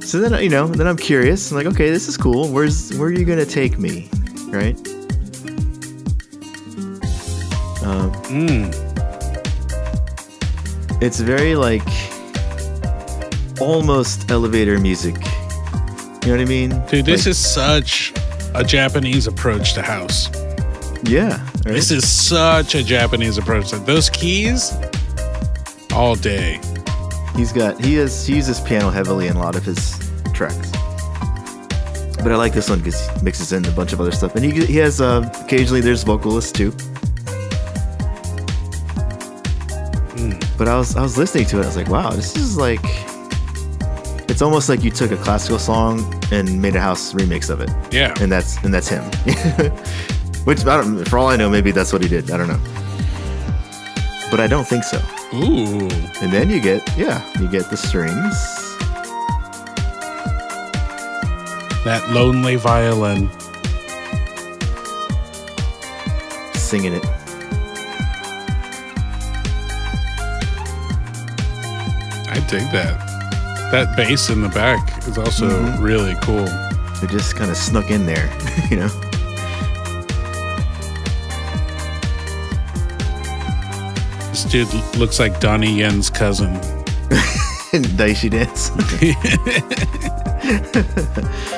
so 0.01 0.19
then 0.19 0.33
you 0.43 0.49
know, 0.49 0.67
then 0.67 0.87
I'm 0.87 0.97
curious. 0.97 1.51
I'm 1.51 1.57
like, 1.57 1.67
okay, 1.67 1.89
this 1.89 2.07
is 2.09 2.17
cool. 2.17 2.49
Where's 2.49 2.91
where 2.97 3.07
are 3.09 3.13
you 3.13 3.23
gonna 3.25 3.45
take 3.45 3.77
me? 3.79 4.09
Right? 4.49 4.75
Um, 7.85 8.11
Mm. 8.27 8.86
It's 11.01 11.19
very 11.19 11.55
like 11.55 11.83
almost 13.59 14.29
elevator 14.31 14.79
music. 14.79 15.15
You 16.23 16.33
know 16.33 16.37
what 16.39 16.41
I 16.41 16.45
mean? 16.45 16.69
Dude, 16.89 17.05
this 17.05 17.25
Like, 17.25 17.31
is 17.31 17.37
such 17.37 18.13
a 18.53 18.63
Japanese 18.63 19.27
approach 19.27 19.73
to 19.73 19.81
house. 19.81 20.29
yeah. 21.03 21.41
Right? 21.65 21.73
This 21.75 21.91
is 21.91 22.07
such 22.09 22.75
a 22.75 22.83
Japanese 22.83 23.37
approach. 23.37 23.69
to 23.69 23.77
Those 23.79 24.09
keys, 24.09 24.73
all 25.93 26.15
day. 26.15 26.59
He's 27.35 27.51
got 27.53 27.79
he 27.83 27.95
has 27.95 28.25
he 28.25 28.35
uses 28.35 28.59
piano 28.61 28.89
heavily 28.89 29.27
in 29.27 29.35
a 29.35 29.39
lot 29.39 29.55
of 29.55 29.63
his 29.63 29.97
tracks. 30.33 30.71
But 32.23 32.31
I 32.31 32.35
like 32.35 32.53
this 32.53 32.69
one 32.69 32.79
because 32.79 32.99
he 33.09 33.21
mixes 33.23 33.53
in 33.53 33.63
a 33.65 33.71
bunch 33.71 33.93
of 33.93 34.01
other 34.01 34.11
stuff, 34.11 34.35
and 34.35 34.43
he 34.43 34.65
he 34.65 34.75
has 34.77 34.99
uh, 35.01 35.29
occasionally 35.45 35.81
there's 35.81 36.03
vocalists 36.03 36.51
too. 36.51 36.71
But 40.57 40.67
I 40.67 40.77
was 40.77 40.95
I 40.95 41.01
was 41.03 41.17
listening 41.17 41.45
to 41.47 41.59
it, 41.59 41.63
I 41.63 41.67
was 41.67 41.75
like, 41.77 41.87
wow, 41.89 42.09
this 42.11 42.35
is 42.35 42.57
like 42.57 42.79
it's 44.29 44.41
almost 44.41 44.69
like 44.69 44.83
you 44.83 44.91
took 44.91 45.11
a 45.11 45.17
classical 45.17 45.57
song 45.59 46.01
and 46.31 46.61
made 46.61 46.75
a 46.75 46.81
house 46.81 47.13
remix 47.13 47.49
of 47.49 47.61
it, 47.61 47.69
Yeah. 47.91 48.13
and 48.19 48.31
that's 48.31 48.57
and 48.63 48.73
that's 48.73 48.87
him. 48.87 49.03
Which 50.45 50.65
I 50.65 50.77
don't, 50.81 51.03
for 51.07 51.17
all 51.17 51.27
I 51.27 51.35
know, 51.35 51.49
maybe 51.49 51.71
that's 51.71 51.91
what 51.91 52.01
he 52.01 52.07
did. 52.07 52.31
I 52.31 52.37
don't 52.37 52.47
know, 52.47 52.59
but 54.31 54.39
I 54.39 54.47
don't 54.47 54.65
think 54.67 54.83
so. 54.83 54.97
Ooh. 55.33 55.87
And 56.21 56.31
then 56.31 56.49
you 56.49 56.59
get 56.61 56.81
yeah, 56.97 57.21
you 57.39 57.47
get 57.49 57.69
the 57.69 57.77
strings. 57.77 58.35
That 61.85 62.03
lonely 62.11 62.55
violin. 62.55 63.29
singing 66.55 66.93
it. 66.93 67.05
Dig 72.47 72.71
that. 72.71 72.97
That 73.71 73.95
bass 73.97 74.29
in 74.29 74.41
the 74.41 74.49
back 74.49 74.97
is 75.07 75.17
also 75.17 75.47
Mhm. 75.49 75.81
really 75.81 76.15
cool. 76.21 76.45
It 77.03 77.09
just 77.09 77.35
kind 77.35 77.51
of 77.51 77.57
snuck 77.57 77.91
in 77.91 78.05
there, 78.05 78.29
you 78.69 78.77
know. 78.77 78.89
This 84.31 84.43
dude 84.45 84.71
looks 84.97 85.19
like 85.19 85.39
Donnie 85.39 85.79
Yen's 85.79 86.09
cousin. 86.09 86.53
Daishi 87.97 88.29
dance. 88.29 88.71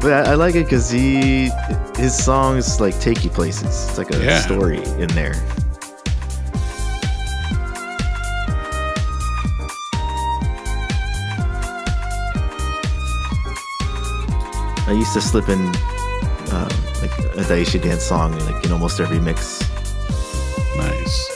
But 0.00 0.12
I, 0.28 0.30
I 0.30 0.34
like 0.34 0.54
it 0.54 0.62
because 0.62 0.88
he, 0.88 1.50
his 1.96 2.16
songs 2.16 2.80
like 2.80 2.96
take 3.00 3.24
you 3.24 3.30
places. 3.30 3.64
It's 3.88 3.98
like 3.98 4.12
a 4.14 4.22
Yeah. 4.24 4.38
story 4.40 4.78
in 4.96 5.08
there. 5.08 5.34
I 14.88 14.92
used 14.92 15.12
to 15.12 15.20
slip 15.20 15.50
in 15.50 15.60
uh, 16.50 16.68
like 17.02 17.12
a 17.36 17.44
Daishi 17.44 17.80
dance 17.82 18.02
song 18.04 18.32
like 18.38 18.64
in 18.64 18.72
almost 18.72 19.00
every 19.00 19.20
mix. 19.20 19.60
Nice. 20.78 21.30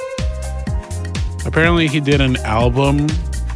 Apparently, 1.45 1.87
he 1.87 2.01
did 2.01 2.23
an 2.23 2.39
album 2.39 3.09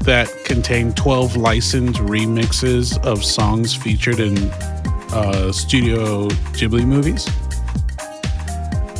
that 0.03 0.31
contained 0.45 0.99
12 0.99 1.39
licensed 1.39 1.99
remixes 2.01 3.03
of 3.07 3.25
songs 3.25 3.75
featured 3.75 4.21
in 4.21 4.37
uh, 5.15 5.51
Studio 5.51 6.29
Ghibli 6.53 6.85
movies. 6.87 7.27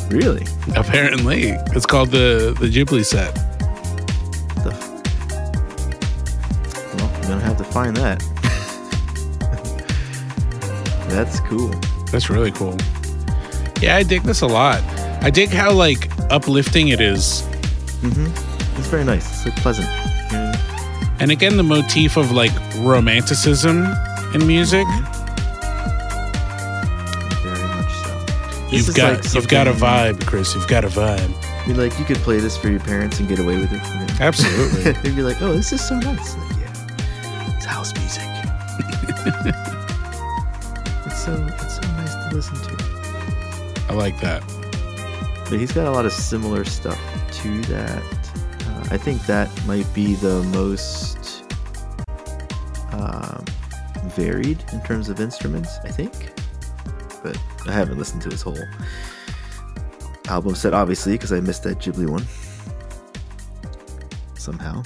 Really? 0.09 0.47
Apparently, 0.75 1.49
it's 1.75 1.85
called 1.85 2.09
the 2.09 2.55
the 2.59 2.69
Ghibli 2.71 3.05
set. 3.05 3.35
The 4.63 4.71
f- 4.73 4.89
well, 6.95 7.11
I'm 7.13 7.21
gonna 7.21 7.41
have 7.41 7.57
to 7.57 7.65
find 7.65 7.95
that. 7.97 8.23
That's 11.09 11.39
cool. 11.41 11.69
That's 12.11 12.29
really 12.29 12.51
cool. 12.51 12.75
Yeah, 13.81 13.95
I 13.97 14.03
dig 14.03 14.23
this 14.23 14.41
a 14.41 14.47
lot. 14.47 14.81
I 15.21 15.29
dig 15.29 15.49
how 15.49 15.71
like 15.71 16.09
uplifting 16.31 16.89
it 16.89 17.01
is. 17.01 17.43
Mm-hmm. 18.01 18.77
It's 18.77 18.87
very 18.87 19.03
nice. 19.03 19.27
It's 19.29 19.45
like 19.45 19.55
pleasant. 19.61 19.87
Mm. 19.87 21.17
And 21.19 21.31
again, 21.31 21.57
the 21.57 21.63
motif 21.63 22.17
of 22.17 22.31
like 22.31 22.51
romanticism 22.77 23.85
in 24.33 24.45
music. 24.45 24.85
Very 27.43 27.67
much 27.67 27.91
so. 27.91 28.25
This 28.69 28.87
You've 28.87 28.95
got 28.95 29.15
like 29.15 29.33
you've 29.33 29.47
got 29.47 29.67
a 29.67 29.71
vibe, 29.73 30.25
Chris. 30.25 30.53
You've 30.53 30.67
got 30.67 30.85
a 30.85 30.89
vibe. 30.89 31.33
I 31.43 31.67
mean, 31.67 31.77
like 31.77 31.97
you 31.99 32.05
could 32.05 32.17
play 32.17 32.39
this 32.39 32.55
for 32.55 32.69
your 32.69 32.79
parents 32.79 33.19
and 33.19 33.27
get 33.27 33.39
away 33.39 33.57
with 33.57 33.71
it. 33.73 33.81
you 33.83 33.99
know? 33.99 34.07
Absolutely. 34.19 34.91
They'd 35.03 35.15
be 35.15 35.23
like, 35.23 35.41
"Oh, 35.41 35.53
this 35.53 35.71
is 35.73 35.85
so 35.85 35.97
nice." 35.99 36.35
Like, 36.35 36.57
yeah, 36.57 37.55
it's 37.55 37.65
house 37.65 37.93
music. 37.95 38.23
it's 41.27 41.49
so 41.49 41.65
it's 41.65 41.75
so 41.75 41.81
nice 41.93 42.13
to 42.13 42.35
listen 42.35 42.55
to. 42.55 43.85
I 43.89 43.93
like 43.93 44.19
that. 44.21 44.43
But 45.49 45.59
he's 45.59 45.71
got 45.71 45.87
a 45.87 45.91
lot 45.91 46.05
of 46.05 46.11
similar 46.11 46.65
stuff 46.65 46.99
to 47.31 47.61
that. 47.63 48.03
Uh, 48.65 48.87
I 48.91 48.97
think 48.97 49.25
that 49.25 49.49
might 49.65 49.91
be 49.93 50.15
the 50.15 50.43
most 50.53 51.43
um, 52.91 53.43
varied 54.09 54.63
in 54.73 54.81
terms 54.81 55.09
of 55.09 55.19
instruments. 55.19 55.77
I 55.83 55.89
think, 55.89 56.13
but 57.23 57.37
I 57.65 57.71
haven't 57.71 57.97
listened 57.97 58.21
to 58.23 58.29
his 58.29 58.41
whole 58.41 58.59
album 60.27 60.55
set, 60.55 60.73
obviously, 60.73 61.13
because 61.13 61.31
I 61.31 61.39
missed 61.39 61.63
that 61.63 61.79
Ghibli 61.79 62.09
one 62.09 62.25
somehow. 64.37 64.83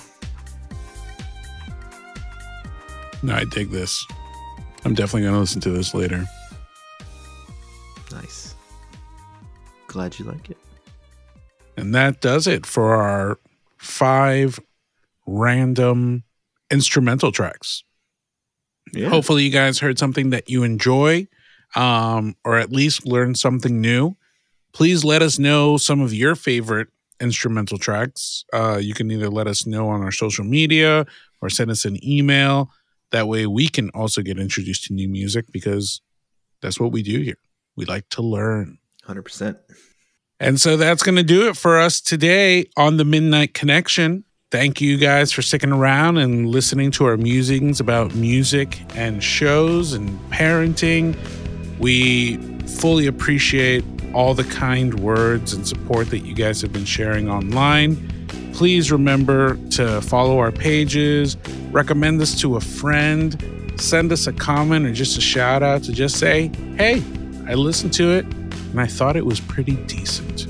No, 3.24 3.36
I 3.36 3.46
dig 3.46 3.70
this. 3.70 4.06
I'm 4.84 4.94
definitely 4.94 5.28
gonna 5.28 5.40
listen 5.40 5.62
to 5.62 5.72
this 5.72 5.94
later. 5.94 6.26
Nice. 8.12 8.56
Glad 9.88 10.18
you 10.20 10.26
like 10.26 10.50
it. 10.50 10.58
And 11.78 11.94
that 11.96 12.22
does 12.22 12.48
it 12.48 12.66
for 12.66 12.96
our 12.96 13.40
five 13.78 14.60
random 15.26 16.24
instrumental 16.70 17.32
tracks. 17.32 17.84
Yeah. 18.94 19.10
Hopefully, 19.10 19.44
you 19.44 19.52
guys 19.52 19.80
heard 19.80 19.98
something 19.98 20.32
that 20.32 20.50
you 20.50 20.64
enjoy, 20.64 21.28
um, 21.76 22.36
or 22.44 22.58
at 22.58 22.72
least 22.72 23.06
learned 23.06 23.38
something 23.38 23.80
new. 23.80 24.16
Please 24.74 25.04
let 25.04 25.22
us 25.22 25.38
know 25.38 25.78
some 25.78 26.02
of 26.02 26.14
your 26.14 26.36
favorite 26.36 26.88
instrumental 27.20 27.78
tracks. 27.78 28.44
Uh, 28.52 28.80
you 28.82 28.94
can 28.94 29.12
either 29.12 29.30
let 29.30 29.48
us 29.48 29.66
know 29.66 29.90
on 29.90 30.02
our 30.02 30.12
social 30.12 30.44
media 30.44 31.06
or 31.42 31.50
send 31.50 31.70
us 31.72 31.86
an 31.86 32.04
email. 32.06 32.72
That 33.12 33.28
way, 33.28 33.46
we 33.46 33.68
can 33.68 33.90
also 33.90 34.22
get 34.22 34.40
introduced 34.40 34.86
to 34.86 34.94
new 34.94 35.10
music 35.10 35.46
because 35.52 36.02
that's 36.62 36.80
what 36.80 36.92
we 36.92 37.04
do 37.04 37.20
here. 37.22 37.38
We 37.76 37.86
like 37.86 38.08
to 38.10 38.22
learn. 38.22 38.78
Hundred 39.04 39.24
percent. 39.24 39.58
And 40.40 40.60
so 40.60 40.76
that's 40.76 41.04
going 41.04 41.18
to 41.18 41.24
do 41.24 41.48
it 41.48 41.56
for 41.56 41.80
us 41.80 42.02
today 42.02 42.66
on 42.76 42.98
the 42.98 43.06
Midnight 43.06 43.54
Connection. 43.54 44.24
Thank 44.50 44.82
you 44.82 44.98
guys 44.98 45.32
for 45.32 45.42
sticking 45.42 45.72
around 45.72 46.18
and 46.18 46.50
listening 46.50 46.92
to 46.92 47.06
our 47.06 47.16
musings 47.16 47.80
about 47.80 48.16
music 48.16 48.82
and 48.98 49.24
shows 49.24 49.94
and 49.94 50.20
parenting. 50.32 51.16
We 51.80 52.38
fully 52.68 53.08
appreciate 53.08 53.86
all 54.14 54.34
the 54.34 54.44
kind 54.44 55.00
words 55.00 55.54
and 55.54 55.66
support 55.68 56.10
that 56.10 56.20
you 56.20 56.34
guys 56.34 56.62
have 56.62 56.74
been 56.74 56.86
sharing 56.86 57.30
online. 57.30 58.11
Please 58.54 58.92
remember 58.92 59.56
to 59.72 60.02
follow 60.02 60.40
our 60.40 60.52
pages, 60.52 61.38
recommend 61.72 62.22
us 62.22 62.40
to 62.42 62.56
a 62.58 62.62
friend, 62.62 63.72
send 63.78 64.12
us 64.12 64.28
a 64.28 64.34
comment 64.34 64.86
or 64.86 64.94
just 64.94 65.18
a 65.18 65.22
shout 65.22 65.64
out 65.64 65.84
to 65.84 65.92
just 65.92 66.18
say, 66.18 66.52
hey, 66.78 67.02
I 67.48 67.56
listened 67.56 67.94
to 67.94 68.12
it 68.12 68.26
and 68.26 68.80
I 68.80 68.88
thought 68.88 69.16
it 69.16 69.26
was 69.26 69.40
pretty 69.40 69.76
decent. 69.86 70.48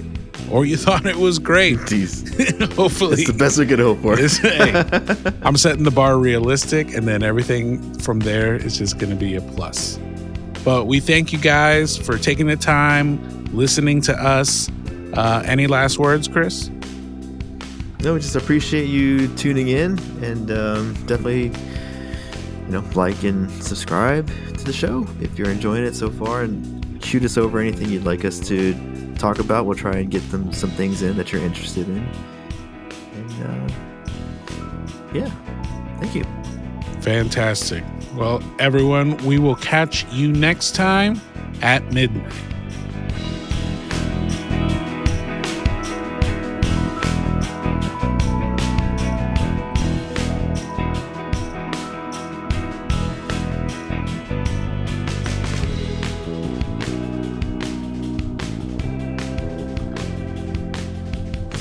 Or 0.51 0.65
you 0.65 0.77
thought 0.85 1.05
it 1.05 1.15
was 1.15 1.39
great. 1.39 1.77
Hopefully. 2.75 3.13
it's 3.13 3.27
the 3.27 3.35
best 3.37 3.57
we 3.57 3.65
could 3.65 3.79
hope 3.79 3.99
for. 3.99 4.17
Hey, 4.17 4.83
I'm 5.43 5.55
setting 5.57 5.83
the 5.83 5.91
bar 5.91 6.17
realistic, 6.17 6.93
and 6.93 7.07
then 7.07 7.23
everything 7.23 7.97
from 7.99 8.19
there 8.19 8.55
is 8.55 8.77
just 8.77 8.97
going 8.97 9.09
to 9.09 9.15
be 9.15 9.35
a 9.35 9.41
plus. 9.41 9.99
But 10.63 10.85
we 10.85 10.99
thank 10.99 11.31
you 11.33 11.39
guys 11.39 11.97
for 11.97 12.17
taking 12.17 12.47
the 12.47 12.55
time, 12.55 13.45
listening 13.53 14.01
to 14.01 14.13
us. 14.13 14.69
Uh, 15.13 15.41
any 15.45 15.67
last 15.67 15.99
words, 15.99 16.27
Chris? 16.27 16.69
No, 18.03 18.15
we 18.15 18.19
just 18.19 18.35
appreciate 18.35 18.85
you 18.85 19.27
tuning 19.35 19.67
in 19.67 19.99
and 20.23 20.49
um, 20.49 20.93
definitely, 21.05 21.51
you 22.65 22.71
know, 22.71 22.83
like 22.95 23.23
and 23.23 23.49
subscribe 23.63 24.27
to 24.57 24.63
the 24.63 24.73
show 24.73 25.07
if 25.19 25.37
you're 25.37 25.51
enjoying 25.51 25.83
it 25.83 25.93
so 25.93 26.09
far. 26.09 26.41
And 26.41 27.03
shoot 27.03 27.23
us 27.23 27.37
over 27.37 27.59
anything 27.59 27.89
you'd 27.89 28.03
like 28.03 28.25
us 28.25 28.39
to 28.39 28.73
talk 29.15 29.37
about. 29.37 29.67
We'll 29.67 29.77
try 29.77 29.97
and 29.97 30.09
get 30.09 30.27
them 30.31 30.51
some 30.51 30.71
things 30.71 31.03
in 31.03 31.15
that 31.17 31.31
you're 31.31 31.43
interested 31.43 31.87
in. 31.87 32.07
And 33.13 33.43
uh, 33.43 33.73
yeah, 35.13 35.29
thank 35.99 36.15
you. 36.15 36.23
Fantastic. 37.01 37.83
Well, 38.15 38.43
everyone, 38.59 39.17
we 39.25 39.37
will 39.37 39.55
catch 39.55 40.11
you 40.11 40.31
next 40.31 40.73
time 40.73 41.21
at 41.61 41.83
midnight. 41.93 42.33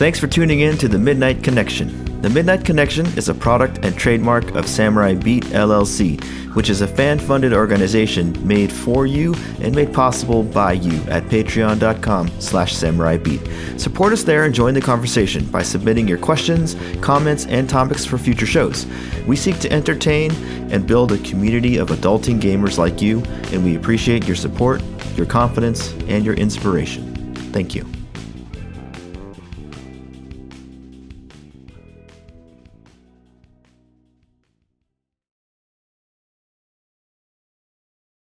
Thanks 0.01 0.18
for 0.18 0.28
tuning 0.28 0.61
in 0.61 0.78
to 0.78 0.88
the 0.88 0.98
Midnight 0.98 1.42
Connection. 1.42 2.22
The 2.22 2.30
Midnight 2.30 2.64
Connection 2.64 3.05
is 3.18 3.28
a 3.28 3.34
product 3.34 3.84
and 3.84 3.94
trademark 3.94 4.55
of 4.55 4.66
Samurai 4.66 5.12
Beat 5.12 5.44
LLC, 5.44 6.24
which 6.55 6.70
is 6.70 6.80
a 6.80 6.86
fan 6.86 7.18
funded 7.18 7.53
organization 7.53 8.34
made 8.48 8.72
for 8.72 9.07
you 9.07 9.34
and 9.61 9.74
made 9.74 9.92
possible 9.92 10.42
by 10.42 10.72
you 10.72 11.03
at 11.11 11.24
patreon.com 11.24 12.30
slash 12.40 12.74
samurai 12.74 13.18
beat. 13.18 13.46
Support 13.76 14.14
us 14.14 14.22
there 14.22 14.44
and 14.44 14.55
join 14.55 14.72
the 14.72 14.80
conversation 14.80 15.44
by 15.51 15.62
submitting 15.62 16.09
your 16.09 16.16
questions, 16.16 16.76
comments, 17.03 17.44
and 17.44 17.68
topics 17.68 18.07
for 18.07 18.16
future 18.16 18.46
shows. 18.46 18.86
We 19.26 19.36
seek 19.36 19.59
to 19.59 19.70
entertain 19.70 20.30
and 20.72 20.86
build 20.86 21.12
a 21.12 21.18
community 21.18 21.76
of 21.76 21.90
adulting 21.90 22.40
gamers 22.40 22.78
like 22.78 23.03
you, 23.03 23.22
and 23.53 23.62
we 23.62 23.76
appreciate 23.76 24.26
your 24.26 24.36
support, 24.36 24.82
your 25.14 25.26
confidence, 25.26 25.92
and 26.09 26.24
your 26.24 26.36
inspiration. 26.36 27.34
Thank 27.53 27.74
you. 27.74 27.84